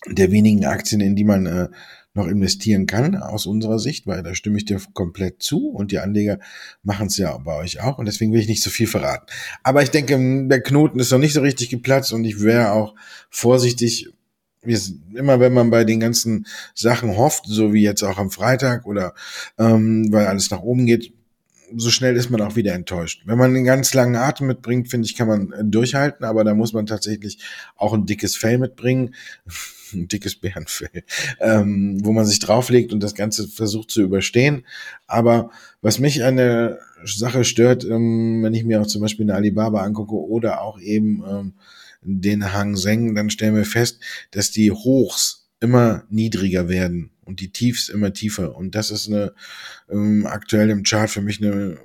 der 0.05 0.31
wenigen 0.31 0.65
Aktien, 0.65 1.01
in 1.01 1.15
die 1.15 1.23
man 1.23 1.45
äh, 1.45 1.67
noch 2.13 2.27
investieren 2.27 2.87
kann, 2.87 3.15
aus 3.15 3.45
unserer 3.45 3.79
Sicht, 3.79 4.07
weil 4.07 4.23
da 4.23 4.33
stimme 4.33 4.57
ich 4.57 4.65
dir 4.65 4.81
komplett 4.93 5.41
zu 5.41 5.69
und 5.69 5.91
die 5.91 5.99
Anleger 5.99 6.39
machen 6.83 7.07
es 7.07 7.17
ja 7.17 7.37
bei 7.37 7.55
euch 7.55 7.79
auch 7.81 7.99
und 7.99 8.05
deswegen 8.05 8.33
will 8.33 8.41
ich 8.41 8.47
nicht 8.47 8.63
so 8.63 8.69
viel 8.69 8.87
verraten. 8.87 9.27
Aber 9.63 9.83
ich 9.83 9.91
denke, 9.91 10.17
der 10.47 10.61
Knoten 10.61 10.99
ist 10.99 11.11
noch 11.11 11.19
nicht 11.19 11.33
so 11.33 11.41
richtig 11.41 11.69
geplatzt 11.69 12.11
und 12.11 12.25
ich 12.25 12.41
wäre 12.41 12.71
auch 12.71 12.95
vorsichtig, 13.29 14.09
immer 15.13 15.39
wenn 15.39 15.53
man 15.53 15.69
bei 15.69 15.83
den 15.83 15.99
ganzen 15.99 16.47
Sachen 16.73 17.15
hofft, 17.15 17.45
so 17.45 17.73
wie 17.73 17.83
jetzt 17.83 18.03
auch 18.03 18.17
am 18.17 18.31
Freitag 18.31 18.85
oder 18.85 19.13
ähm, 19.57 20.07
weil 20.11 20.25
alles 20.25 20.49
nach 20.49 20.61
oben 20.61 20.87
geht, 20.87 21.13
so 21.75 21.89
schnell 21.89 22.15
ist 22.15 22.29
man 22.29 22.41
auch 22.41 22.55
wieder 22.55 22.73
enttäuscht. 22.73 23.23
Wenn 23.25 23.37
man 23.37 23.55
einen 23.55 23.65
ganz 23.65 23.93
langen 23.93 24.15
Atem 24.15 24.47
mitbringt, 24.47 24.89
finde 24.89 25.05
ich, 25.05 25.15
kann 25.15 25.27
man 25.27 25.71
durchhalten, 25.71 26.25
aber 26.25 26.43
da 26.43 26.53
muss 26.53 26.73
man 26.73 26.85
tatsächlich 26.85 27.39
auch 27.75 27.93
ein 27.93 28.05
dickes 28.05 28.35
Fell 28.35 28.57
mitbringen 28.57 29.13
ein 29.93 30.07
dickes 30.07 30.35
Bärenfell, 30.35 31.03
ähm, 31.39 31.99
wo 32.03 32.11
man 32.11 32.25
sich 32.25 32.39
drauflegt 32.39 32.93
und 32.93 33.01
das 33.01 33.15
Ganze 33.15 33.47
versucht 33.47 33.91
zu 33.91 34.01
überstehen. 34.01 34.65
Aber 35.07 35.51
was 35.81 35.99
mich 35.99 36.23
an 36.23 36.37
der 36.37 36.79
Sache 37.03 37.43
stört, 37.43 37.85
ähm, 37.85 38.43
wenn 38.43 38.53
ich 38.53 38.63
mir 38.63 38.81
auch 38.81 38.87
zum 38.87 39.01
Beispiel 39.01 39.25
eine 39.25 39.35
Alibaba 39.35 39.83
angucke 39.83 40.15
oder 40.15 40.61
auch 40.61 40.79
eben 40.79 41.23
ähm, 41.27 41.53
den 42.01 42.53
Hang 42.53 42.75
Seng, 42.75 43.15
dann 43.15 43.29
stellen 43.29 43.55
wir 43.55 43.65
fest, 43.65 43.99
dass 44.31 44.51
die 44.51 44.71
Hochs 44.71 45.49
immer 45.59 46.03
niedriger 46.09 46.69
werden 46.69 47.11
und 47.27 47.39
die 47.39 47.51
Tiefs 47.51 47.89
immer 47.89 48.13
tiefer. 48.13 48.55
Und 48.55 48.75
das 48.75 48.91
ist 48.91 49.07
eine 49.07 49.33
ähm, 49.91 50.25
aktuell 50.25 50.69
im 50.69 50.83
Chart 50.83 51.09
für 51.09 51.21
mich 51.21 51.41
eine 51.41 51.77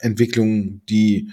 Entwicklung, 0.00 0.82
die 0.88 1.30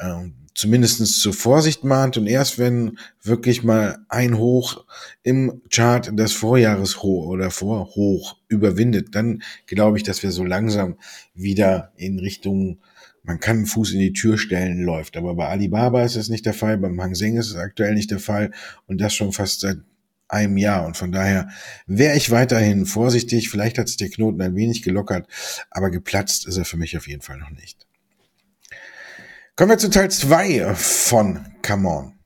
ähm, 0.00 0.34
zumindestens 0.54 1.20
zur 1.20 1.32
Vorsicht 1.32 1.84
mahnt 1.84 2.16
und 2.16 2.26
erst 2.26 2.58
wenn 2.58 2.98
wirklich 3.22 3.62
mal 3.62 3.98
ein 4.08 4.36
Hoch 4.36 4.84
im 5.22 5.62
Chart 5.70 6.10
das 6.14 6.32
Vorjahreshoch 6.32 7.26
oder 7.26 7.50
Vorhoch 7.50 8.36
überwindet, 8.48 9.14
dann 9.14 9.42
glaube 9.66 9.96
ich, 9.96 10.02
dass 10.02 10.22
wir 10.22 10.32
so 10.32 10.44
langsam 10.44 10.96
wieder 11.34 11.92
in 11.96 12.18
Richtung 12.18 12.80
man 13.22 13.38
kann 13.38 13.58
einen 13.58 13.66
Fuß 13.66 13.92
in 13.92 14.00
die 14.00 14.14
Tür 14.14 14.38
stellen, 14.38 14.82
läuft. 14.82 15.16
Aber 15.16 15.34
bei 15.34 15.46
Alibaba 15.46 16.04
ist 16.04 16.16
es 16.16 16.30
nicht 16.30 16.46
der 16.46 16.54
Fall, 16.54 16.78
beim 16.78 17.00
Hang 17.00 17.14
Seng 17.14 17.36
ist 17.36 17.50
es 17.50 17.56
aktuell 17.56 17.94
nicht 17.94 18.10
der 18.10 18.18
Fall 18.18 18.50
und 18.86 18.98
das 19.00 19.14
schon 19.14 19.32
fast 19.32 19.60
seit 19.60 19.78
einem 20.30 20.56
Jahr. 20.56 20.86
Und 20.86 20.96
von 20.96 21.12
daher 21.12 21.48
wäre 21.86 22.16
ich 22.16 22.30
weiterhin 22.30 22.86
vorsichtig. 22.86 23.50
Vielleicht 23.50 23.78
hat 23.78 23.88
sich 23.88 23.96
der 23.96 24.10
Knoten 24.10 24.40
ein 24.40 24.54
wenig 24.54 24.82
gelockert, 24.82 25.26
aber 25.70 25.90
geplatzt 25.90 26.46
ist 26.46 26.56
er 26.56 26.64
für 26.64 26.76
mich 26.76 26.96
auf 26.96 27.08
jeden 27.08 27.22
Fall 27.22 27.38
noch 27.38 27.50
nicht. 27.50 27.86
Kommen 29.56 29.70
wir 29.70 29.78
zu 29.78 29.90
Teil 29.90 30.10
2 30.10 30.74
von 30.74 31.46
Come 31.62 31.88
On. 31.88 32.20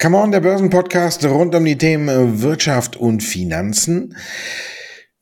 Come 0.00 0.16
On, 0.16 0.30
der 0.32 0.40
Börsenpodcast 0.40 1.26
rund 1.26 1.54
um 1.54 1.62
die 1.62 1.76
Themen 1.76 2.40
Wirtschaft 2.40 2.96
und 2.96 3.22
Finanzen. 3.22 4.16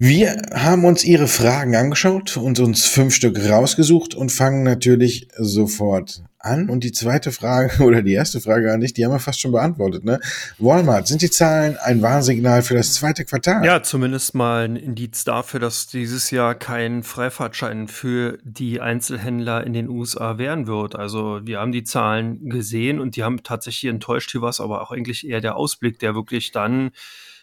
Wir 0.01 0.41
haben 0.55 0.85
uns 0.85 1.03
Ihre 1.05 1.27
Fragen 1.27 1.75
angeschaut 1.75 2.37
und 2.37 2.61
uns 2.61 2.87
fünf 2.87 3.13
Stück 3.13 3.37
rausgesucht 3.37 4.15
und 4.15 4.31
fangen 4.31 4.63
natürlich 4.63 5.27
sofort 5.37 6.23
an. 6.39 6.71
Und 6.71 6.85
die 6.85 6.93
zweite 6.93 7.33
Frage 7.33 7.83
oder 7.85 8.03
die 8.03 8.13
erste 8.13 8.41
Frage 8.41 8.73
an 8.73 8.79
dich, 8.79 8.95
die 8.95 9.05
haben 9.05 9.11
wir 9.11 9.19
fast 9.19 9.41
schon 9.41 9.51
beantwortet. 9.51 10.05
Ne? 10.05 10.21
Walmart, 10.59 11.09
sind 11.09 11.21
die 11.23 11.31
Zahlen 11.31 11.77
ein 11.79 12.01
Warnsignal 12.01 12.63
für 12.63 12.75
das 12.75 12.95
zweite 12.95 13.25
Quartal? 13.25 13.65
Ja, 13.65 13.83
zumindest 13.83 14.37
mal 14.37 14.67
ein 14.67 14.77
Indiz 14.77 15.25
dafür, 15.25 15.59
dass 15.59 15.89
dieses 15.89 16.31
Jahr 16.31 16.55
kein 16.55 17.03
Freifahrtschein 17.03 17.89
für 17.89 18.39
die 18.45 18.81
Einzelhändler 18.81 19.67
in 19.67 19.73
den 19.73 19.89
USA 19.89 20.39
werden 20.39 20.69
wird. 20.69 20.95
Also 20.95 21.41
wir 21.43 21.59
haben 21.59 21.73
die 21.73 21.83
Zahlen 21.83 22.49
gesehen 22.49 23.01
und 23.01 23.17
die 23.17 23.25
haben 23.25 23.43
tatsächlich 23.43 23.91
enttäuscht 23.91 24.31
hier 24.31 24.43
was, 24.43 24.61
aber 24.61 24.81
auch 24.81 24.93
eigentlich 24.93 25.27
eher 25.27 25.41
der 25.41 25.57
Ausblick, 25.57 25.99
der 25.99 26.15
wirklich 26.15 26.53
dann 26.53 26.93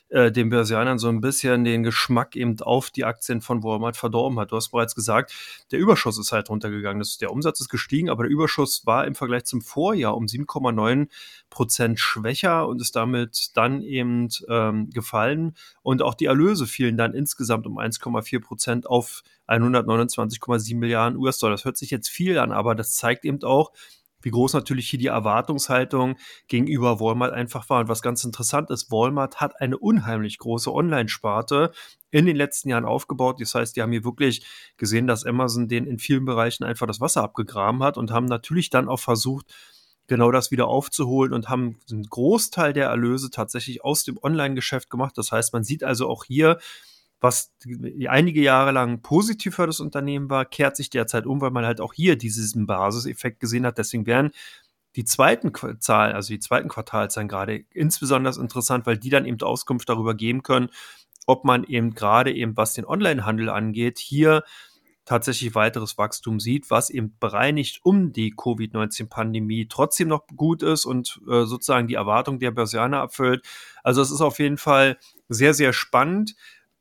äh, 0.10 0.32
den 0.32 0.50
Börsianern 0.50 1.00
so 1.00 1.10
ein 1.10 1.22
bisschen 1.22 1.64
den 1.64 1.84
Geschmack 1.84 2.36
eben 2.36 2.60
auf 2.62 2.92
die 2.92 3.06
Aktien 3.06 3.42
von 3.42 3.64
Walmart 3.64 3.98
verdorben 3.98 4.40
hat. 4.40 4.52
Du 4.52 4.56
hast 4.56 4.70
bereits 4.70 4.96
gesagt, 4.96 5.34
der 5.72 5.80
Überschuss 5.80 6.20
ist 6.20 6.32
halt 6.32 6.50
runtergegangen. 6.50 7.00
Das, 7.00 7.18
der 7.18 7.32
Umsatz 7.32 7.60
ist 7.60 7.70
gestiegen, 7.70 8.10
aber 8.10 8.24
der 8.24 8.32
Überschuss 8.32 8.86
war 8.86 9.08
im 9.08 9.16
Vergleich 9.16 9.46
zum 9.46 9.62
Vorjahr 9.62 10.16
um 10.16 10.26
7,9 10.26 11.08
Prozent 11.50 12.00
schwächer 12.00 12.68
und 12.68 12.82
ist 12.82 12.96
damit 12.96 13.52
dann 13.56 13.82
eben 13.82 14.30
ähm, 14.48 14.90
gefallen. 14.92 15.56
Und 15.82 16.02
auch 16.02 16.14
die 16.14 16.26
Erlöse 16.26 16.68
fielen 16.68 16.98
dann 16.98 17.14
insgesamt 17.14 17.66
um 17.66 17.80
1,4 17.80 18.42
Prozent 18.42 18.88
auf 18.88 19.24
129,7 19.48 20.78
Milliarden 20.78 21.18
US-Dollar. 21.18 21.56
Das 21.56 21.66
hört 21.66 21.78
sich 21.78 21.92
jetzt 21.92 22.10
viel 22.10 22.38
an, 22.38 22.52
aber 22.52 22.76
das 22.76 22.94
zeigt 22.94 23.26
eben 23.26 23.42
auch, 23.44 23.72
wie 24.26 24.32
groß 24.32 24.54
natürlich 24.54 24.90
hier 24.90 24.98
die 24.98 25.06
Erwartungshaltung 25.06 26.16
gegenüber 26.48 27.00
Walmart 27.00 27.32
einfach 27.32 27.70
war. 27.70 27.82
Und 27.82 27.90
was 27.90 28.02
ganz 28.02 28.24
interessant 28.24 28.72
ist, 28.72 28.92
Walmart 28.92 29.40
hat 29.40 29.62
eine 29.62 29.78
unheimlich 29.78 30.40
große 30.40 30.74
Online-Sparte 30.74 31.72
in 32.10 32.26
den 32.26 32.36
letzten 32.36 32.70
Jahren 32.70 32.86
aufgebaut. 32.86 33.40
Das 33.40 33.54
heißt, 33.54 33.76
die 33.76 33.84
haben 33.84 33.92
hier 33.92 34.04
wirklich 34.04 34.44
gesehen, 34.78 35.06
dass 35.06 35.26
Amazon 35.26 35.68
den 35.68 35.86
in 35.86 36.00
vielen 36.00 36.26
Bereichen 36.26 36.64
einfach 36.64 36.88
das 36.88 37.00
Wasser 37.00 37.22
abgegraben 37.22 37.84
hat 37.84 38.00
und 38.00 38.10
haben 38.10 38.26
natürlich 38.26 38.72
dann 38.72 38.90
auch 38.90 39.00
versucht, 39.00 39.54
genau 40.08 40.32
das 40.32 40.50
wieder 40.50 40.68
aufzuholen 40.68 41.32
und 41.32 41.48
haben 41.48 41.78
einen 41.92 42.04
Großteil 42.04 42.74
der 42.74 42.88
Erlöse 42.88 43.30
tatsächlich 43.30 43.84
aus 43.84 44.04
dem 44.04 44.18
Online-Geschäft 44.22 44.90
gemacht. 44.90 45.20
Das 45.20 45.32
heißt, 45.32 45.54
man 45.54 45.64
sieht 45.64 45.84
also 45.84 46.10
auch 46.10 46.24
hier, 46.24 46.58
was 47.22 47.54
einige 48.08 48.42
Jahre 48.42 48.72
lang 48.72 49.02
positiv 49.02 49.56
für 49.56 49.68
das 49.68 49.80
Unternehmen 49.80 50.30
war, 50.30 50.46
kehrt 50.46 50.76
sich 50.76 50.90
derzeit 50.90 51.26
um, 51.26 51.42
weil 51.42 51.52
man 51.52 51.66
halt 51.66 51.82
auch 51.82 51.94
hier 51.94 52.18
diesen 52.18 52.68
Basiseffekt 52.68 53.40
gesehen 53.40 53.66
hat. 53.66 53.78
Deswegen 53.78 54.06
wären 54.06 54.32
die 54.96 55.06
zweiten 55.06 55.52
Zahlen, 55.80 56.16
also 56.16 56.34
die 56.34 56.40
zweiten 56.40 56.70
Quartalzahlen 56.70 57.28
gerade 57.28 57.66
insbesondere 57.72 58.40
interessant, 58.40 58.86
weil 58.86 58.98
die 58.98 59.10
dann 59.10 59.26
eben 59.26 59.42
Auskunft 59.42 59.90
darüber 59.90 60.14
geben 60.14 60.44
können, 60.44 60.70
ob 61.26 61.44
man 61.44 61.64
eben 61.64 61.96
gerade 61.96 62.34
eben, 62.34 62.56
was 62.56 62.74
den 62.74 62.86
Onlinehandel 62.86 63.50
angeht, 63.50 64.00
hier 64.00 64.44
tatsächlich 65.06 65.54
weiteres 65.54 65.98
Wachstum 65.98 66.40
sieht, 66.40 66.72
was 66.72 66.90
eben 66.90 67.16
bereinigt 67.20 67.80
um 67.84 68.12
die 68.12 68.32
Covid-19-Pandemie 68.32 69.68
trotzdem 69.68 70.08
noch 70.08 70.26
gut 70.36 70.64
ist 70.64 70.86
und 70.86 71.22
äh, 71.30 71.46
sozusagen 71.46 71.88
die 71.88 71.94
Erwartung 71.94 72.40
der 72.40 72.52
Börsianer 72.52 73.02
abfüllt. 73.02 73.46
Also 73.84 74.02
es 74.02 74.10
ist 74.10 74.22
auf 74.22 74.40
jeden 74.40 74.58
Fall 74.58 74.98
sehr, 75.30 75.54
sehr 75.54 75.74
spannend 75.74 76.36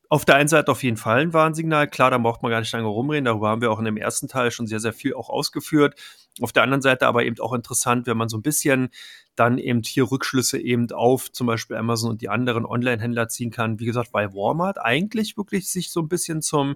auf 0.09 0.25
der 0.25 0.35
einen 0.35 0.47
Seite 0.47 0.71
auf 0.71 0.83
jeden 0.83 0.97
Fall 0.97 1.21
ein 1.21 1.33
Warnsignal. 1.33 1.87
Klar, 1.87 2.11
da 2.11 2.17
braucht 2.17 2.43
man 2.43 2.51
gar 2.51 2.59
nicht 2.59 2.71
lange 2.71 2.87
rumreden. 2.87 3.25
Darüber 3.25 3.49
haben 3.49 3.61
wir 3.61 3.71
auch 3.71 3.79
in 3.79 3.85
dem 3.85 3.97
ersten 3.97 4.27
Teil 4.27 4.51
schon 4.51 4.67
sehr, 4.67 4.79
sehr 4.79 4.93
viel 4.93 5.13
auch 5.13 5.29
ausgeführt. 5.29 5.95
Auf 6.41 6.51
der 6.51 6.63
anderen 6.63 6.81
Seite 6.81 7.07
aber 7.07 7.23
eben 7.23 7.39
auch 7.39 7.53
interessant, 7.53 8.07
wenn 8.07 8.17
man 8.17 8.29
so 8.29 8.37
ein 8.37 8.41
bisschen 8.41 8.89
dann 9.35 9.57
eben 9.57 9.81
hier 9.83 10.09
Rückschlüsse 10.11 10.59
eben 10.59 10.91
auf 10.91 11.31
zum 11.31 11.47
Beispiel 11.47 11.77
Amazon 11.77 12.11
und 12.11 12.21
die 12.21 12.29
anderen 12.29 12.65
Online-Händler 12.65 13.29
ziehen 13.29 13.51
kann. 13.51 13.79
Wie 13.79 13.85
gesagt, 13.85 14.09
weil 14.13 14.33
Walmart 14.33 14.79
eigentlich 14.79 15.37
wirklich 15.37 15.69
sich 15.69 15.91
so 15.91 16.01
ein 16.01 16.07
bisschen 16.07 16.41
zum 16.41 16.75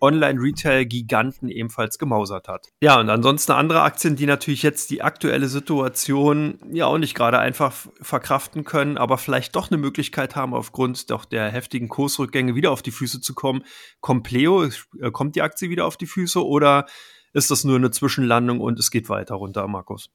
Online-Retail-Giganten 0.00 1.48
ebenfalls 1.48 1.98
gemausert 1.98 2.48
hat. 2.48 2.68
Ja, 2.80 2.98
und 3.00 3.10
ansonsten 3.10 3.52
andere 3.52 3.82
Aktien, 3.82 4.16
die 4.16 4.26
natürlich 4.26 4.62
jetzt 4.62 4.90
die 4.90 5.02
aktuelle 5.02 5.48
Situation 5.48 6.58
ja 6.72 6.86
auch 6.86 6.98
nicht 6.98 7.14
gerade 7.14 7.38
einfach 7.38 7.74
verkraften 8.00 8.64
können, 8.64 8.98
aber 8.98 9.18
vielleicht 9.18 9.56
doch 9.56 9.70
eine 9.70 9.78
Möglichkeit 9.78 10.36
haben, 10.36 10.54
aufgrund 10.54 11.10
doch 11.10 11.24
der 11.24 11.50
heftigen 11.50 11.88
Kursrückgänge 11.88 12.54
wieder 12.54 12.70
auf 12.70 12.82
die 12.82 12.90
Füße 12.90 13.20
zu 13.20 13.34
kommen. 13.34 13.64
Compleo, 14.00 14.64
äh, 14.64 15.10
kommt 15.12 15.36
die 15.36 15.42
Aktie 15.42 15.70
wieder 15.70 15.86
auf 15.86 15.96
die 15.96 16.06
Füße 16.06 16.44
oder 16.44 16.86
ist 17.32 17.50
das 17.50 17.64
nur 17.64 17.76
eine 17.76 17.90
Zwischenlandung 17.90 18.60
und 18.60 18.78
es 18.78 18.90
geht 18.90 19.08
weiter 19.08 19.36
runter, 19.36 19.66
Markus? 19.68 20.10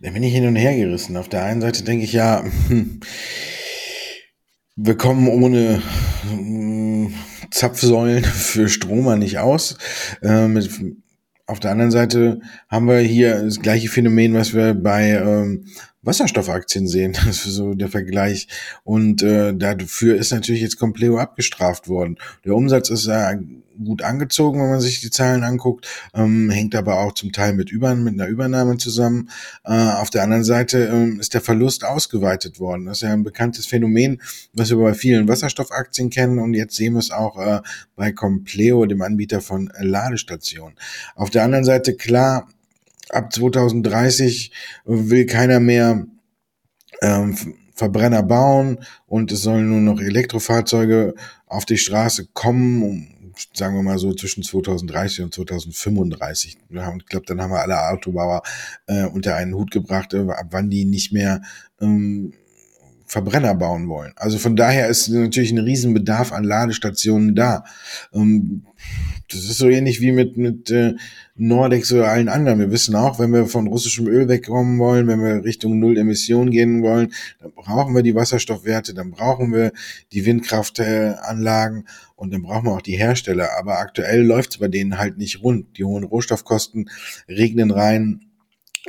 Da 0.00 0.10
bin 0.10 0.22
ich 0.22 0.32
hin 0.32 0.46
und 0.46 0.56
her 0.56 0.76
gerissen. 0.76 1.16
Auf 1.16 1.28
der 1.28 1.44
einen 1.44 1.60
Seite 1.60 1.82
denke 1.82 2.04
ich 2.04 2.12
ja, 2.12 2.44
hm, 2.68 3.00
wir 4.76 4.96
kommen 4.96 5.28
ohne 5.28 5.82
hm, 6.28 7.12
Zapfsäulen 7.50 8.24
für 8.24 8.68
Stromer 8.68 9.16
nicht 9.16 9.38
aus. 9.38 9.76
Äh, 10.22 10.48
mit, 10.48 10.70
auf 11.46 11.60
der 11.60 11.70
anderen 11.70 11.92
Seite 11.92 12.40
haben 12.68 12.88
wir 12.88 12.98
hier 12.98 13.42
das 13.42 13.60
gleiche 13.60 13.88
Phänomen, 13.88 14.34
was 14.34 14.52
wir 14.52 14.74
bei 14.74 15.10
ähm, 15.10 15.66
Wasserstoffaktien 16.06 16.86
sehen. 16.86 17.16
Das 17.26 17.44
ist 17.44 17.54
so 17.54 17.74
der 17.74 17.88
Vergleich. 17.88 18.46
Und 18.84 19.22
äh, 19.22 19.52
dafür 19.54 20.16
ist 20.16 20.32
natürlich 20.32 20.62
jetzt 20.62 20.78
Compleo 20.78 21.18
abgestraft 21.18 21.88
worden. 21.88 22.16
Der 22.44 22.54
Umsatz 22.54 22.88
ist 22.90 23.08
äh, 23.08 23.36
gut 23.84 24.02
angezogen, 24.02 24.60
wenn 24.60 24.70
man 24.70 24.80
sich 24.80 25.00
die 25.00 25.10
Zahlen 25.10 25.42
anguckt, 25.42 25.86
ähm, 26.14 26.50
hängt 26.50 26.74
aber 26.74 27.00
auch 27.00 27.12
zum 27.12 27.32
Teil 27.32 27.52
mit, 27.52 27.70
Über 27.70 27.94
mit 27.94 28.14
einer 28.14 28.28
Übernahme 28.28 28.76
zusammen. 28.78 29.30
Äh, 29.64 29.72
auf 29.72 30.10
der 30.10 30.22
anderen 30.22 30.44
Seite 30.44 30.84
ähm, 30.86 31.20
ist 31.20 31.34
der 31.34 31.40
Verlust 31.40 31.84
ausgeweitet 31.84 32.60
worden. 32.60 32.86
Das 32.86 32.98
ist 32.98 33.02
ja 33.02 33.12
ein 33.12 33.24
bekanntes 33.24 33.66
Phänomen, 33.66 34.20
was 34.52 34.70
wir 34.70 34.78
bei 34.78 34.94
vielen 34.94 35.28
Wasserstoffaktien 35.28 36.10
kennen 36.10 36.38
und 36.38 36.54
jetzt 36.54 36.76
sehen 36.76 36.94
wir 36.94 37.00
es 37.00 37.10
auch 37.10 37.38
äh, 37.38 37.60
bei 37.94 38.12
Compleo, 38.12 38.86
dem 38.86 39.02
Anbieter 39.02 39.40
von 39.40 39.70
Ladestationen. 39.78 40.76
Auf 41.14 41.30
der 41.30 41.44
anderen 41.44 41.64
Seite 41.64 41.94
klar, 41.94 42.48
ab 43.10 43.32
2030 43.32 44.52
will 44.84 45.26
keiner 45.26 45.60
mehr 45.60 46.06
ähm, 47.02 47.36
Verbrenner 47.74 48.22
bauen 48.22 48.78
und 49.06 49.30
es 49.32 49.42
sollen 49.42 49.68
nur 49.68 49.80
noch 49.80 50.00
Elektrofahrzeuge 50.00 51.14
auf 51.46 51.66
die 51.66 51.76
Straße 51.76 52.28
kommen, 52.32 53.34
sagen 53.52 53.76
wir 53.76 53.82
mal 53.82 53.98
so 53.98 54.14
zwischen 54.14 54.42
2030 54.42 55.24
und 55.24 55.34
2035. 55.34 56.56
Ich 56.70 57.06
glaube, 57.06 57.26
dann 57.26 57.42
haben 57.42 57.50
wir 57.50 57.60
alle 57.60 57.90
Autobauer 57.90 58.42
äh, 58.86 59.04
unter 59.04 59.36
einen 59.36 59.54
Hut 59.54 59.70
gebracht, 59.70 60.14
äh, 60.14 60.26
ab 60.30 60.46
wann 60.50 60.70
die 60.70 60.86
nicht 60.86 61.12
mehr 61.12 61.42
ähm, 61.80 62.32
Verbrenner 63.06 63.54
bauen 63.54 63.88
wollen. 63.88 64.12
Also 64.16 64.38
von 64.38 64.56
daher 64.56 64.88
ist 64.88 65.08
natürlich 65.08 65.52
ein 65.52 65.58
Riesenbedarf 65.58 66.32
an 66.32 66.44
Ladestationen 66.44 67.34
da. 67.34 67.64
Ähm, 68.12 68.64
das 69.28 69.40
ist 69.40 69.58
so 69.58 69.68
ähnlich 69.68 70.00
wie 70.00 70.12
mit, 70.12 70.36
mit 70.36 70.70
äh, 70.70 70.94
Nordex 71.34 71.92
oder 71.92 72.08
allen 72.08 72.28
anderen. 72.28 72.60
Wir 72.60 72.70
wissen 72.70 72.94
auch, 72.94 73.18
wenn 73.18 73.32
wir 73.32 73.46
von 73.46 73.66
russischem 73.66 74.06
Öl 74.06 74.28
wegkommen 74.28 74.78
wollen, 74.78 75.08
wenn 75.08 75.22
wir 75.22 75.44
Richtung 75.44 75.78
Null 75.78 75.98
Emission 75.98 76.50
gehen 76.50 76.82
wollen, 76.82 77.12
dann 77.40 77.52
brauchen 77.52 77.94
wir 77.94 78.02
die 78.02 78.14
Wasserstoffwerte, 78.14 78.94
dann 78.94 79.10
brauchen 79.10 79.52
wir 79.52 79.72
die 80.12 80.24
Windkraftanlagen 80.24 81.88
und 82.14 82.32
dann 82.32 82.42
brauchen 82.42 82.66
wir 82.66 82.72
auch 82.72 82.82
die 82.82 82.96
Hersteller. 82.96 83.50
Aber 83.58 83.78
aktuell 83.78 84.22
läuft 84.22 84.52
es 84.52 84.58
bei 84.58 84.68
denen 84.68 84.98
halt 84.98 85.18
nicht 85.18 85.42
rund. 85.42 85.76
Die 85.76 85.84
hohen 85.84 86.04
Rohstoffkosten 86.04 86.88
regnen 87.28 87.72
rein 87.72 88.25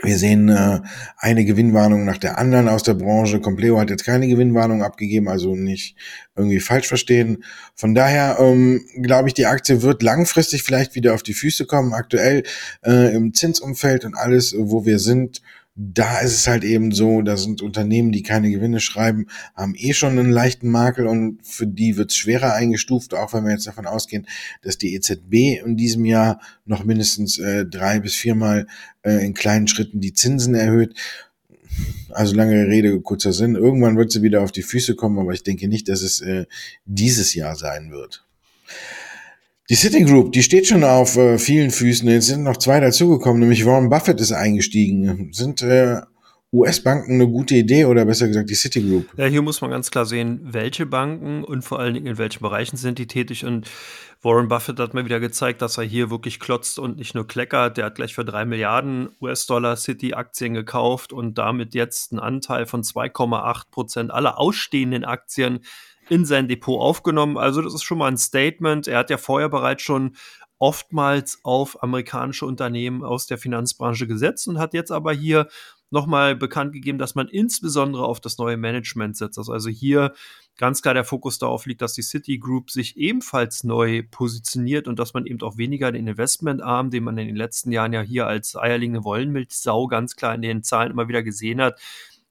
wir 0.03 0.17
sehen 0.17 0.49
äh, 0.49 0.79
eine 1.17 1.43
Gewinnwarnung 1.43 2.05
nach 2.05 2.17
der 2.17 2.37
anderen 2.37 2.67
aus 2.67 2.83
der 2.83 2.93
Branche. 2.93 3.39
Compleo 3.39 3.79
hat 3.79 3.89
jetzt 3.89 4.05
keine 4.05 4.27
Gewinnwarnung 4.27 4.83
abgegeben, 4.83 5.27
also 5.27 5.55
nicht 5.55 5.95
irgendwie 6.35 6.59
falsch 6.59 6.87
verstehen. 6.87 7.43
Von 7.73 7.95
daher 7.95 8.37
ähm, 8.39 8.85
glaube 9.01 9.27
ich, 9.27 9.33
die 9.33 9.47
Aktie 9.47 9.81
wird 9.81 10.03
langfristig 10.03 10.61
vielleicht 10.61 10.93
wieder 10.93 11.15
auf 11.15 11.23
die 11.23 11.33
Füße 11.33 11.65
kommen. 11.65 11.93
Aktuell 11.93 12.43
äh, 12.85 13.15
im 13.15 13.33
Zinsumfeld 13.33 14.05
und 14.05 14.15
alles, 14.15 14.55
wo 14.57 14.85
wir 14.85 14.99
sind, 14.99 15.41
da 15.79 16.19
ist 16.19 16.33
es 16.33 16.47
halt 16.47 16.63
eben 16.63 16.91
so, 16.91 17.21
da 17.21 17.37
sind 17.37 17.61
Unternehmen, 17.61 18.11
die 18.11 18.23
keine 18.23 18.49
Gewinne 18.49 18.79
schreiben, 18.79 19.27
haben 19.53 19.75
eh 19.77 19.93
schon 19.93 20.17
einen 20.17 20.31
leichten 20.31 20.71
Makel 20.71 21.05
und 21.05 21.45
für 21.45 21.67
die 21.67 21.97
wird 21.97 22.09
es 22.09 22.17
schwerer 22.17 22.53
eingestuft, 22.53 23.13
auch 23.13 23.33
wenn 23.33 23.43
wir 23.43 23.51
jetzt 23.51 23.67
davon 23.67 23.85
ausgehen, 23.85 24.27
dass 24.63 24.79
die 24.79 24.95
EZB 24.95 25.61
in 25.63 25.77
diesem 25.77 26.03
Jahr 26.05 26.41
noch 26.65 26.83
mindestens 26.83 27.37
äh, 27.37 27.63
drei 27.63 27.99
bis 27.99 28.15
viermal 28.15 28.65
äh, 29.03 29.23
in 29.23 29.35
kleinen 29.35 29.67
Schritten 29.67 30.01
die 30.01 30.13
Zinsen 30.13 30.55
erhöht. 30.55 30.95
Also 32.09 32.35
lange 32.35 32.65
Rede, 32.65 32.99
kurzer 33.01 33.31
Sinn. 33.31 33.53
Irgendwann 33.53 33.97
wird 33.97 34.11
sie 34.11 34.23
wieder 34.23 34.41
auf 34.41 34.51
die 34.51 34.63
Füße 34.63 34.95
kommen, 34.95 35.19
aber 35.19 35.33
ich 35.33 35.43
denke 35.43 35.67
nicht, 35.67 35.89
dass 35.89 36.01
es 36.01 36.21
äh, 36.21 36.47
dieses 36.85 37.35
Jahr 37.35 37.55
sein 37.55 37.91
wird. 37.91 38.25
Die 39.69 39.75
Citigroup, 39.75 40.31
die 40.31 40.43
steht 40.43 40.65
schon 40.65 40.85
auf 40.85 41.17
äh, 41.17 41.37
vielen 41.37 41.71
Füßen. 41.71 42.07
Jetzt 42.07 42.27
sind 42.27 42.43
noch 42.43 42.55
zwei 42.55 42.79
dazugekommen, 42.79 43.41
nämlich 43.41 43.65
Warren 43.65 43.89
Buffett 43.89 44.21
ist 44.21 44.31
eingestiegen. 44.31 45.33
Sind 45.33 45.61
äh, 45.61 46.03
US-Banken 46.53 47.15
eine 47.15 47.27
gute 47.27 47.55
Idee 47.55 47.83
oder 47.83 48.05
besser 48.05 48.27
gesagt 48.27 48.49
die 48.49 48.55
Citigroup? 48.55 49.07
Ja, 49.17 49.25
hier 49.25 49.41
muss 49.41 49.59
man 49.59 49.69
ganz 49.69 49.91
klar 49.91 50.05
sehen, 50.05 50.39
welche 50.41 50.85
Banken 50.85 51.43
und 51.43 51.63
vor 51.63 51.79
allen 51.81 51.95
Dingen 51.95 52.05
in 52.05 52.17
welchen 52.17 52.39
Bereichen 52.41 52.77
sind 52.77 52.97
die 52.97 53.07
tätig. 53.07 53.43
Und 53.43 53.69
Warren 54.21 54.47
Buffett 54.47 54.79
hat 54.79 54.93
mal 54.93 55.03
wieder 55.03 55.19
gezeigt, 55.19 55.61
dass 55.61 55.77
er 55.77 55.83
hier 55.83 56.09
wirklich 56.09 56.39
klotzt 56.39 56.79
und 56.79 56.95
nicht 56.95 57.13
nur 57.13 57.27
kleckert. 57.27 57.75
Der 57.75 57.87
hat 57.87 57.95
gleich 57.95 58.15
für 58.15 58.23
drei 58.23 58.45
Milliarden 58.45 59.09
US-Dollar 59.19 59.75
City-Aktien 59.75 60.53
gekauft 60.53 61.11
und 61.11 61.37
damit 61.37 61.73
jetzt 61.73 62.13
einen 62.13 62.21
Anteil 62.21 62.67
von 62.67 62.83
2,8 62.83 63.63
Prozent 63.69 64.11
aller 64.11 64.39
ausstehenden 64.39 65.03
Aktien 65.03 65.59
in 66.09 66.25
sein 66.25 66.47
Depot 66.47 66.79
aufgenommen. 66.79 67.37
Also 67.37 67.61
das 67.61 67.73
ist 67.73 67.83
schon 67.83 67.97
mal 67.97 68.07
ein 68.07 68.17
Statement. 68.17 68.87
Er 68.87 68.99
hat 68.99 69.09
ja 69.09 69.17
vorher 69.17 69.49
bereits 69.49 69.83
schon 69.83 70.15
oftmals 70.59 71.39
auf 71.43 71.83
amerikanische 71.83 72.45
Unternehmen 72.45 73.03
aus 73.03 73.27
der 73.27 73.37
Finanzbranche 73.37 74.07
gesetzt 74.07 74.47
und 74.47 74.57
hat 74.57 74.73
jetzt 74.73 74.91
aber 74.91 75.13
hier 75.13 75.47
nochmal 75.89 76.35
bekannt 76.35 76.73
gegeben, 76.73 76.97
dass 76.97 77.15
man 77.15 77.29
insbesondere 77.29 78.05
auf 78.05 78.19
das 78.19 78.37
neue 78.37 78.57
Management 78.57 79.15
setzt. 79.15 79.37
Also 79.37 79.69
hier 79.69 80.13
ganz 80.57 80.81
klar 80.81 80.93
der 80.93 81.05
Fokus 81.05 81.37
darauf 81.37 81.65
liegt, 81.65 81.81
dass 81.81 81.93
die 81.93 82.01
Citigroup 82.01 82.71
sich 82.71 82.97
ebenfalls 82.97 83.63
neu 83.63 84.03
positioniert 84.09 84.87
und 84.87 84.99
dass 84.99 85.13
man 85.13 85.25
eben 85.25 85.41
auch 85.41 85.57
weniger 85.57 85.91
den 85.91 86.07
Investmentarm, 86.07 86.89
den 86.89 87.03
man 87.03 87.17
in 87.17 87.27
den 87.27 87.35
letzten 87.35 87.71
Jahren 87.71 87.93
ja 87.93 88.01
hier 88.01 88.27
als 88.27 88.55
eierlegende 88.57 89.03
Wollenmilchsau 89.03 89.87
ganz 89.87 90.15
klar 90.15 90.35
in 90.35 90.41
den 90.41 90.63
Zahlen 90.63 90.91
immer 90.91 91.07
wieder 91.07 91.23
gesehen 91.23 91.61
hat, 91.61 91.79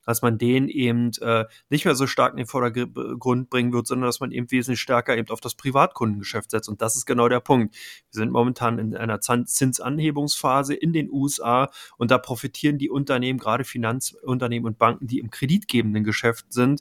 dass 0.06 0.22
man 0.22 0.38
den 0.38 0.68
eben 0.68 1.10
äh, 1.20 1.44
nicht 1.68 1.84
mehr 1.84 1.94
so 1.94 2.06
stark 2.06 2.32
in 2.32 2.38
den 2.38 2.46
Vordergrund 2.46 3.50
bringen 3.50 3.72
wird, 3.72 3.86
sondern 3.86 4.08
dass 4.08 4.20
man 4.20 4.30
eben 4.30 4.50
wesentlich 4.50 4.80
stärker 4.80 5.16
eben 5.16 5.28
auf 5.28 5.40
das 5.40 5.54
Privatkundengeschäft 5.54 6.50
setzt. 6.50 6.68
Und 6.68 6.80
das 6.80 6.96
ist 6.96 7.04
genau 7.04 7.28
der 7.28 7.40
Punkt. 7.40 7.74
Wir 7.74 8.18
sind 8.20 8.32
momentan 8.32 8.78
in 8.78 8.96
einer 8.96 9.20
Zinsanhebungsphase 9.20 10.74
in 10.74 10.92
den 10.92 11.10
USA 11.10 11.70
und 11.98 12.10
da 12.10 12.18
profitieren 12.18 12.78
die 12.78 12.88
Unternehmen, 12.88 13.38
gerade 13.38 13.64
Finanzunternehmen 13.64 14.66
und 14.66 14.78
Banken, 14.78 15.06
die 15.06 15.18
im 15.18 15.30
kreditgebenden 15.30 16.04
Geschäft 16.04 16.52
sind, 16.52 16.80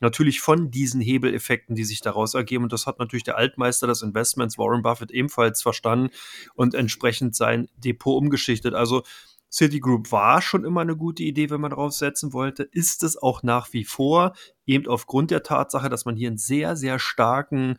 natürlich 0.00 0.40
von 0.40 0.70
diesen 0.70 1.00
Hebeleffekten, 1.00 1.74
die 1.74 1.84
sich 1.84 2.00
daraus 2.00 2.34
ergeben. 2.34 2.64
Und 2.64 2.72
das 2.72 2.86
hat 2.86 2.98
natürlich 2.98 3.24
der 3.24 3.38
Altmeister 3.38 3.86
des 3.86 4.02
Investments, 4.02 4.58
Warren 4.58 4.82
Buffett, 4.82 5.10
ebenfalls 5.10 5.62
verstanden 5.62 6.10
und 6.54 6.74
entsprechend 6.74 7.34
sein 7.34 7.68
Depot 7.76 8.16
umgeschichtet. 8.16 8.74
Also 8.74 9.02
Citigroup 9.56 10.12
war 10.12 10.42
schon 10.42 10.64
immer 10.64 10.82
eine 10.82 10.96
gute 10.96 11.22
Idee, 11.22 11.48
wenn 11.48 11.62
man 11.62 11.70
darauf 11.70 11.92
setzen 11.92 12.34
wollte, 12.34 12.62
ist 12.64 13.02
es 13.02 13.16
auch 13.16 13.42
nach 13.42 13.72
wie 13.72 13.84
vor, 13.84 14.34
eben 14.66 14.86
aufgrund 14.86 15.30
der 15.30 15.42
Tatsache, 15.42 15.88
dass 15.88 16.04
man 16.04 16.14
hier 16.14 16.28
einen 16.28 16.36
sehr, 16.36 16.76
sehr 16.76 16.98
starken 16.98 17.78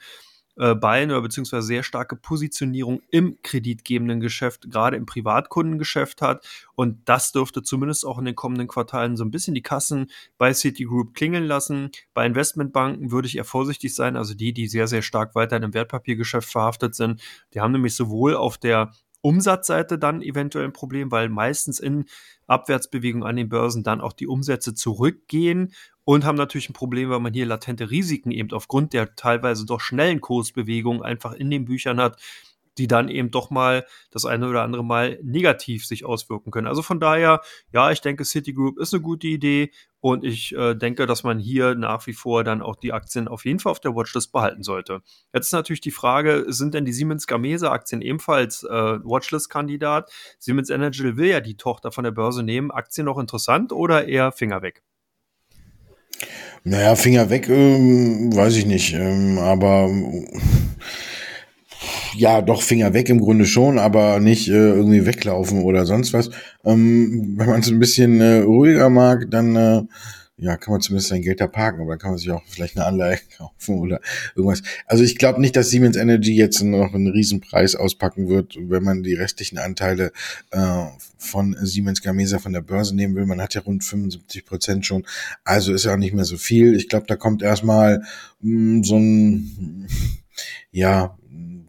äh, 0.57 0.73
Bein 0.73 1.11
oder 1.11 1.21
beziehungsweise 1.21 1.67
sehr 1.67 1.83
starke 1.83 2.15
Positionierung 2.15 3.01
im 3.11 3.37
kreditgebenden 3.43 4.19
Geschäft, 4.19 4.71
gerade 4.71 4.97
im 4.97 5.05
Privatkundengeschäft 5.05 6.23
hat. 6.23 6.47
Und 6.73 7.07
das 7.07 7.31
dürfte 7.31 7.61
zumindest 7.61 8.07
auch 8.07 8.17
in 8.17 8.25
den 8.25 8.35
kommenden 8.35 8.67
Quartalen 8.67 9.15
so 9.15 9.23
ein 9.23 9.29
bisschen 9.29 9.53
die 9.53 9.61
Kassen 9.61 10.09
bei 10.39 10.51
Citigroup 10.53 11.13
klingeln 11.13 11.45
lassen. 11.45 11.91
Bei 12.15 12.25
Investmentbanken 12.25 13.11
würde 13.11 13.27
ich 13.27 13.37
eher 13.37 13.45
vorsichtig 13.45 13.93
sein, 13.93 14.15
also 14.15 14.33
die, 14.33 14.51
die 14.51 14.67
sehr, 14.67 14.87
sehr 14.87 15.03
stark 15.03 15.35
weiter 15.35 15.57
in 15.57 15.61
dem 15.61 15.75
Wertpapiergeschäft 15.75 16.49
verhaftet 16.49 16.95
sind. 16.95 17.21
Die 17.53 17.61
haben 17.61 17.71
nämlich 17.71 17.95
sowohl 17.95 18.35
auf 18.35 18.57
der 18.57 18.91
Umsatzseite 19.21 19.99
dann 19.99 20.21
eventuell 20.21 20.65
ein 20.65 20.73
Problem, 20.73 21.11
weil 21.11 21.29
meistens 21.29 21.79
in 21.79 22.05
Abwärtsbewegungen 22.47 23.27
an 23.27 23.35
den 23.35 23.49
Börsen 23.49 23.83
dann 23.83 24.01
auch 24.01 24.13
die 24.13 24.27
Umsätze 24.27 24.73
zurückgehen 24.73 25.73
und 26.03 26.23
haben 26.23 26.37
natürlich 26.37 26.69
ein 26.69 26.73
Problem, 26.73 27.09
weil 27.09 27.19
man 27.19 27.33
hier 27.33 27.45
latente 27.45 27.89
Risiken 27.89 28.31
eben 28.31 28.51
aufgrund 28.51 28.93
der 28.93 29.15
teilweise 29.15 29.65
doch 29.65 29.81
schnellen 29.81 30.21
Kursbewegungen 30.21 31.01
einfach 31.01 31.33
in 31.33 31.49
den 31.49 31.65
Büchern 31.65 31.99
hat, 31.99 32.21
die 32.77 32.87
dann 32.87 33.09
eben 33.09 33.31
doch 33.31 33.49
mal 33.49 33.85
das 34.11 34.25
eine 34.25 34.47
oder 34.47 34.63
andere 34.63 34.83
Mal 34.83 35.19
negativ 35.23 35.85
sich 35.85 36.05
auswirken 36.05 36.51
können. 36.51 36.67
Also 36.67 36.81
von 36.81 36.99
daher, 36.99 37.41
ja, 37.71 37.91
ich 37.91 38.01
denke, 38.01 38.23
Citigroup 38.23 38.79
ist 38.79 38.93
eine 38.93 39.01
gute 39.01 39.27
Idee 39.27 39.71
und 39.99 40.23
ich 40.23 40.55
äh, 40.55 40.75
denke, 40.75 41.05
dass 41.05 41.23
man 41.23 41.39
hier 41.39 41.75
nach 41.75 42.05
wie 42.07 42.13
vor 42.13 42.43
dann 42.43 42.61
auch 42.61 42.75
die 42.75 42.93
Aktien 42.93 43.27
auf 43.27 43.45
jeden 43.45 43.59
Fall 43.59 43.71
auf 43.71 43.79
der 43.79 43.95
Watchlist 43.95 44.31
behalten 44.31 44.63
sollte. 44.63 45.01
Jetzt 45.33 45.47
ist 45.47 45.53
natürlich 45.53 45.81
die 45.81 45.91
Frage, 45.91 46.45
sind 46.47 46.73
denn 46.73 46.85
die 46.85 46.93
Siemens 46.93 47.27
Gamesa 47.27 47.71
Aktien 47.71 48.01
ebenfalls 48.01 48.63
äh, 48.63 48.69
Watchlist-Kandidat? 48.69 50.11
Siemens 50.39 50.69
Energy 50.69 51.17
will 51.17 51.27
ja 51.29 51.39
die 51.39 51.57
Tochter 51.57 51.91
von 51.91 52.03
der 52.03 52.11
Börse 52.11 52.43
nehmen. 52.43 52.71
Aktien 52.71 53.05
noch 53.05 53.17
interessant 53.17 53.71
oder 53.71 54.07
eher 54.07 54.31
Finger 54.31 54.61
weg? 54.61 54.83
Naja, 56.63 56.95
Finger 56.95 57.29
weg, 57.29 57.47
ähm, 57.49 58.35
weiß 58.35 58.57
ich 58.57 58.65
nicht. 58.65 58.93
Ähm, 58.93 59.37
aber 59.39 59.89
ja, 62.17 62.41
doch 62.41 62.61
Finger 62.61 62.93
weg 62.93 63.09
im 63.09 63.19
Grunde 63.19 63.45
schon, 63.45 63.79
aber 63.79 64.19
nicht 64.19 64.47
äh, 64.47 64.51
irgendwie 64.51 65.05
weglaufen 65.05 65.63
oder 65.63 65.85
sonst 65.85 66.13
was. 66.13 66.29
Ähm, 66.65 67.35
wenn 67.37 67.47
man 67.47 67.61
es 67.61 67.69
ein 67.69 67.79
bisschen 67.79 68.19
äh, 68.21 68.39
ruhiger 68.39 68.89
mag, 68.89 69.29
dann 69.29 69.55
äh, 69.55 69.81
ja, 70.39 70.55
kann 70.55 70.71
man 70.71 70.81
zumindest 70.81 71.09
sein 71.09 71.23
Geld 71.23 71.41
da 71.41 71.47
parken, 71.47 71.81
aber 71.81 71.91
dann 71.91 71.99
kann 71.99 72.11
man 72.11 72.19
sich 72.19 72.29
auch 72.29 72.43
vielleicht 72.45 72.77
eine 72.77 72.85
Anleihe 72.85 73.17
kaufen 73.37 73.79
oder 73.79 73.99
irgendwas. 74.35 74.61
Also 74.85 75.03
ich 75.03 75.17
glaube 75.17 75.41
nicht, 75.41 75.55
dass 75.55 75.69
Siemens 75.69 75.97
Energy 75.97 76.35
jetzt 76.35 76.61
noch 76.61 76.93
einen 76.93 77.07
Riesenpreis 77.07 77.73
auspacken 77.73 78.29
wird, 78.29 78.55
wenn 78.59 78.83
man 78.83 79.01
die 79.01 79.15
restlichen 79.15 79.57
Anteile 79.57 80.11
äh, 80.51 80.85
von 81.17 81.57
Siemens 81.61 82.03
Gamesa 82.03 82.37
von 82.37 82.53
der 82.53 82.61
Börse 82.61 82.95
nehmen 82.95 83.15
will. 83.15 83.25
Man 83.25 83.41
hat 83.41 83.55
ja 83.55 83.61
rund 83.61 83.83
75 83.83 84.45
Prozent 84.45 84.85
schon, 84.85 85.05
also 85.43 85.73
ist 85.73 85.85
ja 85.85 85.93
auch 85.93 85.97
nicht 85.97 86.13
mehr 86.13 86.25
so 86.25 86.37
viel. 86.37 86.75
Ich 86.75 86.87
glaube, 86.87 87.07
da 87.07 87.15
kommt 87.15 87.41
erstmal 87.41 88.03
mh, 88.41 88.79
mm, 88.79 88.83
so 88.83 88.97
ein 88.97 89.87
ja, 90.71 91.17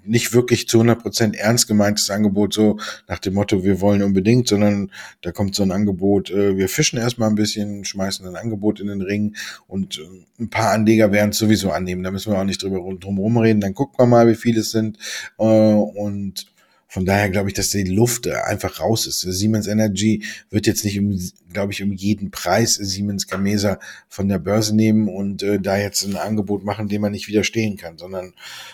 nicht 0.09 0.33
wirklich 0.33 0.69
zu 0.69 0.79
100 0.79 1.01
Prozent 1.01 1.37
ernst 1.37 1.69
gemeintes 1.69 2.11
Angebot, 2.11 2.55
so 2.55 2.79
nach 3.07 3.19
dem 3.19 3.35
Motto, 3.35 3.65
wir 3.65 3.81
wollen 3.81 4.03
unbedingt, 4.03 4.49
sondern 4.49 4.91
da 5.21 5.33
kommt 5.33 5.55
so 5.55 5.63
ein 5.63 5.71
Angebot, 5.71 6.31
äh, 6.31 6.57
wir 6.57 6.69
fischen 6.69 6.99
erstmal 6.99 7.29
ein 7.29 7.35
bisschen, 7.35 7.85
schmeißen 7.85 8.27
ein 8.27 8.37
Angebot 8.37 8.81
in 8.81 8.89
den 8.89 9.03
Ring 9.03 9.37
und 9.67 9.99
äh, 9.99 10.43
ein 10.43 10.51
paar 10.51 10.73
Anleger 10.73 11.13
werden 11.13 11.31
es 11.31 11.39
sowieso 11.39 11.71
annehmen. 11.71 12.03
Da 12.03 12.11
müssen 12.11 12.33
wir 12.33 12.39
auch 12.39 12.45
nicht 12.45 12.63
drüber 12.63 12.81
drum 12.99 13.19
rumreden. 13.19 13.61
Dann 13.61 13.75
gucken 13.75 13.99
wir 13.99 14.07
mal, 14.07 14.29
wie 14.29 14.35
viele 14.35 14.61
es 14.61 14.71
sind 14.71 14.99
äh, 15.39 15.45
und 15.45 16.47
von 16.89 17.05
daher 17.05 17.29
glaube 17.29 17.49
ich, 17.49 17.55
dass 17.55 17.69
die 17.69 17.85
Luft 17.85 18.27
äh, 18.27 18.33
einfach 18.33 18.81
raus 18.81 19.07
ist. 19.07 19.21
Siemens 19.21 19.67
Energy 19.67 20.25
wird 20.49 20.67
jetzt 20.67 20.85
nicht, 20.85 20.99
um, 20.99 21.19
glaube 21.53 21.73
ich, 21.73 21.83
um 21.83 21.93
jeden 21.93 22.31
Preis 22.31 22.75
Siemens 22.75 23.27
Gamesa 23.29 23.79
von 24.09 24.29
der 24.29 24.39
Börse 24.39 24.75
nehmen 24.75 25.09
und 25.09 25.43
äh, 25.43 25.61
da 25.61 25.77
jetzt 25.77 26.03
ein 26.05 26.17
Angebot 26.17 26.65
machen, 26.65 26.89
dem 26.89 27.03
man 27.03 27.13
nicht 27.13 27.29
widerstehen 27.29 27.77
kann, 27.77 27.99
sondern 27.99 28.33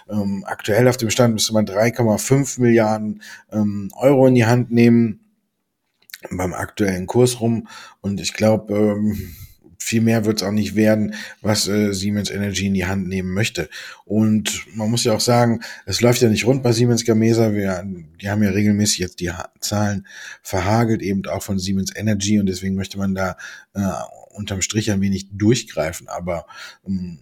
ähm, 0.09 0.45
aktuell 0.47 0.87
auf 0.87 0.97
dem 0.97 1.11
Stand 1.11 1.35
müsste 1.35 1.53
man 1.55 1.67
3,5 1.67 2.61
Milliarden 2.61 3.21
ähm, 3.53 3.91
Euro 3.97 4.29
in 4.29 4.37
die 4.37 4.47
Hand 4.47 4.71
nehmen 4.71 5.21
beim 6.31 6.55
aktuellen 6.55 7.07
Kurs 7.07 7.41
rum. 7.41 7.69
Und 8.01 8.21
ich 8.21 8.33
glaube, 8.33 8.75
ähm, 8.75 9.35
viel 9.85 10.01
mehr 10.01 10.25
wird 10.25 10.39
es 10.39 10.43
auch 10.43 10.53
nicht 10.53 10.75
werden, 10.77 11.15
was 11.43 11.69
äh, 11.69 11.93
Siemens 11.93 12.31
Energy 12.31 12.67
in 12.67 12.75
die 12.75 12.87
Hand 12.87 13.07
nehmen 13.07 13.33
möchte. 13.33 13.69
Und 14.07 14.67
man 14.75 14.91
muss 14.91 15.05
ja 15.05 15.13
auch 15.13 15.21
sagen, 15.21 15.61
es 15.85 16.01
läuft 16.01 16.23
ja 16.23 16.31
nicht 16.31 16.47
rund 16.47 16.63
bei 16.63 16.73
Siemens 16.73 17.05
Gamesa. 17.05 17.53
Wir, 17.53 17.85
die 18.21 18.31
haben 18.31 18.43
ja 18.43 18.51
regelmäßig 18.51 18.99
jetzt 18.99 19.21
die 19.21 19.31
Zahlen 19.61 20.07
verhagelt, 20.43 21.03
eben 21.03 21.27
auch 21.27 21.43
von 21.43 21.59
Siemens 21.59 21.95
Energy. 21.95 22.41
Und 22.41 22.47
deswegen 22.47 22.77
möchte 22.77 22.97
man 22.97 23.15
da 23.15 23.37
äh, 23.75 23.81
unterm 24.31 24.63
Strich 24.63 24.91
ein 24.91 25.03
wenig 25.03 25.29
durchgreifen. 25.33 26.09
Aber 26.09 26.47
ähm, 26.87 27.19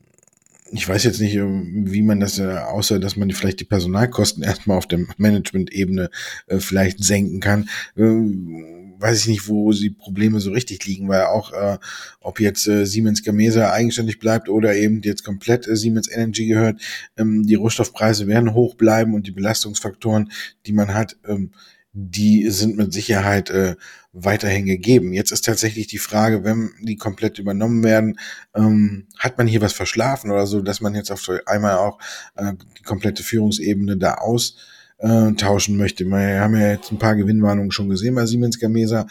ich 0.71 0.89
weiß 0.89 1.05
jetzt 1.05 1.21
nicht, 1.21 1.37
wie 1.37 2.03
man 2.03 2.21
das, 2.21 2.39
äh, 2.39 2.47
außer 2.47 2.99
dass 2.99 3.17
man 3.17 3.31
vielleicht 3.33 3.61
die 3.61 3.65
Personalkosten 3.65 4.43
erstmal 4.45 4.79
auf 4.79 4.87
der 4.87 5.05
Management-Ebene 5.17 6.11
äh, 6.47 6.59
vielleicht 6.59 7.03
senken 7.03 7.41
kann. 7.41 7.69
Äh, 7.97 8.82
weiß 9.03 9.21
ich 9.21 9.27
nicht, 9.27 9.49
wo 9.49 9.73
die 9.73 9.91
Probleme 9.91 10.41
so 10.41 10.53
richtig 10.53 10.87
liegen, 10.87 11.09
weil 11.09 11.25
auch, 11.25 11.53
äh, 11.53 11.79
ob 12.21 12.41
jetzt 12.41 12.67
äh, 12.69 12.87
Siemens 12.87 13.23
Gamesa 13.23 13.73
eigenständig 13.73 14.19
bleibt 14.19 14.49
oder 14.49 14.75
eben 14.75 15.03
jetzt 15.03 15.25
komplett 15.25 15.67
äh, 15.67 15.77
Siemens 15.77 16.11
Energy 16.11 16.47
gehört, 16.47 16.81
ähm, 17.17 17.45
die 17.45 17.57
Rohstoffpreise 17.57 18.27
werden 18.29 18.55
hoch 18.55 18.77
bleiben 18.77 19.15
und 19.15 19.27
die 19.27 19.33
Belastungsfaktoren, 19.33 20.31
die 20.67 20.73
man 20.73 20.95
hat, 20.95 21.17
ähm, 21.27 21.51
die 21.93 22.49
sind 22.49 22.77
mit 22.77 22.93
Sicherheit 22.93 23.51
äh, 23.51 23.77
weiterhin 24.13 24.67
gegeben. 24.67 25.13
Jetzt 25.13 25.33
ist 25.33 25.45
tatsächlich 25.45 25.89
die 25.89 25.99
Frage, 25.99 26.45
wenn 26.45 26.71
die 26.81 26.97
komplett 26.97 27.39
übernommen 27.39 27.83
werden, 27.83 28.19
ähm, 28.55 29.07
hat 29.19 29.37
man 29.37 29.47
hier 29.47 29.61
was 29.61 29.73
verschlafen 29.73 30.31
oder 30.31 30.47
so, 30.47 30.63
dass 30.63 30.81
man 30.81 30.95
jetzt 30.95 31.11
auf 31.11 31.29
einmal 31.47 31.77
auch 31.77 31.99
äh, 32.37 32.53
die 32.79 32.83
komplette 32.83 33.23
Führungsebene 33.23 33.97
da 33.97 34.15
aus 34.15 34.57
äh, 35.03 35.33
tauschen 35.33 35.77
möchte. 35.77 36.05
Wir 36.05 36.41
haben 36.41 36.57
ja 36.57 36.73
jetzt 36.73 36.91
ein 36.91 36.99
paar 36.99 37.17
Gewinnwarnungen 37.17 37.71
schon 37.71 37.89
gesehen 37.89 38.15
bei 38.15 38.27
Siemens 38.27 38.59
Gamesa. 38.59 39.07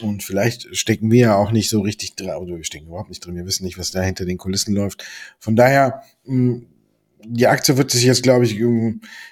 Und 0.00 0.22
vielleicht 0.22 0.76
stecken 0.76 1.10
wir 1.10 1.20
ja 1.20 1.36
auch 1.36 1.52
nicht 1.52 1.70
so 1.70 1.80
richtig 1.80 2.16
drin, 2.16 2.30
oder 2.30 2.56
wir 2.56 2.64
stecken 2.64 2.88
überhaupt 2.88 3.08
nicht 3.08 3.24
drin. 3.24 3.36
Wir 3.36 3.46
wissen 3.46 3.64
nicht, 3.64 3.78
was 3.78 3.92
da 3.92 4.02
hinter 4.02 4.26
den 4.26 4.36
Kulissen 4.36 4.74
läuft. 4.74 5.04
Von 5.38 5.56
daher, 5.56 6.02
mh, 6.24 6.62
die 7.24 7.46
Aktie 7.46 7.76
wird 7.76 7.90
sich 7.90 8.04
jetzt, 8.04 8.22
glaube 8.22 8.44
ich, 8.44 8.60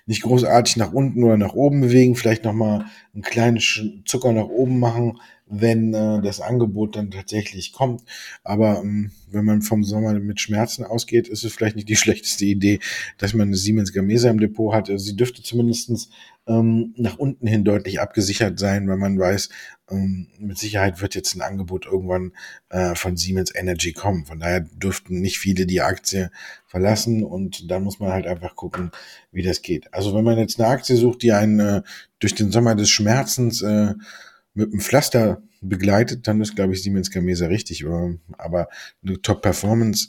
nicht 0.07 0.23
großartig 0.23 0.77
nach 0.77 0.93
unten 0.93 1.23
oder 1.23 1.37
nach 1.37 1.55
oben 1.55 1.81
bewegen. 1.81 2.17
Vielleicht 2.17 2.45
nochmal 2.45 2.87
einen 3.13 3.23
kleinen 3.23 3.61
Zucker 4.05 4.33
nach 4.33 4.49
oben 4.49 4.79
machen, 4.79 5.21
wenn 5.47 5.93
äh, 5.93 6.23
das 6.23 6.41
Angebot 6.41 6.97
dann 6.97 7.11
tatsächlich 7.11 7.73
kommt. 7.73 8.03
Aber 8.43 8.81
ähm, 8.81 9.13
wenn 9.31 9.45
man 9.45 9.63
vom 9.63 9.85
Sommer 9.85 10.15
mit 10.15 10.41
Schmerzen 10.41 10.85
ausgeht, 10.85 11.29
ist 11.29 11.45
es 11.45 11.53
vielleicht 11.53 11.77
nicht 11.77 11.89
die 11.89 11.97
schlechteste 12.05 12.45
Idee, 12.47 12.81
dass 13.19 13.35
man 13.35 13.49
eine 13.49 13.57
Siemens 13.57 13.93
Gamesa 13.93 14.31
im 14.31 14.41
Depot 14.41 14.75
hat. 14.75 14.91
Also 14.91 15.05
sie 15.05 15.17
dürfte 15.17 15.43
zumindestens 15.43 16.11
ähm, 16.47 16.95
nach 16.97 17.17
unten 17.19 17.47
hin 17.47 17.65
deutlich 17.65 18.01
abgesichert 18.01 18.59
sein, 18.59 18.89
weil 18.89 18.97
man 18.97 19.19
weiß, 19.19 19.49
ähm, 19.91 20.29
mit 20.39 20.59
Sicherheit 20.59 21.01
wird 21.01 21.15
jetzt 21.15 21.35
ein 21.35 21.43
Angebot 21.43 21.87
irgendwann 21.87 22.33
äh, 22.69 22.95
von 22.95 23.17
Siemens 23.17 23.55
Energy 23.55 23.93
kommen. 23.93 24.27
Von 24.27 24.41
daher 24.41 24.61
dürften 24.61 25.21
nicht 25.21 25.39
viele 25.39 25.67
die 25.67 25.81
Aktie 25.81 26.31
verlassen 26.67 27.25
und 27.25 27.71
dann 27.71 27.83
muss 27.85 27.99
man 27.99 28.13
halt 28.13 28.27
einfach 28.27 28.57
gucken, 28.57 28.91
wie 29.33 29.43
das 29.43 29.63
geht. 29.63 29.93
Also 29.95 30.15
wenn 30.15 30.25
man 30.25 30.39
jetzt 30.39 30.61
eine 30.61 30.69
Aktie 30.69 30.97
sucht, 30.97 31.23
die 31.23 31.33
einen 31.33 31.61
äh, 31.61 31.83
durch 32.19 32.35
den 32.35 32.51
Sommer 32.51 32.75
des 32.75 32.91
Schmerzens 32.91 33.63
äh, 33.63 33.95
mit 34.55 34.71
einem 34.71 34.81
Pflaster 34.81 35.43
begleitet, 35.69 36.29
dann 36.29 36.41
ist, 36.41 36.55
glaube 36.55 36.75
ich, 36.75 36.83
Siemens 36.83 37.11
Gamesa 37.11 37.47
richtig. 37.47 37.85
Aber 38.39 38.69
eine 39.05 39.21
Top-Performance 39.21 40.09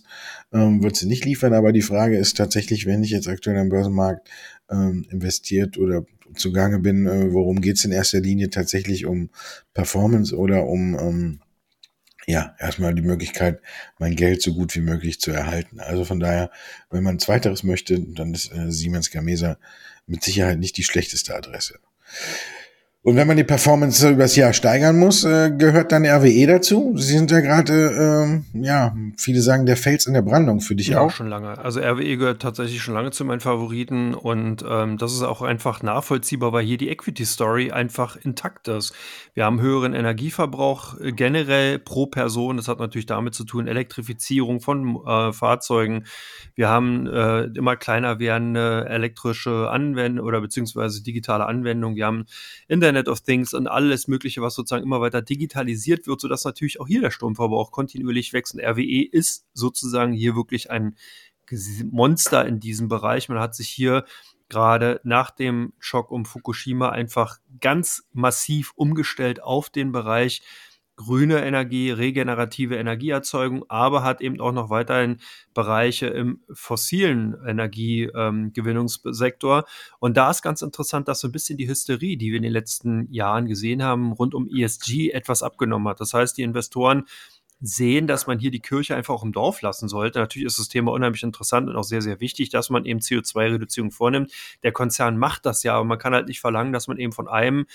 ähm, 0.54 0.84
wird 0.84 0.96
sie 0.96 1.08
nicht 1.08 1.26
liefern. 1.26 1.54
Aber 1.54 1.72
die 1.72 1.82
Frage 1.82 2.18
ist 2.18 2.38
tatsächlich, 2.38 2.86
wenn 2.86 3.04
ich 3.04 3.12
jetzt 3.12 3.28
aktuell 3.28 3.58
am 3.58 3.70
Börsenmarkt 3.70 4.30
ähm, 4.70 5.06
investiert 5.10 5.78
oder 5.78 6.06
zugange 6.36 6.80
bin, 6.80 7.06
äh, 7.08 7.34
worum 7.34 7.62
geht 7.62 7.78
es 7.78 7.86
in 7.86 7.92
erster 7.92 8.20
Linie 8.20 8.50
tatsächlich 8.50 9.06
um 9.06 9.30
Performance 9.74 10.36
oder 10.36 10.66
um 10.66 10.98
ähm, 11.00 11.40
ja, 12.28 12.56
erstmal 12.60 12.96
die 12.96 13.02
Möglichkeit, 13.02 13.62
mein 14.00 14.16
Geld 14.16 14.42
so 14.42 14.54
gut 14.54 14.76
wie 14.76 14.82
möglich 14.82 15.20
zu 15.20 15.32
erhalten. 15.32 15.80
Also 15.80 16.06
von 16.06 16.20
daher, 16.20 16.50
wenn 16.90 17.04
man 17.04 17.20
zweiteres 17.20 17.64
möchte, 17.64 18.00
dann 18.00 18.34
ist 18.34 18.52
äh, 18.52 18.72
Siemens 18.72 19.12
Gamesa 19.12 19.58
mit 20.08 20.24
Sicherheit 20.24 20.60
nicht 20.60 20.78
die 20.78 20.84
schlechteste 20.84 21.36
Adresse. 21.36 21.80
Und 23.06 23.18
wenn 23.18 23.28
man 23.28 23.38
die 23.38 23.44
Performance 23.44 24.10
übers 24.10 24.36
Jahr 24.36 24.52
steigern 24.52 24.98
muss, 24.98 25.24
äh, 25.26 25.52
gehört 25.56 25.92
dann 25.92 26.08
RWE 26.08 26.48
dazu. 26.48 26.94
Sie 26.98 27.16
sind 27.16 27.30
ja 27.30 27.40
gerade, 27.40 28.42
äh, 28.52 28.60
ja, 28.60 28.96
viele 29.16 29.42
sagen, 29.42 29.68
der 29.68 29.78
Fels 29.78 30.08
in 30.08 30.16
der 30.16 30.24
Brandung 30.24 30.60
für 30.60 30.74
dich 30.74 30.88
ja, 30.88 31.02
auch. 31.02 31.12
schon 31.12 31.30
lange. 31.30 31.56
Also 31.60 31.82
RWE 31.82 32.18
gehört 32.18 32.42
tatsächlich 32.42 32.82
schon 32.82 32.96
lange 32.96 33.12
zu 33.12 33.24
meinen 33.24 33.42
Favoriten 33.42 34.16
und 34.16 34.66
ähm, 34.68 34.98
das 34.98 35.14
ist 35.14 35.22
auch 35.22 35.44
einfach 35.44 35.84
nachvollziehbar, 35.84 36.52
weil 36.52 36.66
hier 36.66 36.80
die 36.80 36.90
Equity-Story 36.90 37.70
einfach 37.70 38.16
intakt 38.16 38.68
ist. 38.70 38.92
Wir 39.36 39.46
haben 39.46 39.62
höheren 39.62 39.94
Energieverbrauch 39.94 41.00
äh, 41.00 41.12
generell 41.12 41.78
pro 41.78 42.08
Person. 42.08 42.58
Das 42.58 42.68
hat 42.68 42.80
natürlich 42.80 43.06
damit 43.06 43.36
zu 43.36 43.44
tun, 43.44 43.68
Elektrifizierung 43.68 44.62
von 44.62 44.98
äh, 45.06 45.32
Fahrzeugen. 45.32 46.06
Wir 46.56 46.70
haben 46.70 47.06
äh, 47.06 47.44
immer 47.56 47.76
kleiner 47.76 48.18
werdende 48.18 48.88
elektrische 48.90 49.70
Anwendungen 49.70 50.28
oder 50.28 50.42
beziehungsweise 50.42 51.04
digitale 51.04 51.46
Anwendungen. 51.46 51.96
Wir 51.96 52.08
haben 52.08 52.26
Internet 52.68 52.95
Internet 52.96 53.10
of 53.10 53.22
Things 53.22 53.54
und 53.54 53.68
alles 53.68 54.08
Mögliche, 54.08 54.42
was 54.42 54.56
sozusagen 54.56 54.84
immer 54.84 55.02
weiter 55.02 55.22
digitalisiert 55.22 56.08
wird, 56.08 56.22
sodass 56.22 56.46
natürlich 56.46 56.80
auch 56.80 56.88
hier 56.88 57.02
der 57.02 57.12
Stromverbrauch 57.12 57.72
kontinuierlich 57.72 58.32
wächst. 58.32 58.54
Und 58.54 58.62
RWE 58.62 59.06
ist 59.12 59.46
sozusagen 59.54 60.14
hier 60.14 60.36
wirklich 60.36 60.72
ein 60.72 60.96
Monster 61.92 62.46
in 62.46 62.60
diesem 62.60 62.88
Bereich. 62.88 63.28
Man 63.28 63.40
hat 63.40 63.54
sich 63.54 63.68
hier 63.68 64.06
gerade 64.48 65.02
nach 65.04 65.32
dem 65.32 65.74
Schock 65.78 66.10
um 66.10 66.24
Fukushima 66.26 66.90
einfach 66.90 67.40
ganz 67.60 68.08
massiv 68.14 68.72
umgestellt 68.76 69.44
auf 69.44 69.70
den 69.70 69.92
Bereich 69.92 70.42
grüne 70.96 71.44
Energie, 71.44 71.92
regenerative 71.92 72.76
Energieerzeugung, 72.76 73.66
aber 73.70 74.04
hat 74.04 74.22
eben 74.22 74.40
auch 74.40 74.52
noch 74.52 74.70
weiterhin 74.70 75.18
Bereiche 75.54 76.08
im 76.08 76.42
fossilen 76.52 77.36
Energiegewinnungssektor. 77.46 79.58
Ähm, 79.58 79.64
und 80.00 80.18
da 80.18 80.32
ist 80.32 80.42
ganz 80.42 80.62
interessant, 80.62 81.08
dass 81.08 81.20
so 81.20 81.28
ein 81.28 81.32
bisschen 81.32 81.58
die 81.58 81.68
Hysterie, 81.68 82.18
die 82.18 82.32
wir 82.32 82.38
in 82.38 82.44
den 82.44 82.54
letzten 82.54 83.12
Jahren 83.12 83.48
gesehen 83.48 83.84
haben, 83.84 84.14
rund 84.14 84.34
um 84.34 84.48
ESG 84.48 85.12
etwas 85.12 85.44
abgenommen 85.44 85.90
hat. 85.90 86.00
Das 86.00 86.14
heißt, 86.14 86.38
die 86.38 86.44
Investoren 86.44 87.04
sehen, 87.62 88.08
dass 88.08 88.28
man 88.28 88.40
hier 88.40 88.52
die 88.52 88.60
Kirche 88.60 88.96
einfach 88.96 89.14
auch 89.14 89.24
im 89.24 89.32
Dorf 89.32 89.62
lassen 89.62 89.88
sollte. 89.88 90.20
Natürlich 90.20 90.46
ist 90.46 90.60
das 90.60 90.68
Thema 90.68 90.92
unheimlich 90.92 91.24
interessant 91.24 91.70
und 91.70 91.76
auch 91.76 91.84
sehr, 91.84 92.02
sehr 92.02 92.20
wichtig, 92.20 92.50
dass 92.50 92.70
man 92.70 92.86
eben 92.86 93.00
CO2-Reduzierung 93.00 93.92
vornimmt. 93.92 94.32
Der 94.64 94.72
Konzern 94.72 95.18
macht 95.18 95.46
das 95.46 95.64
ja, 95.64 95.76
aber 95.76 95.86
man 95.86 95.98
kann 95.98 96.14
halt 96.14 96.28
nicht 96.28 96.42
verlangen, 96.42 96.74
dass 96.74 96.88
man 96.88 96.98
eben 96.98 97.14
von 97.14 97.28
einem 97.28 97.66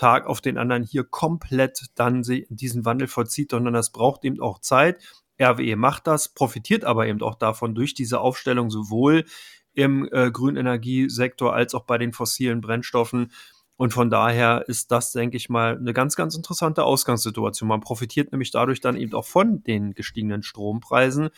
Tag 0.00 0.26
auf 0.26 0.40
den 0.40 0.56
anderen 0.56 0.82
hier 0.82 1.04
komplett 1.04 1.90
dann 1.94 2.22
diesen 2.22 2.86
Wandel 2.86 3.06
vollzieht, 3.06 3.50
sondern 3.50 3.74
das 3.74 3.92
braucht 3.92 4.24
eben 4.24 4.40
auch 4.40 4.58
Zeit. 4.58 4.98
RWE 5.38 5.76
macht 5.76 6.06
das, 6.06 6.30
profitiert 6.30 6.84
aber 6.84 7.06
eben 7.06 7.20
auch 7.20 7.34
davon 7.34 7.74
durch 7.74 7.92
diese 7.92 8.20
Aufstellung 8.20 8.70
sowohl 8.70 9.26
im 9.74 10.08
äh, 10.10 10.30
grünen 10.30 10.56
Energiesektor 10.56 11.52
als 11.54 11.74
auch 11.74 11.84
bei 11.84 11.98
den 11.98 12.14
fossilen 12.14 12.62
Brennstoffen. 12.62 13.30
Und 13.76 13.92
von 13.92 14.08
daher 14.08 14.64
ist 14.68 14.90
das, 14.90 15.12
denke 15.12 15.36
ich 15.36 15.50
mal, 15.50 15.76
eine 15.76 15.92
ganz, 15.92 16.16
ganz 16.16 16.34
interessante 16.34 16.84
Ausgangssituation. 16.84 17.68
Man 17.68 17.80
profitiert 17.80 18.32
nämlich 18.32 18.50
dadurch 18.50 18.80
dann 18.80 18.96
eben 18.96 19.12
auch 19.12 19.26
von 19.26 19.62
den 19.64 19.92
gestiegenen 19.92 20.42
Strompreisen, 20.42 21.28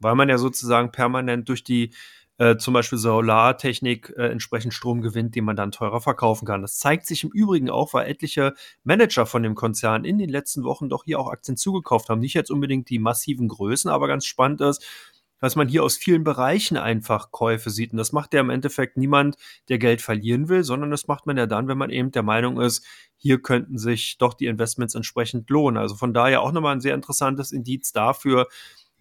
weil 0.00 0.14
man 0.14 0.28
ja 0.28 0.38
sozusagen 0.38 0.92
permanent 0.92 1.48
durch 1.48 1.64
die 1.64 1.92
äh, 2.38 2.56
zum 2.56 2.74
Beispiel 2.74 2.98
Solartechnik 2.98 4.12
äh, 4.16 4.28
entsprechend 4.28 4.74
Strom 4.74 5.02
gewinnt, 5.02 5.34
den 5.34 5.44
man 5.44 5.56
dann 5.56 5.72
teurer 5.72 6.00
verkaufen 6.00 6.46
kann. 6.46 6.62
Das 6.62 6.78
zeigt 6.78 7.06
sich 7.06 7.24
im 7.24 7.30
Übrigen 7.30 7.70
auch, 7.70 7.94
weil 7.94 8.08
etliche 8.08 8.54
Manager 8.82 9.26
von 9.26 9.42
dem 9.42 9.54
Konzern 9.54 10.04
in 10.04 10.18
den 10.18 10.30
letzten 10.30 10.64
Wochen 10.64 10.88
doch 10.88 11.04
hier 11.04 11.20
auch 11.20 11.30
Aktien 11.30 11.56
zugekauft 11.56 12.08
haben. 12.08 12.20
Nicht 12.20 12.34
jetzt 12.34 12.50
unbedingt 12.50 12.90
die 12.90 12.98
massiven 12.98 13.48
Größen, 13.48 13.90
aber 13.90 14.08
ganz 14.08 14.26
spannend 14.26 14.60
ist, 14.60 14.84
dass 15.40 15.56
man 15.56 15.68
hier 15.68 15.84
aus 15.84 15.96
vielen 15.96 16.24
Bereichen 16.24 16.76
einfach 16.76 17.30
Käufe 17.30 17.70
sieht. 17.70 17.92
Und 17.92 17.98
das 17.98 18.12
macht 18.12 18.32
ja 18.34 18.40
im 18.40 18.50
Endeffekt 18.50 18.96
niemand, 18.96 19.36
der 19.68 19.78
Geld 19.78 20.00
verlieren 20.00 20.48
will, 20.48 20.64
sondern 20.64 20.90
das 20.90 21.06
macht 21.06 21.26
man 21.26 21.36
ja 21.36 21.46
dann, 21.46 21.68
wenn 21.68 21.78
man 21.78 21.90
eben 21.90 22.10
der 22.12 22.22
Meinung 22.22 22.60
ist, 22.60 22.84
hier 23.16 23.42
könnten 23.42 23.78
sich 23.78 24.16
doch 24.18 24.34
die 24.34 24.46
Investments 24.46 24.94
entsprechend 24.94 25.50
lohnen. 25.50 25.76
Also 25.76 25.96
von 25.96 26.14
daher 26.14 26.40
auch 26.40 26.52
nochmal 26.52 26.74
ein 26.74 26.80
sehr 26.80 26.94
interessantes 26.94 27.52
Indiz 27.52 27.92
dafür, 27.92 28.48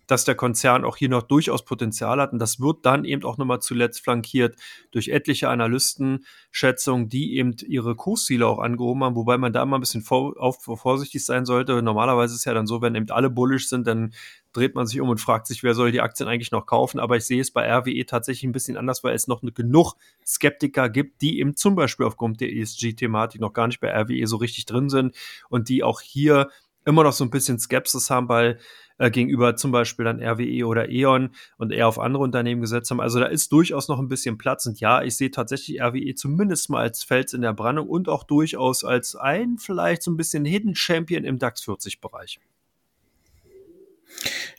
dass 0.08 0.26
der 0.26 0.36
Konzern 0.36 0.84
auch 0.84 0.98
hier 0.98 1.10
noch 1.10 1.24
durchaus 1.24 1.66
Potenzial 1.66 2.20
hat. 2.20 2.34
Und 2.34 2.40
das 2.40 2.60
wird 2.60 2.86
dann 2.86 3.06
eben 3.06 3.24
auch 3.24 3.38
nochmal 3.38 3.62
zuletzt 3.62 4.04
flankiert 4.04 4.56
durch 4.92 5.10
etliche 5.10 5.50
Analystenschätzungen, 5.50 7.10
die 7.10 7.38
eben 7.38 7.56
ihre 7.66 7.96
Kursziele 7.96 8.48
auch 8.48 8.60
angehoben 8.60 9.04
haben, 9.04 9.16
wobei 9.16 9.38
man 9.38 9.54
da 9.54 9.64
immer 9.64 9.78
ein 9.78 9.82
bisschen 9.82 10.02
vor, 10.02 10.36
auf, 10.38 10.64
vorsichtig 10.64 11.26
sein 11.26 11.46
sollte. 11.46 11.82
Normalerweise 11.82 12.34
ist 12.34 12.40
es 12.40 12.46
ja 12.46 12.54
dann 12.54 12.68
so, 12.68 12.82
wenn 12.82 12.96
eben 12.96 13.10
alle 13.10 13.30
bullish 13.30 13.70
sind, 13.70 13.88
dann 13.88 14.14
dreht 14.54 14.76
man 14.76 14.86
sich 14.86 15.02
um 15.02 15.10
und 15.10 15.20
fragt 15.20 15.48
sich, 15.48 15.64
wer 15.64 15.74
soll 15.74 15.92
die 15.92 16.02
Aktien 16.02 16.30
eigentlich 16.30 16.52
noch 16.52 16.66
kaufen. 16.66 17.00
Aber 17.00 17.18
ich 17.18 17.26
sehe 17.26 17.42
es 17.42 17.52
bei 17.52 17.68
RWE 17.68 18.06
tatsächlich 18.06 18.44
ein 18.44 18.52
bisschen 18.52 18.78
anders, 18.78 19.04
weil 19.04 19.16
es 19.16 19.28
noch 19.28 19.42
genug 19.42 19.96
Skeptiker 20.26 20.90
gibt, 20.90 21.22
die 21.22 21.40
eben 21.40 21.56
zum 21.56 21.76
Beispiel 21.76 22.06
aufgrund 22.06 22.40
der 22.40 22.54
ESG-Thematik 22.54 23.42
noch 23.42 23.54
gar 23.54 23.68
nicht 23.68 23.80
bei 23.80 23.92
RWE 23.92 24.28
so 24.28 24.38
richtig 24.38 24.66
drin 24.66 24.90
sind 24.90 25.16
und 25.50 25.70
die 25.70 25.84
auch 25.84 26.02
hier 26.02 26.50
immer 26.86 27.04
noch 27.04 27.14
so 27.14 27.24
ein 27.24 27.30
bisschen 27.30 27.60
Skepsis 27.60 28.10
haben, 28.10 28.30
weil 28.30 28.60
äh, 28.98 29.10
gegenüber 29.10 29.56
zum 29.56 29.72
Beispiel 29.72 30.06
dann 30.06 30.22
RWE 30.22 30.66
oder 30.66 30.90
E.ON 30.90 31.32
und 31.58 31.72
eher 31.72 31.88
auf 31.88 32.00
andere 32.00 32.24
Unternehmen 32.24 32.62
gesetzt 32.62 32.92
haben. 32.92 33.02
Also 33.02 33.20
da 33.20 33.26
ist 33.26 33.52
durchaus 33.52 33.88
noch 33.88 34.00
ein 34.00 34.08
bisschen 34.08 34.38
Platz. 34.38 34.66
Und 34.66 34.80
ja, 34.80 35.02
ich 35.02 35.18
sehe 35.18 35.32
tatsächlich 35.32 35.82
RWE 35.82 36.16
zumindest 36.16 36.70
mal 36.70 36.82
als 36.82 37.04
Fels 37.04 37.34
in 37.34 37.42
der 37.42 37.54
Brandung 37.54 37.88
und 37.90 38.08
auch 38.08 38.24
durchaus 38.24 38.84
als 38.84 39.16
ein 39.16 39.58
vielleicht 39.58 40.04
so 40.04 40.12
ein 40.12 40.18
bisschen 40.18 40.46
Hidden 40.46 40.76
Champion 40.76 41.24
im 41.24 41.40
DAX 41.40 41.64
40 41.64 42.02
Bereich. 42.02 42.40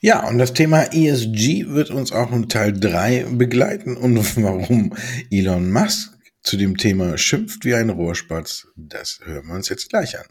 Ja, 0.01 0.29
und 0.29 0.39
das 0.39 0.53
Thema 0.53 0.93
ESG 0.93 1.68
wird 1.68 1.91
uns 1.91 2.12
auch 2.12 2.33
in 2.33 2.49
Teil 2.49 2.79
3 2.79 3.27
begleiten 3.33 3.97
und 3.97 4.16
warum 4.43 4.95
Elon 5.31 5.70
Musk 5.70 6.12
zu 6.43 6.57
dem 6.59 6.77
Thema 6.77 7.16
schimpft 7.16 7.64
wie 7.64 7.75
ein 7.75 7.89
Rohrspatz, 7.89 8.66
das 8.77 9.20
hören 9.25 9.47
wir 9.47 9.55
uns 9.55 9.68
jetzt 9.70 9.89
gleich 9.89 10.18
an. 10.18 10.27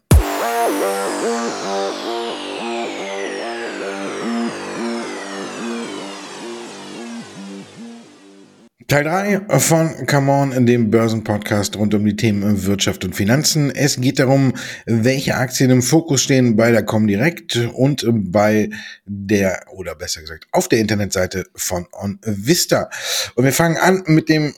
Teil 8.88 9.04
3 9.04 9.60
von 9.60 10.08
Come 10.08 10.32
On, 10.32 10.66
dem 10.66 10.90
Börsenpodcast 10.90 11.78
rund 11.78 11.94
um 11.94 12.06
die 12.06 12.16
Themen 12.16 12.66
Wirtschaft 12.66 13.06
und 13.06 13.16
Finanzen. 13.16 13.70
Es 13.70 14.02
geht 14.02 14.20
darum, 14.20 14.54
welche 14.86 15.36
Aktien 15.36 15.70
im 15.70 15.82
Fokus 15.82 16.22
stehen 16.22 16.56
bei 16.56 16.72
der 16.72 16.84
Comdirect 16.84 17.56
und 17.74 18.06
bei 18.12 18.70
der, 19.06 19.66
oder 19.76 19.96
besser 19.96 20.22
gesagt, 20.22 20.48
auf 20.52 20.68
der 20.68 20.80
Internetseite 20.80 21.46
von 21.56 21.88
OnVista. 21.92 22.90
Und 23.36 23.46
wir 23.46 23.54
fangen 23.54 23.78
an 23.78 24.04
mit 24.08 24.28
dem 24.28 24.54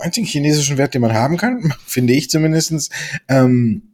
einzigen 0.00 0.26
chinesischen 0.26 0.78
Wert, 0.78 0.94
den 0.94 1.02
man 1.02 1.12
haben 1.12 1.36
kann, 1.36 1.72
finde 1.86 2.12
ich 2.14 2.30
zumindestens. 2.30 2.90
Ähm, 3.28 3.87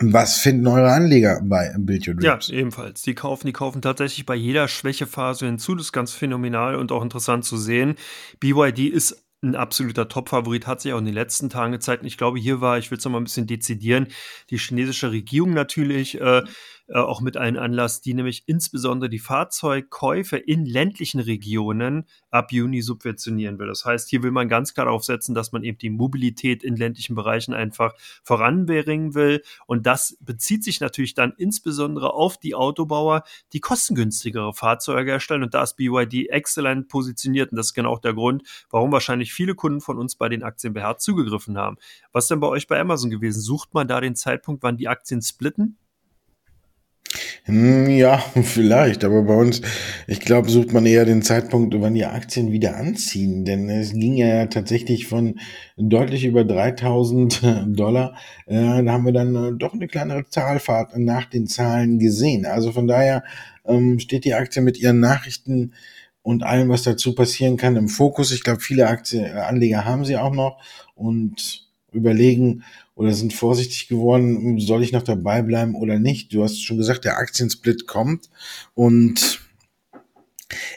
was 0.00 0.38
finden 0.38 0.66
eure 0.66 0.92
Anleger 0.92 1.40
bei 1.42 1.74
Build 1.78 2.06
Your 2.06 2.14
Dreams? 2.14 2.48
Ja, 2.48 2.54
ebenfalls. 2.54 3.02
Die 3.02 3.14
kaufen, 3.14 3.46
die 3.46 3.52
kaufen 3.52 3.82
tatsächlich 3.82 4.26
bei 4.26 4.34
jeder 4.34 4.68
Schwächephase 4.68 5.46
hinzu. 5.46 5.74
Das 5.74 5.86
ist 5.86 5.92
ganz 5.92 6.12
phänomenal 6.12 6.76
und 6.76 6.92
auch 6.92 7.02
interessant 7.02 7.44
zu 7.44 7.56
sehen. 7.56 7.96
BYD 8.40 8.90
ist 8.90 9.24
ein 9.42 9.54
absoluter 9.54 10.08
Top-Favorit, 10.08 10.66
hat 10.66 10.80
sich 10.80 10.92
auch 10.92 10.98
in 10.98 11.04
den 11.04 11.14
letzten 11.14 11.48
Tagen 11.48 11.72
gezeigt. 11.72 12.02
Und 12.02 12.08
ich 12.08 12.18
glaube, 12.18 12.38
hier 12.38 12.60
war, 12.60 12.78
ich 12.78 12.90
will 12.90 12.98
es 12.98 13.04
noch 13.04 13.12
mal 13.12 13.18
ein 13.18 13.24
bisschen 13.24 13.46
dezidieren, 13.46 14.08
die 14.50 14.58
chinesische 14.58 15.10
Regierung 15.10 15.54
natürlich 15.54 16.20
äh, 16.20 16.42
äh, 16.88 16.98
auch 16.98 17.20
mit 17.20 17.36
einem 17.36 17.60
Anlass, 17.60 18.00
die 18.00 18.14
nämlich 18.14 18.44
insbesondere 18.46 19.10
die 19.10 19.18
Fahrzeugkäufe 19.18 20.36
in 20.36 20.64
ländlichen 20.64 21.18
Regionen 21.18 22.04
ab 22.30 22.52
Juni 22.52 22.80
subventionieren 22.80 23.58
will. 23.58 23.66
Das 23.66 23.84
heißt, 23.84 24.08
hier 24.08 24.22
will 24.22 24.30
man 24.30 24.48
ganz 24.48 24.72
klar 24.72 24.86
darauf 24.86 25.04
setzen, 25.04 25.34
dass 25.34 25.50
man 25.50 25.64
eben 25.64 25.78
die 25.78 25.90
Mobilität 25.90 26.62
in 26.62 26.76
ländlichen 26.76 27.16
Bereichen 27.16 27.54
einfach 27.54 27.94
voranbringen 28.22 29.14
will. 29.14 29.42
Und 29.66 29.86
das 29.86 30.16
bezieht 30.20 30.62
sich 30.62 30.80
natürlich 30.80 31.14
dann 31.14 31.32
insbesondere 31.36 32.14
auf 32.14 32.38
die 32.38 32.54
Autobauer, 32.54 33.24
die 33.52 33.60
kostengünstigere 33.60 34.54
Fahrzeuge 34.54 35.10
erstellen. 35.10 35.42
Und 35.42 35.54
da 35.54 35.64
ist 35.64 35.76
BYD 35.76 36.28
exzellent 36.30 36.86
positioniert. 36.86 37.50
Und 37.50 37.56
das 37.56 37.66
ist 37.66 37.74
genau 37.74 37.90
auch 37.90 38.00
der 38.00 38.14
Grund, 38.14 38.44
warum 38.70 38.92
wahrscheinlich 38.92 39.32
viele 39.32 39.56
Kunden 39.56 39.80
von 39.80 39.98
uns 39.98 40.14
bei 40.14 40.28
den 40.28 40.44
Aktien 40.44 40.72
beherzt 40.72 41.04
zugegriffen 41.04 41.58
haben. 41.58 41.78
Was 42.12 42.28
denn 42.28 42.38
bei 42.38 42.46
euch 42.46 42.68
bei 42.68 42.78
Amazon 42.78 43.10
gewesen? 43.10 43.40
Sucht 43.40 43.74
man 43.74 43.88
da 43.88 44.00
den 44.00 44.14
Zeitpunkt, 44.14 44.62
wann 44.62 44.76
die 44.76 44.86
Aktien 44.86 45.20
splitten? 45.22 45.78
Hm, 47.44 47.88
ja, 47.90 48.18
vielleicht, 48.42 49.04
aber 49.04 49.22
bei 49.22 49.34
uns, 49.34 49.62
ich 50.06 50.20
glaube, 50.20 50.50
sucht 50.50 50.72
man 50.72 50.86
eher 50.86 51.04
den 51.04 51.22
Zeitpunkt, 51.22 51.74
wann 51.78 51.94
die 51.94 52.04
Aktien 52.04 52.52
wieder 52.52 52.76
anziehen, 52.76 53.44
denn 53.44 53.68
es 53.68 53.92
ging 53.92 54.16
ja 54.16 54.46
tatsächlich 54.46 55.06
von 55.06 55.38
deutlich 55.76 56.24
über 56.24 56.44
3000 56.44 57.42
Dollar, 57.68 58.16
äh, 58.46 58.82
da 58.82 58.92
haben 58.92 59.04
wir 59.04 59.12
dann 59.12 59.34
äh, 59.34 59.52
doch 59.56 59.74
eine 59.74 59.88
kleinere 59.88 60.28
Zahlfahrt 60.28 60.96
nach 60.98 61.26
den 61.26 61.46
Zahlen 61.46 61.98
gesehen. 61.98 62.46
Also 62.46 62.72
von 62.72 62.86
daher 62.86 63.24
ähm, 63.64 63.98
steht 63.98 64.24
die 64.24 64.34
Aktie 64.34 64.62
mit 64.62 64.78
ihren 64.78 65.00
Nachrichten 65.00 65.72
und 66.22 66.42
allem, 66.42 66.68
was 66.68 66.82
dazu 66.82 67.14
passieren 67.14 67.56
kann, 67.56 67.76
im 67.76 67.88
Fokus. 67.88 68.32
Ich 68.32 68.42
glaube, 68.42 68.60
viele 68.60 68.88
Aktienanleger 68.88 69.84
haben 69.84 70.04
sie 70.04 70.16
auch 70.16 70.34
noch 70.34 70.58
und 70.94 71.68
überlegen, 71.92 72.64
oder 72.96 73.12
sind 73.12 73.34
vorsichtig 73.34 73.88
geworden, 73.88 74.58
soll 74.58 74.82
ich 74.82 74.90
noch 74.90 75.02
dabei 75.02 75.42
bleiben 75.42 75.76
oder 75.76 75.98
nicht? 75.98 76.32
Du 76.32 76.42
hast 76.42 76.60
schon 76.64 76.78
gesagt, 76.78 77.04
der 77.04 77.18
Aktiensplit 77.18 77.86
kommt 77.86 78.30
und 78.74 79.45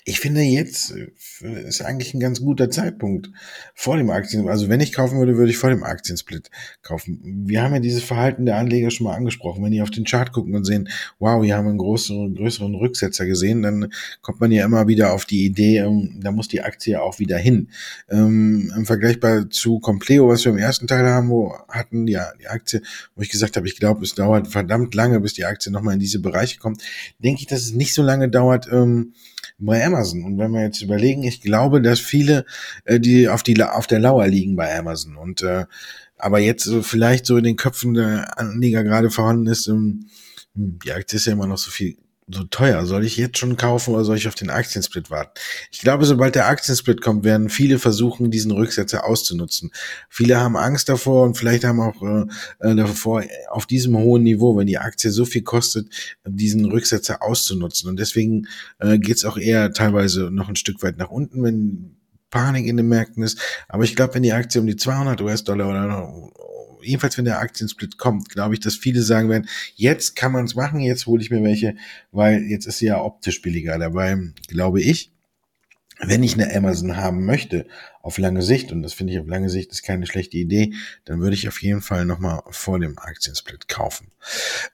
ich 0.04 0.20
finde 0.20 0.42
jetzt 0.42 0.92
äh, 0.92 1.68
ist 1.68 1.82
eigentlich 1.82 2.14
ein 2.14 2.20
ganz 2.20 2.42
guter 2.42 2.70
Zeitpunkt 2.72 3.30
vor 3.76 3.98
dem 3.98 4.10
Aktien. 4.10 4.48
Also 4.48 4.68
wenn 4.68 4.80
ich 4.80 4.94
kaufen 4.94 5.20
würde, 5.20 5.38
würde 5.38 5.52
ich 5.52 5.58
vor 5.58 5.70
dem 5.70 5.84
Aktiensplit 5.84 6.50
kaufen. 6.82 7.44
Wir 7.46 7.62
haben 7.62 7.74
ja 7.74 7.80
dieses 7.80 8.04
Verhalten 8.04 8.46
der 8.46 8.58
Anleger 8.58 8.90
schon 8.90 9.06
mal 9.06 9.16
angesprochen. 9.16 9.64
Wenn 9.64 9.72
die 9.72 9.82
auf 9.82 9.92
den 9.92 10.06
Chart 10.06 10.32
gucken 10.32 10.56
und 10.56 10.66
sehen, 10.66 10.90
wow, 11.20 11.44
wir 11.44 11.56
haben 11.56 11.68
einen 11.68 11.78
größeren, 11.78 12.34
größeren 12.34 12.74
Rücksetzer 12.74 13.28
gesehen, 13.28 13.62
dann 13.62 13.92
kommt 14.22 14.40
man 14.40 14.52
ja 14.52 14.66
immer 14.66 14.88
wieder 14.88 15.14
auf 15.14 15.26
die 15.26 15.46
Idee, 15.46 15.78
ähm, 15.78 16.20
da 16.22 16.32
muss 16.32 16.48
die 16.48 16.62
Aktie 16.62 17.02
auch 17.02 17.20
wieder 17.20 17.38
hin. 17.38 17.70
Ähm, 18.10 18.72
Im 18.76 18.86
Vergleich 18.86 19.20
zu 19.52 19.80
Compleo, 19.80 20.30
was 20.30 20.46
wir 20.46 20.52
im 20.52 20.58
ersten 20.58 20.88
Teil 20.88 21.06
haben, 21.06 21.30
wo 21.30 21.54
hatten 21.68 22.08
ja 22.08 22.32
die 22.40 22.48
Aktie, 22.48 22.82
wo 23.16 23.22
ich 23.22 23.30
gesagt 23.30 23.56
habe, 23.56 23.68
ich 23.68 23.78
glaube, 23.78 24.04
es 24.04 24.16
dauert 24.16 24.48
verdammt 24.48 24.96
lange, 24.96 25.20
bis 25.20 25.34
die 25.34 25.46
Aktie 25.46 25.72
nochmal 25.72 25.94
in 25.94 26.00
diese 26.00 26.20
Bereiche 26.20 26.58
kommt, 26.58 26.82
denke 27.20 27.42
ich, 27.42 27.48
dass 27.48 27.62
es 27.62 27.74
nicht 27.74 27.94
so 27.94 28.02
lange 28.02 28.30
dauert, 28.30 28.68
ähm, 28.72 29.14
bei 29.60 29.86
Amazon. 29.86 30.24
Und 30.24 30.38
wenn 30.38 30.52
wir 30.52 30.62
jetzt 30.62 30.82
überlegen, 30.82 31.24
ich 31.24 31.42
glaube, 31.42 31.82
dass 31.82 32.00
viele, 32.00 32.46
äh, 32.86 33.00
die 33.00 33.30
auf 33.30 33.44
die 33.44 33.62
auf 33.62 33.88
der 33.88 34.00
Lauer 34.00 34.28
liegen 34.28 34.56
bei 34.56 34.78
Amazon 34.78 35.18
und 35.18 35.42
äh, 35.42 35.66
aber 36.18 36.40
jetzt 36.40 36.66
so 36.66 36.82
vielleicht 36.84 37.26
so 37.26 37.38
in 37.38 37.44
den 37.46 37.56
Köpfen 37.56 37.94
der 37.94 38.38
Anleger 38.38 38.84
gerade 38.84 39.10
vorhanden 39.10 39.48
ist, 39.48 39.68
ähm, 39.68 40.08
hm, 40.56 40.80
die 40.84 40.92
Aktie 40.92 41.18
ist 41.18 41.26
ja 41.26 41.34
immer 41.34 41.48
noch 41.48 41.58
so 41.58 41.72
viel 41.72 41.98
so 42.32 42.44
teuer. 42.44 42.86
Soll 42.86 43.06
ich 43.06 43.18
jetzt 43.18 43.38
schon 43.38 43.58
kaufen 43.58 43.94
oder 43.94 44.04
soll 44.04 44.18
ich 44.18 44.28
auf 44.28 44.36
den 44.36 44.50
Aktiensplit 44.50 45.10
warten? 45.10 45.32
Ich 45.72 45.80
glaube, 45.80 46.06
sobald 46.06 46.36
der 46.36 46.48
Aktiensplit 46.48 47.02
kommt, 47.02 47.24
werden 47.24 47.50
viele 47.50 47.80
versuchen, 47.80 48.32
diesen 48.32 48.52
Rücksetzer 48.52 49.06
auszunutzen. 49.06 49.72
Viele 50.10 50.38
haben 50.40 50.56
Angst 50.56 50.90
davor 50.90 51.26
und 51.26 51.38
vielleicht 51.38 51.64
haben 51.64 51.80
auch 51.80 52.02
äh, 52.02 52.26
äh 52.60 52.76
davor, 52.76 53.24
auf 53.50 53.66
diesem 53.66 53.98
hohen 53.98 54.24
Niveau, 54.24 54.56
wenn 54.58 54.68
die 54.68 54.78
Aktie 54.78 55.12
so 55.12 55.26
viel 55.26 55.44
kostet, 55.44 55.88
diesen 56.26 56.66
Rücksetzer 56.66 57.24
auszunutzen. 57.24 57.90
Und 57.90 58.00
deswegen 58.00 58.48
äh, 58.80 59.00
geht 59.00 59.18
es 59.18 59.26
auch 59.26 59.38
eher 59.38 59.74
teilweise 59.74 60.30
noch 60.32 60.50
ein 60.50 60.56
Stück 60.56 60.84
weit 60.84 60.98
nach 60.98 61.10
unten, 61.10 61.44
wenn 61.44 61.96
Panik 62.30 62.68
in 62.68 62.78
den 62.78 62.88
Märkten 62.88 63.24
ist. 63.24 63.40
Aber 63.68 63.84
ich 63.84 63.96
glaube, 63.96 64.16
wenn 64.16 64.24
die 64.24 64.34
Aktie 64.34 64.62
um 64.62 64.68
die 64.68 64.76
200 64.76 65.22
US-Dollar 65.22 65.70
oder 65.70 66.14
jedenfalls 66.82 67.18
wenn 67.18 67.26
der 67.26 67.40
Aktiensplit 67.40 67.98
kommt, 67.98 68.30
glaube 68.30 68.54
ich, 68.54 68.60
dass 68.60 68.76
viele 68.76 69.02
sagen 69.02 69.30
werden, 69.30 69.48
jetzt 69.76 70.16
kann 70.16 70.32
man 70.32 70.46
es 70.46 70.56
machen, 70.56 70.80
jetzt 70.80 71.06
hole 71.06 71.22
ich 71.22 71.32
mir 71.32 71.44
welche, 71.44 71.76
weil 72.12 72.44
jetzt 72.44 72.66
ist 72.66 72.80
sie 72.80 72.88
ja 72.88 73.02
optisch 73.02 73.42
billiger. 73.42 73.78
Dabei, 73.78 74.18
glaube 74.48 74.82
ich 74.82 75.12
wenn 76.02 76.24
ich 76.24 76.34
eine 76.34 76.54
Amazon 76.56 76.98
haben 76.98 77.26
möchte, 77.26 77.68
auf 78.02 78.18
lange 78.18 78.42
Sicht, 78.42 78.72
und 78.72 78.82
das 78.82 78.94
finde 78.94 79.14
ich 79.14 79.20
auf 79.20 79.28
lange 79.28 79.50
Sicht 79.50 79.72
ist 79.72 79.84
keine 79.84 80.06
schlechte 80.06 80.38
Idee, 80.38 80.74
dann 81.06 81.20
würde 81.20 81.34
ich 81.34 81.48
auf 81.48 81.62
jeden 81.62 81.82
Fall 81.82 82.06
nochmal 82.06 82.42
vor 82.50 82.80
dem 82.80 82.98
Aktiensplit 82.98 83.68
kaufen. 83.68 84.08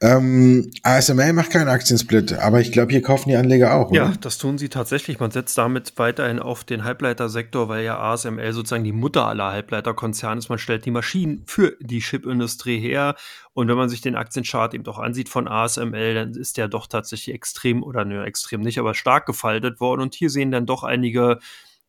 Ähm, 0.02 0.72
ASML 0.84 1.34
macht 1.34 1.52
keinen 1.52 1.68
Aktiensplit, 1.68 2.34
aber 2.34 2.62
ich 2.62 2.72
glaube, 2.72 2.92
hier 2.92 3.02
kaufen 3.02 3.30
die 3.30 3.36
Anleger 3.36 3.74
auch. 3.74 3.90
Oder? 3.92 3.96
Ja, 3.96 4.14
das 4.20 4.38
tun 4.38 4.58
sie 4.58 4.70
tatsächlich. 4.70 5.20
Man 5.20 5.32
setzt 5.32 5.58
damit 5.58 5.94
weiterhin 5.98 6.40
auf 6.40 6.64
den 6.64 6.84
Halbleitersektor, 6.84 7.70
weil 7.70 7.84
ja 7.84 8.00
ASML 8.00 8.54
sozusagen 8.54 8.84
die 8.84 8.92
Mutter 8.92 9.28
aller 9.28 9.52
Halbleiterkonzerne 9.52 10.40
ist. 10.40 10.50
Man 10.50 10.58
stellt 10.58 10.86
die 10.86 10.92
Maschinen 10.92 11.44
für 11.46 11.78
die 11.80 12.00
Chipindustrie 12.00 12.80
her. 12.80 13.16
Und 13.54 13.68
wenn 13.68 13.78
man 13.78 13.90
sich 13.90 14.02
den 14.02 14.16
Aktienchart 14.16 14.74
eben 14.74 14.84
doch 14.84 15.00
ansieht 15.00 15.30
von 15.30 15.48
ASML, 15.48 16.14
dann 16.14 16.34
ist 16.34 16.58
der 16.58 16.68
doch 16.68 16.88
tatsächlich 16.88 17.34
extrem 17.34 17.84
oder 17.84 18.04
nö, 18.04 18.24
extrem 18.24 18.62
nicht, 18.62 18.80
aber 18.80 18.94
stark 18.94 19.26
gefaltet 19.26 19.80
worden. 19.80 20.02
Und 20.02 20.16
hier 20.16 20.30
sehen 20.30 20.52
dann 20.52 20.66
doch 20.66 20.84
einige 20.84 21.40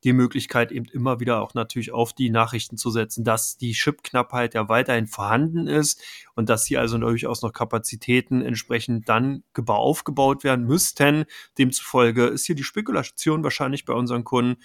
die 0.04 0.12
Möglichkeit 0.12 0.72
eben 0.72 0.86
immer 0.86 1.20
wieder 1.20 1.42
auch 1.42 1.54
natürlich 1.54 1.92
auf 1.92 2.12
die 2.12 2.30
Nachrichten 2.30 2.76
zu 2.76 2.90
setzen, 2.90 3.24
dass 3.24 3.56
die 3.56 3.72
Chipknappheit 3.72 4.54
ja 4.54 4.68
weiterhin 4.68 5.06
vorhanden 5.06 5.66
ist 5.66 6.02
und 6.34 6.48
dass 6.48 6.66
hier 6.66 6.80
also 6.80 6.98
durchaus 6.98 7.42
noch 7.42 7.52
Kapazitäten 7.52 8.42
entsprechend 8.42 9.08
dann 9.08 9.42
aufgebaut 9.66 10.44
werden 10.44 10.66
müssten. 10.66 11.24
Demzufolge 11.58 12.26
ist 12.26 12.46
hier 12.46 12.54
die 12.54 12.64
Spekulation 12.64 13.42
wahrscheinlich 13.42 13.84
bei 13.84 13.94
unseren 13.94 14.24
Kunden, 14.24 14.62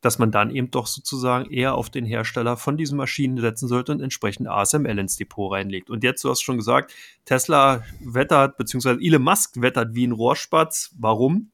dass 0.00 0.18
man 0.18 0.30
dann 0.30 0.50
eben 0.50 0.70
doch 0.70 0.86
sozusagen 0.86 1.50
eher 1.50 1.74
auf 1.74 1.90
den 1.90 2.04
Hersteller 2.04 2.56
von 2.56 2.76
diesen 2.76 2.96
Maschinen 2.96 3.38
setzen 3.38 3.68
sollte 3.68 3.92
und 3.92 4.00
entsprechend 4.00 4.48
ASML 4.48 4.98
ins 4.98 5.16
Depot 5.16 5.52
reinlegt. 5.52 5.90
Und 5.90 6.04
jetzt, 6.04 6.22
du 6.22 6.30
hast 6.30 6.40
schon 6.40 6.56
gesagt, 6.56 6.94
Tesla 7.24 7.82
wettert, 8.00 8.56
beziehungsweise 8.56 9.00
Elon 9.00 9.22
Musk 9.22 9.60
wettert 9.60 9.94
wie 9.94 10.06
ein 10.06 10.12
Rohrspatz. 10.12 10.94
Warum? 10.98 11.50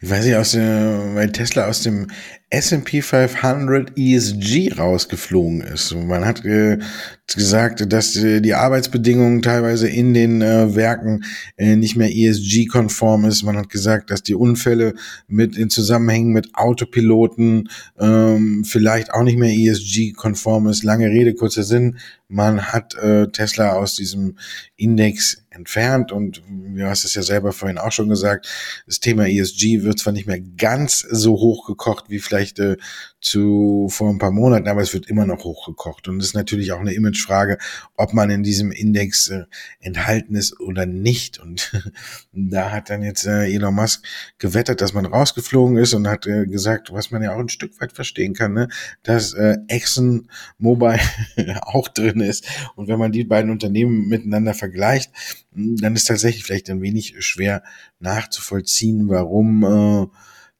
Ich 0.00 0.10
weiß 0.10 0.24
nicht, 0.24 0.36
aus 0.36 0.52
dem, 0.52 1.14
weil 1.14 1.32
Tesla 1.32 1.66
aus 1.66 1.82
dem 1.82 2.08
S&P 2.50 3.02
500 3.02 3.98
ESG 3.98 4.72
rausgeflogen 4.78 5.60
ist. 5.62 5.94
Man 5.94 6.24
hat 6.24 6.44
äh, 6.44 6.78
gesagt, 7.26 7.92
dass 7.92 8.16
äh, 8.16 8.40
die 8.40 8.54
Arbeitsbedingungen 8.54 9.42
teilweise 9.42 9.88
in 9.88 10.14
den 10.14 10.42
äh, 10.42 10.74
Werken 10.74 11.24
äh, 11.56 11.74
nicht 11.76 11.96
mehr 11.96 12.10
ESG-konform 12.14 13.24
ist. 13.24 13.42
Man 13.42 13.56
hat 13.56 13.70
gesagt, 13.70 14.10
dass 14.10 14.22
die 14.22 14.34
Unfälle 14.34 14.94
mit 15.26 15.56
in 15.56 15.70
Zusammenhängen 15.70 16.32
mit 16.32 16.54
Autopiloten 16.54 17.70
ähm, 17.98 18.64
vielleicht 18.64 19.12
auch 19.12 19.22
nicht 19.22 19.38
mehr 19.38 19.52
ESG-konform 19.52 20.68
ist. 20.68 20.84
Lange 20.84 21.08
Rede, 21.08 21.34
kurzer 21.34 21.64
Sinn. 21.64 21.98
Man 22.28 22.72
hat 22.72 22.94
äh, 22.94 23.28
Tesla 23.28 23.72
aus 23.72 23.94
diesem 23.94 24.38
Index 24.76 25.44
entfernt 25.50 26.10
und 26.10 26.42
du 26.48 26.84
hast 26.84 27.04
es 27.04 27.14
ja 27.14 27.22
selber 27.22 27.52
vorhin 27.52 27.78
auch 27.78 27.92
schon 27.92 28.08
gesagt, 28.08 28.48
das 28.86 29.00
Thema 29.00 29.28
ESG 29.28 29.82
wird 29.82 29.98
zwar 29.98 30.12
nicht 30.12 30.26
mehr 30.26 30.40
ganz 30.40 31.06
so 31.10 31.34
hoch 31.34 31.66
gekocht 31.66 32.06
wie 32.08 32.18
vielleicht 32.18 32.43
äh, 32.58 32.76
zu 33.20 33.88
vor 33.90 34.10
ein 34.10 34.18
paar 34.18 34.30
Monaten, 34.30 34.68
aber 34.68 34.82
es 34.82 34.92
wird 34.92 35.06
immer 35.06 35.26
noch 35.26 35.44
hochgekocht. 35.44 36.08
Und 36.08 36.18
es 36.18 36.26
ist 36.26 36.34
natürlich 36.34 36.72
auch 36.72 36.80
eine 36.80 36.92
Imagefrage, 36.92 37.58
ob 37.96 38.12
man 38.12 38.30
in 38.30 38.42
diesem 38.42 38.70
Index 38.70 39.28
äh, 39.28 39.44
enthalten 39.80 40.34
ist 40.34 40.60
oder 40.60 40.86
nicht. 40.86 41.38
Und 41.38 41.72
da 42.32 42.70
hat 42.70 42.90
dann 42.90 43.02
jetzt 43.02 43.26
äh, 43.26 43.46
Elon 43.46 43.74
Musk 43.74 44.04
gewettert, 44.38 44.80
dass 44.80 44.92
man 44.92 45.06
rausgeflogen 45.06 45.76
ist 45.78 45.94
und 45.94 46.06
hat 46.06 46.26
äh, 46.26 46.46
gesagt, 46.46 46.92
was 46.92 47.10
man 47.10 47.22
ja 47.22 47.34
auch 47.34 47.40
ein 47.40 47.48
Stück 47.48 47.80
weit 47.80 47.92
verstehen 47.92 48.34
kann, 48.34 48.52
ne, 48.52 48.68
dass 49.02 49.32
äh, 49.32 49.56
Exxon 49.68 50.28
Mobile 50.58 51.00
auch 51.62 51.88
drin 51.88 52.20
ist. 52.20 52.46
Und 52.76 52.88
wenn 52.88 52.98
man 52.98 53.12
die 53.12 53.24
beiden 53.24 53.50
Unternehmen 53.50 54.08
miteinander 54.08 54.54
vergleicht, 54.54 55.10
dann 55.52 55.94
ist 55.94 56.06
tatsächlich 56.06 56.44
vielleicht 56.44 56.70
ein 56.70 56.82
wenig 56.82 57.14
schwer 57.20 57.62
nachzuvollziehen, 58.00 59.08
warum 59.08 59.64
äh, 59.64 60.06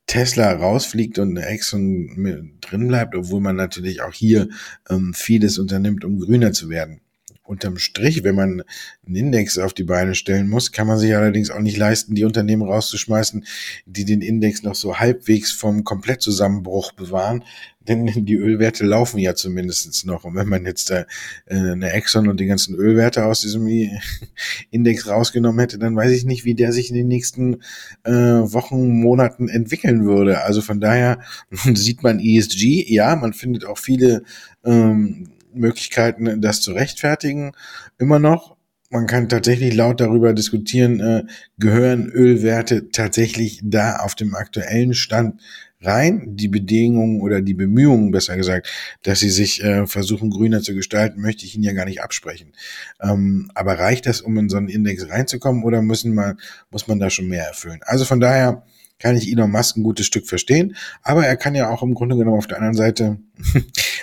Tesla 0.07 0.53
rausfliegt 0.53 1.19
und 1.19 1.37
Exxon 1.37 2.59
drin 2.61 2.89
bleibt, 2.89 3.15
obwohl 3.15 3.41
man 3.41 3.57
natürlich 3.57 4.03
auch 4.03 4.13
hier 4.13 4.49
ähm, 4.91 5.15
vieles 5.15 5.59
unternimmt, 5.59 6.05
um 6.05 6.19
grüner 6.19 6.53
zu 6.53 6.69
werden. 6.69 7.01
Unterm 7.45 7.77
Strich, 7.77 8.25
wenn 8.25 8.35
man 8.35 8.63
einen 9.07 9.17
Index 9.17 9.59
auf 9.59 9.75
die 9.75 9.85
Beine 9.85 10.15
stellen 10.15 10.49
muss, 10.49 10.73
kann 10.73 10.87
man 10.87 10.99
sich 10.99 11.15
allerdings 11.15 11.51
auch 11.51 11.61
nicht 11.61 11.77
leisten, 11.77 12.15
die 12.15 12.25
Unternehmen 12.25 12.63
rauszuschmeißen, 12.63 13.45
die 13.85 14.07
den 14.07 14.23
Index 14.23 14.63
noch 14.63 14.75
so 14.75 14.99
halbwegs 14.99 15.53
vom 15.53 15.85
Komplettzusammenbruch 15.85 16.93
bewahren. 16.93 17.45
Denn 17.87 18.07
die 18.25 18.37
Ölwerte 18.37 18.85
laufen 18.85 19.19
ja 19.19 19.35
zumindestens 19.35 20.05
noch. 20.05 20.25
Und 20.25 20.35
wenn 20.37 20.49
man 20.49 20.65
jetzt 20.65 20.89
da 20.89 21.01
äh, 21.45 21.57
eine 21.57 21.93
Exxon 21.93 22.29
und 22.29 22.41
die 22.41 22.47
ganzen 22.47 22.75
Ölwerte 22.75 23.27
aus 23.27 23.43
diesem 23.43 23.67
Index 24.71 25.07
rausgenommen 25.07 25.61
hätte, 25.61 25.79
dann 25.79 25.97
weiß 25.97 26.13
ich 26.13 26.25
nicht, 26.25 26.47
wie 26.47 26.55
der 26.55 26.73
sich 26.73 26.89
in 26.89 26.97
den 26.97 27.09
nächsten 27.09 27.61
äh, 28.05 28.11
Wochen, 28.11 28.89
Monaten 29.01 29.51
entwickeln 29.51 30.07
würde. 30.07 30.43
Also 30.43 30.63
von 30.63 30.81
daher 30.81 31.21
sieht 31.75 32.03
man 32.03 32.21
ESG, 32.21 32.85
ja, 32.89 33.17
man 33.17 33.35
findet 33.35 33.67
auch 33.67 33.79
viele 33.79 34.23
ähm, 34.65 35.29
Möglichkeiten, 35.55 36.41
das 36.41 36.61
zu 36.61 36.73
rechtfertigen, 36.73 37.53
immer 37.99 38.19
noch. 38.19 38.57
Man 38.91 39.07
kann 39.07 39.29
tatsächlich 39.29 39.75
laut 39.75 40.01
darüber 40.01 40.33
diskutieren, 40.35 41.01
äh, 41.01 41.25
gehören 41.59 42.09
Ölwerte 42.09 42.91
tatsächlich 42.91 43.61
da 43.65 43.97
auf 43.97 44.15
dem 44.15 44.35
aktuellen 44.35 44.95
Stand 44.95 45.41
rein. 45.81 46.37
Die 46.37 46.49
Bedingungen 46.49 47.21
oder 47.21 47.41
die 47.41 47.55
Bemühungen, 47.55 48.11
besser 48.11 48.37
gesagt, 48.37 48.69
dass 49.03 49.21
sie 49.21 49.31
sich 49.31 49.63
äh, 49.63 49.87
versuchen, 49.87 50.31
grüner 50.31 50.63
zu 50.63 50.75
gestalten, 50.75 51.21
möchte 51.21 51.45
ich 51.45 51.55
Ihnen 51.55 51.65
ja 51.65 51.73
gar 51.73 51.87
nicht 51.87 52.03
absprechen. 52.03 52.53
Ähm, 53.01 53.51
aber 53.55 53.79
reicht 53.79 54.07
das, 54.07 54.21
um 54.21 54.39
in 54.39 54.49
so 54.49 54.57
einen 54.57 54.69
Index 54.69 55.09
reinzukommen 55.09 55.65
oder 55.65 55.83
müssen 55.83 56.15
man, 56.15 56.39
muss 56.71 56.87
man 56.87 57.01
da 57.01 57.11
schon 57.11 57.27
mehr 57.27 57.47
erfüllen? 57.47 57.81
Also 57.83 58.05
von 58.05 58.21
daher 58.21 58.65
kann 58.99 59.17
ich 59.17 59.31
Elon 59.31 59.51
Musk 59.51 59.77
ein 59.77 59.83
gutes 59.83 60.07
Stück 60.07 60.27
verstehen, 60.27 60.77
aber 61.03 61.27
er 61.27 61.37
kann 61.37 61.55
ja 61.55 61.69
auch 61.71 61.83
im 61.83 61.95
Grunde 61.95 62.17
genommen 62.17 62.39
auf 62.39 62.47
der 62.47 62.59
anderen 62.59 62.77
Seite 62.77 63.19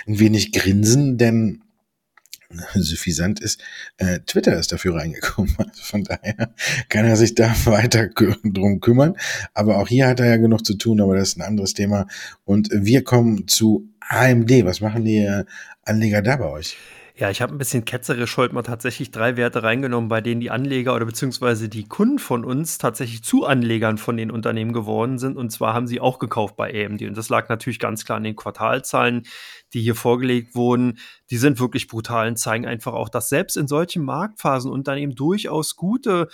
ein 0.06 0.18
wenig 0.18 0.52
grinsen, 0.52 1.18
denn 1.18 1.62
suffisant 2.74 3.40
ist, 3.40 3.62
äh, 3.98 4.20
Twitter 4.20 4.58
ist 4.58 4.72
dafür 4.72 4.96
reingekommen. 4.96 5.54
Also 5.58 5.82
von 5.82 6.04
daher 6.04 6.54
kann 6.88 7.06
er 7.06 7.16
sich 7.16 7.34
da 7.34 7.54
weiter 7.64 8.08
drum 8.44 8.80
kümmern. 8.80 9.16
Aber 9.54 9.78
auch 9.78 9.88
hier 9.88 10.08
hat 10.08 10.20
er 10.20 10.26
ja 10.26 10.36
genug 10.36 10.64
zu 10.64 10.74
tun, 10.74 11.00
aber 11.00 11.16
das 11.16 11.30
ist 11.30 11.38
ein 11.38 11.42
anderes 11.42 11.74
Thema. 11.74 12.06
Und 12.44 12.68
wir 12.72 13.04
kommen 13.04 13.48
zu 13.48 13.88
AMD. 14.00 14.50
Was 14.64 14.80
machen 14.80 15.04
die 15.04 15.18
äh, 15.18 15.44
Anleger 15.84 16.22
da 16.22 16.36
bei 16.36 16.46
euch? 16.46 16.76
Ja, 17.14 17.28
ich 17.28 17.42
habe 17.42 17.54
ein 17.54 17.58
bisschen 17.58 17.84
ketzerisch 17.84 18.38
heute 18.38 18.54
mal 18.54 18.62
tatsächlich 18.62 19.10
drei 19.10 19.36
Werte 19.36 19.62
reingenommen, 19.62 20.08
bei 20.08 20.22
denen 20.22 20.40
die 20.40 20.50
Anleger 20.50 20.94
oder 20.94 21.04
beziehungsweise 21.04 21.68
die 21.68 21.86
Kunden 21.86 22.18
von 22.18 22.42
uns 22.42 22.78
tatsächlich 22.78 23.22
zu 23.22 23.44
Anlegern 23.44 23.98
von 23.98 24.16
den 24.16 24.30
Unternehmen 24.30 24.72
geworden 24.72 25.18
sind. 25.18 25.36
Und 25.36 25.50
zwar 25.50 25.74
haben 25.74 25.86
sie 25.86 26.00
auch 26.00 26.18
gekauft 26.18 26.56
bei 26.56 26.86
AMD. 26.86 27.02
Und 27.02 27.16
das 27.16 27.28
lag 27.28 27.50
natürlich 27.50 27.78
ganz 27.78 28.06
klar 28.06 28.16
an 28.16 28.24
den 28.24 28.34
Quartalzahlen, 28.34 29.24
die 29.74 29.82
hier 29.82 29.94
vorgelegt 29.94 30.54
wurden. 30.54 30.98
Die 31.28 31.36
sind 31.36 31.60
wirklich 31.60 31.86
brutal 31.86 32.28
und 32.28 32.38
zeigen 32.38 32.66
einfach 32.66 32.94
auch, 32.94 33.10
dass 33.10 33.28
selbst 33.28 33.58
in 33.58 33.68
solchen 33.68 34.04
Marktphasen 34.04 34.70
Unternehmen 34.70 35.14
durchaus 35.14 35.76
gute 35.76 36.28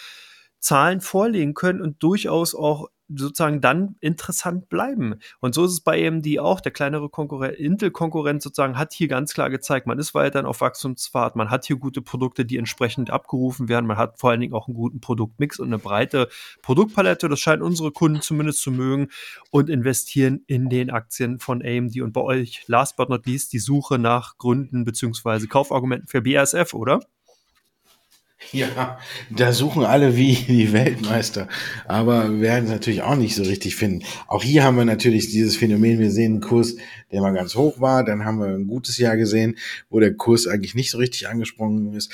Zahlen 0.60 1.00
vorlegen 1.00 1.54
können 1.54 1.80
und 1.80 2.00
durchaus 2.04 2.54
auch 2.54 2.88
sozusagen 3.08 3.60
dann 3.60 3.96
interessant 4.00 4.68
bleiben. 4.68 5.16
Und 5.40 5.54
so 5.54 5.64
ist 5.64 5.72
es 5.72 5.80
bei 5.80 6.06
AMD 6.06 6.38
auch. 6.38 6.60
Der 6.60 6.72
kleinere 6.72 7.08
Konkurrent, 7.08 7.56
Intel-Konkurrent 7.56 8.42
sozusagen 8.42 8.78
hat 8.78 8.92
hier 8.92 9.08
ganz 9.08 9.34
klar 9.34 9.50
gezeigt, 9.50 9.86
man 9.86 9.98
ist 9.98 10.14
weiterhin 10.14 10.46
auf 10.46 10.60
Wachstumsfahrt, 10.60 11.36
man 11.36 11.50
hat 11.50 11.64
hier 11.66 11.76
gute 11.76 12.02
Produkte, 12.02 12.44
die 12.44 12.56
entsprechend 12.56 13.10
abgerufen 13.10 13.68
werden, 13.68 13.86
man 13.86 13.96
hat 13.96 14.18
vor 14.18 14.30
allen 14.30 14.40
Dingen 14.40 14.54
auch 14.54 14.68
einen 14.68 14.74
guten 14.74 15.00
Produktmix 15.00 15.58
und 15.58 15.68
eine 15.68 15.78
breite 15.78 16.28
Produktpalette. 16.62 17.28
Das 17.28 17.40
scheinen 17.40 17.62
unsere 17.62 17.92
Kunden 17.92 18.20
zumindest 18.20 18.60
zu 18.60 18.70
mögen 18.70 19.08
und 19.50 19.70
investieren 19.70 20.42
in 20.46 20.68
den 20.68 20.90
Aktien 20.90 21.38
von 21.38 21.62
AMD. 21.64 22.00
Und 22.00 22.12
bei 22.12 22.20
euch, 22.20 22.64
last 22.66 22.96
but 22.96 23.08
not 23.08 23.26
least, 23.26 23.52
die 23.52 23.58
Suche 23.58 23.98
nach 23.98 24.38
Gründen 24.38 24.84
bzw. 24.84 25.46
Kaufargumenten 25.46 26.08
für 26.08 26.22
BASF, 26.22 26.74
oder? 26.74 27.00
Ja, 28.52 28.98
da 29.30 29.52
suchen 29.52 29.84
alle 29.84 30.16
wie 30.16 30.34
die 30.34 30.72
Weltmeister, 30.72 31.48
aber 31.86 32.40
werden 32.40 32.66
es 32.66 32.70
natürlich 32.70 33.02
auch 33.02 33.16
nicht 33.16 33.34
so 33.34 33.42
richtig 33.42 33.74
finden. 33.74 34.04
Auch 34.28 34.44
hier 34.44 34.62
haben 34.62 34.76
wir 34.76 34.84
natürlich 34.84 35.28
dieses 35.28 35.56
Phänomen, 35.56 35.98
wir 35.98 36.12
sehen 36.12 36.34
einen 36.34 36.40
Kurs, 36.40 36.76
der 37.10 37.20
mal 37.20 37.34
ganz 37.34 37.56
hoch 37.56 37.80
war, 37.80 38.04
dann 38.04 38.24
haben 38.24 38.38
wir 38.38 38.46
ein 38.46 38.68
gutes 38.68 38.96
Jahr 38.96 39.16
gesehen, 39.16 39.58
wo 39.90 39.98
der 39.98 40.14
Kurs 40.14 40.46
eigentlich 40.46 40.76
nicht 40.76 40.90
so 40.90 40.98
richtig 40.98 41.28
angesprungen 41.28 41.92
ist. 41.94 42.12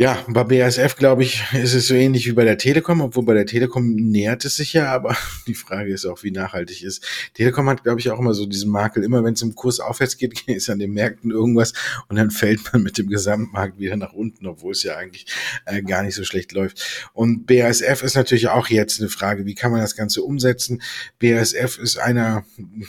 Ja, 0.00 0.24
bei 0.28 0.44
BASF, 0.44 0.94
glaube 0.94 1.24
ich, 1.24 1.42
ist 1.54 1.74
es 1.74 1.88
so 1.88 1.94
ähnlich 1.94 2.28
wie 2.28 2.32
bei 2.32 2.44
der 2.44 2.56
Telekom, 2.56 3.00
obwohl 3.00 3.24
bei 3.24 3.34
der 3.34 3.46
Telekom 3.46 3.96
nähert 3.96 4.44
es 4.44 4.54
sich 4.54 4.72
ja, 4.72 4.92
aber 4.92 5.16
die 5.48 5.56
Frage 5.56 5.92
ist 5.92 6.06
auch, 6.06 6.22
wie 6.22 6.30
nachhaltig 6.30 6.84
ist. 6.84 7.04
Telekom 7.34 7.68
hat, 7.68 7.82
glaube 7.82 7.98
ich, 7.98 8.08
auch 8.08 8.20
immer 8.20 8.32
so 8.32 8.46
diesen 8.46 8.70
Makel. 8.70 9.02
Immer 9.02 9.24
wenn 9.24 9.34
es 9.34 9.42
im 9.42 9.56
Kurs 9.56 9.80
aufwärts 9.80 10.16
geht, 10.16 10.42
ist 10.46 10.70
an 10.70 10.78
den 10.78 10.92
Märkten 10.92 11.32
irgendwas 11.32 11.72
und 12.06 12.14
dann 12.14 12.30
fällt 12.30 12.60
man 12.72 12.84
mit 12.84 12.96
dem 12.96 13.08
Gesamtmarkt 13.08 13.80
wieder 13.80 13.96
nach 13.96 14.12
unten, 14.12 14.46
obwohl 14.46 14.70
es 14.70 14.84
ja 14.84 14.94
eigentlich 14.94 15.26
äh, 15.66 15.82
gar 15.82 16.04
nicht 16.04 16.14
so 16.14 16.22
schlecht 16.22 16.52
läuft. 16.52 17.10
Und 17.12 17.48
BASF 17.48 18.04
ist 18.04 18.14
natürlich 18.14 18.46
auch 18.46 18.68
jetzt 18.68 19.00
eine 19.00 19.08
Frage, 19.08 19.46
wie 19.46 19.56
kann 19.56 19.72
man 19.72 19.80
das 19.80 19.96
Ganze 19.96 20.22
umsetzen? 20.22 20.80
BASF 21.18 21.76
ist 21.78 21.98
einer, 21.98 22.44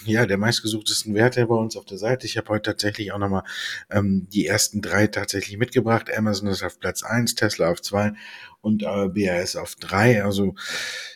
ja, 0.06 0.28
der 0.28 0.38
meistgesuchtesten 0.38 1.16
Werte 1.16 1.48
bei 1.48 1.56
uns 1.56 1.76
auf 1.76 1.86
der 1.86 1.98
Seite. 1.98 2.28
Ich 2.28 2.38
habe 2.38 2.50
heute 2.50 2.70
tatsächlich 2.70 3.12
auch 3.14 3.18
nochmal 3.18 3.46
ähm, 3.90 4.28
die 4.32 4.46
ersten 4.46 4.84
drei 4.84 5.08
tatsächlich 5.08 5.58
mitgebracht. 5.58 6.16
Amazon 6.16 6.50
ist 6.50 6.62
auf 6.62 6.80
Platz 6.80 6.99
Platz 7.00 7.04
1, 7.04 7.36
Tesla 7.36 7.72
auf 7.72 7.82
2 7.82 8.14
und 8.62 8.84
äh, 8.84 9.08
BAS 9.08 9.56
auf 9.56 9.76
3. 9.76 10.24
Also 10.24 10.56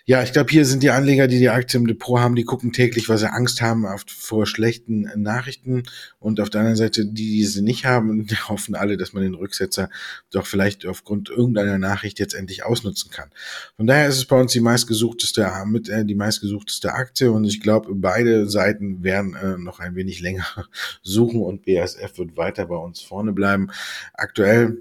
ja, 0.05 0.23
ich 0.23 0.31
glaube, 0.31 0.49
hier 0.49 0.65
sind 0.65 0.81
die 0.81 0.91
Anleger, 0.91 1.27
die 1.27 1.39
die 1.39 1.49
Aktie 1.49 1.77
im 1.77 1.87
Depot 1.87 2.19
haben, 2.19 2.35
die 2.35 2.45
gucken 2.45 2.71
täglich, 2.71 3.09
weil 3.09 3.17
sie 3.17 3.31
Angst 3.31 3.61
haben 3.61 3.85
auf, 3.85 4.05
vor 4.07 4.45
schlechten 4.45 5.09
Nachrichten 5.15 5.83
und 6.19 6.39
auf 6.39 6.49
der 6.49 6.61
anderen 6.61 6.77
Seite 6.77 7.05
die, 7.05 7.31
die 7.33 7.45
sie 7.45 7.61
nicht 7.61 7.85
haben, 7.85 8.25
hoffen 8.47 8.75
alle, 8.75 8.95
dass 8.95 9.11
man 9.11 9.23
den 9.23 9.33
Rücksetzer 9.33 9.89
doch 10.31 10.45
vielleicht 10.45 10.85
aufgrund 10.85 11.29
irgendeiner 11.29 11.77
Nachricht 11.77 12.17
jetzt 12.19 12.33
endlich 12.33 12.63
ausnutzen 12.63 13.11
kann. 13.11 13.29
Von 13.75 13.87
daher 13.87 14.07
ist 14.07 14.17
es 14.17 14.25
bei 14.25 14.39
uns 14.39 14.53
die 14.53 14.61
meistgesuchteste 14.61 15.51
mit 15.65 15.89
äh, 15.89 16.05
die 16.05 16.15
meistgesuchteste 16.15 16.93
Aktie 16.93 17.29
und 17.29 17.43
ich 17.43 17.59
glaube, 17.59 17.93
beide 17.93 18.49
Seiten 18.49 19.03
werden 19.03 19.35
äh, 19.35 19.57
noch 19.57 19.79
ein 19.81 19.95
wenig 19.95 20.21
länger 20.21 20.45
suchen 21.01 21.41
und 21.41 21.65
BASF 21.65 22.17
wird 22.17 22.37
weiter 22.37 22.67
bei 22.67 22.77
uns 22.77 23.01
vorne 23.01 23.33
bleiben. 23.33 23.69
Aktuell 24.13 24.77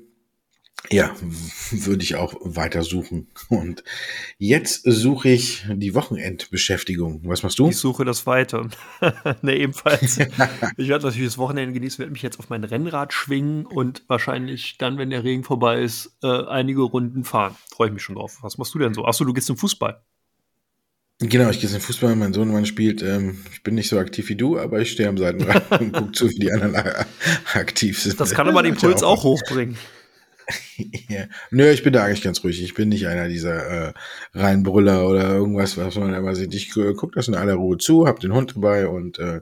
ja, 0.91 1.14
würde 1.70 2.03
ich 2.03 2.16
auch 2.16 2.35
weiter 2.41 2.83
suchen. 2.83 3.28
Und 3.49 3.85
jetzt 4.39 4.83
suche 4.85 5.28
ich 5.28 5.64
die 5.72 5.95
Wochenendbeschäftigung. 5.95 7.20
Was 7.24 7.43
machst 7.43 7.59
du? 7.59 7.68
Ich 7.68 7.76
suche 7.76 8.05
das 8.05 8.26
weiter. 8.26 8.68
ne, 9.43 9.57
ebenfalls. 9.57 10.18
ich 10.76 10.89
werde 10.89 11.07
natürlich 11.07 11.28
das 11.28 11.39
Wochenende 11.39 11.72
genießen, 11.72 11.99
werde 12.01 12.12
mich 12.12 12.22
jetzt 12.22 12.39
auf 12.39 12.51
mein 12.51 12.64
Rennrad 12.64 13.12
schwingen 13.12 13.64
und 13.64 14.03
wahrscheinlich 14.09 14.76
dann, 14.78 14.99
wenn 14.99 15.11
der 15.11 15.24
Regen 15.24 15.45
vorbei 15.45 15.80
ist, 15.80 16.16
äh, 16.22 16.26
einige 16.26 16.83
Runden 16.83 17.24
fahren. 17.24 17.55
Freue 17.70 17.89
ich 17.89 17.95
mich 17.95 18.03
schon 18.03 18.16
drauf. 18.16 18.39
Was 18.43 18.59
machst 18.59 18.74
du 18.74 18.78
denn 18.78 18.93
so? 18.93 19.05
Achso, 19.05 19.24
du 19.24 19.33
gehst 19.33 19.47
zum 19.47 19.57
Fußball. 19.57 20.03
Genau, 21.20 21.51
ich 21.51 21.61
gehe 21.61 21.70
zum 21.70 21.80
Fußball. 21.80 22.16
Mein 22.16 22.33
Sohn 22.33 22.51
Mann 22.51 22.66
spielt. 22.66 23.03
Ähm, 23.03 23.45
ich 23.53 23.62
bin 23.62 23.76
nicht 23.76 23.89
so 23.89 23.99
aktiv 23.99 24.28
wie 24.28 24.35
du, 24.35 24.59
aber 24.59 24.80
ich 24.80 24.91
stehe 24.91 25.09
am 25.09 25.16
Seitenrand 25.16 25.70
und 25.80 25.93
gucke 25.93 26.12
zu, 26.12 26.28
wie 26.28 26.41
die 26.41 26.53
anderen 26.53 26.74
aktiv 27.55 28.03
sind. 28.03 28.18
Das 28.18 28.35
kann 28.35 28.49
aber 28.49 28.64
den 28.64 28.74
Puls 28.74 29.05
auch 29.05 29.22
hochbringen 29.22 29.76
ja. 31.09 31.26
Nö, 31.51 31.70
ich 31.70 31.82
bin 31.82 31.93
da 31.93 32.05
eigentlich 32.05 32.22
ganz 32.22 32.43
ruhig. 32.43 32.62
Ich 32.62 32.74
bin 32.74 32.88
nicht 32.88 33.07
einer 33.07 33.28
dieser 33.28 33.88
äh, 33.88 33.93
Reinbrüller 34.34 35.09
oder 35.09 35.30
irgendwas, 35.30 35.76
was 35.76 35.97
man 35.97 36.14
immer 36.14 36.34
sieht. 36.34 36.55
Ich 36.55 36.76
äh, 36.76 36.95
gucke 36.95 37.14
das 37.14 37.28
in 37.28 37.34
aller 37.34 37.55
Ruhe 37.55 37.78
zu, 37.78 38.07
hab 38.07 38.20
den 38.20 38.32
Hund 38.32 38.57
dabei 38.57 38.88
und 38.88 39.18
äh, 39.18 39.40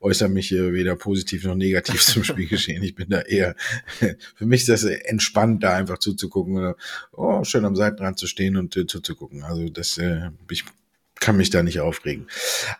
äußere 0.00 0.28
mich 0.28 0.52
äh, 0.52 0.72
weder 0.72 0.96
positiv 0.96 1.44
noch 1.44 1.54
negativ 1.54 2.04
zum 2.04 2.24
Spielgeschehen. 2.24 2.82
Ich 2.82 2.94
bin 2.94 3.08
da 3.08 3.20
eher, 3.20 3.54
für 4.34 4.46
mich 4.46 4.62
ist 4.62 4.68
das 4.68 4.84
entspannt, 4.84 5.62
da 5.62 5.74
einfach 5.74 5.98
zuzugucken 5.98 6.56
oder 6.56 6.76
oh, 7.12 7.44
schön 7.44 7.64
am 7.64 7.76
Seitenrand 7.76 8.18
zu 8.18 8.26
stehen 8.26 8.56
und 8.56 8.76
äh, 8.76 8.86
zuzugucken. 8.86 9.42
Also 9.42 9.68
das, 9.68 9.98
äh, 9.98 10.30
ich 10.50 10.64
kann 11.20 11.36
mich 11.36 11.50
da 11.50 11.62
nicht 11.62 11.80
aufregen. 11.80 12.28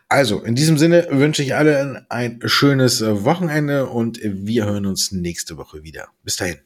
Also, 0.08 0.42
in 0.42 0.54
diesem 0.54 0.78
Sinne 0.78 1.08
wünsche 1.10 1.42
ich 1.42 1.56
allen 1.56 2.06
ein 2.08 2.40
schönes 2.44 3.02
Wochenende 3.02 3.86
und 3.86 4.20
wir 4.22 4.64
hören 4.64 4.86
uns 4.86 5.12
nächste 5.12 5.56
Woche 5.56 5.82
wieder. 5.82 6.08
Bis 6.22 6.36
dahin. 6.36 6.58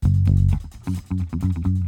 Thank 0.00 1.78
you. 1.78 1.87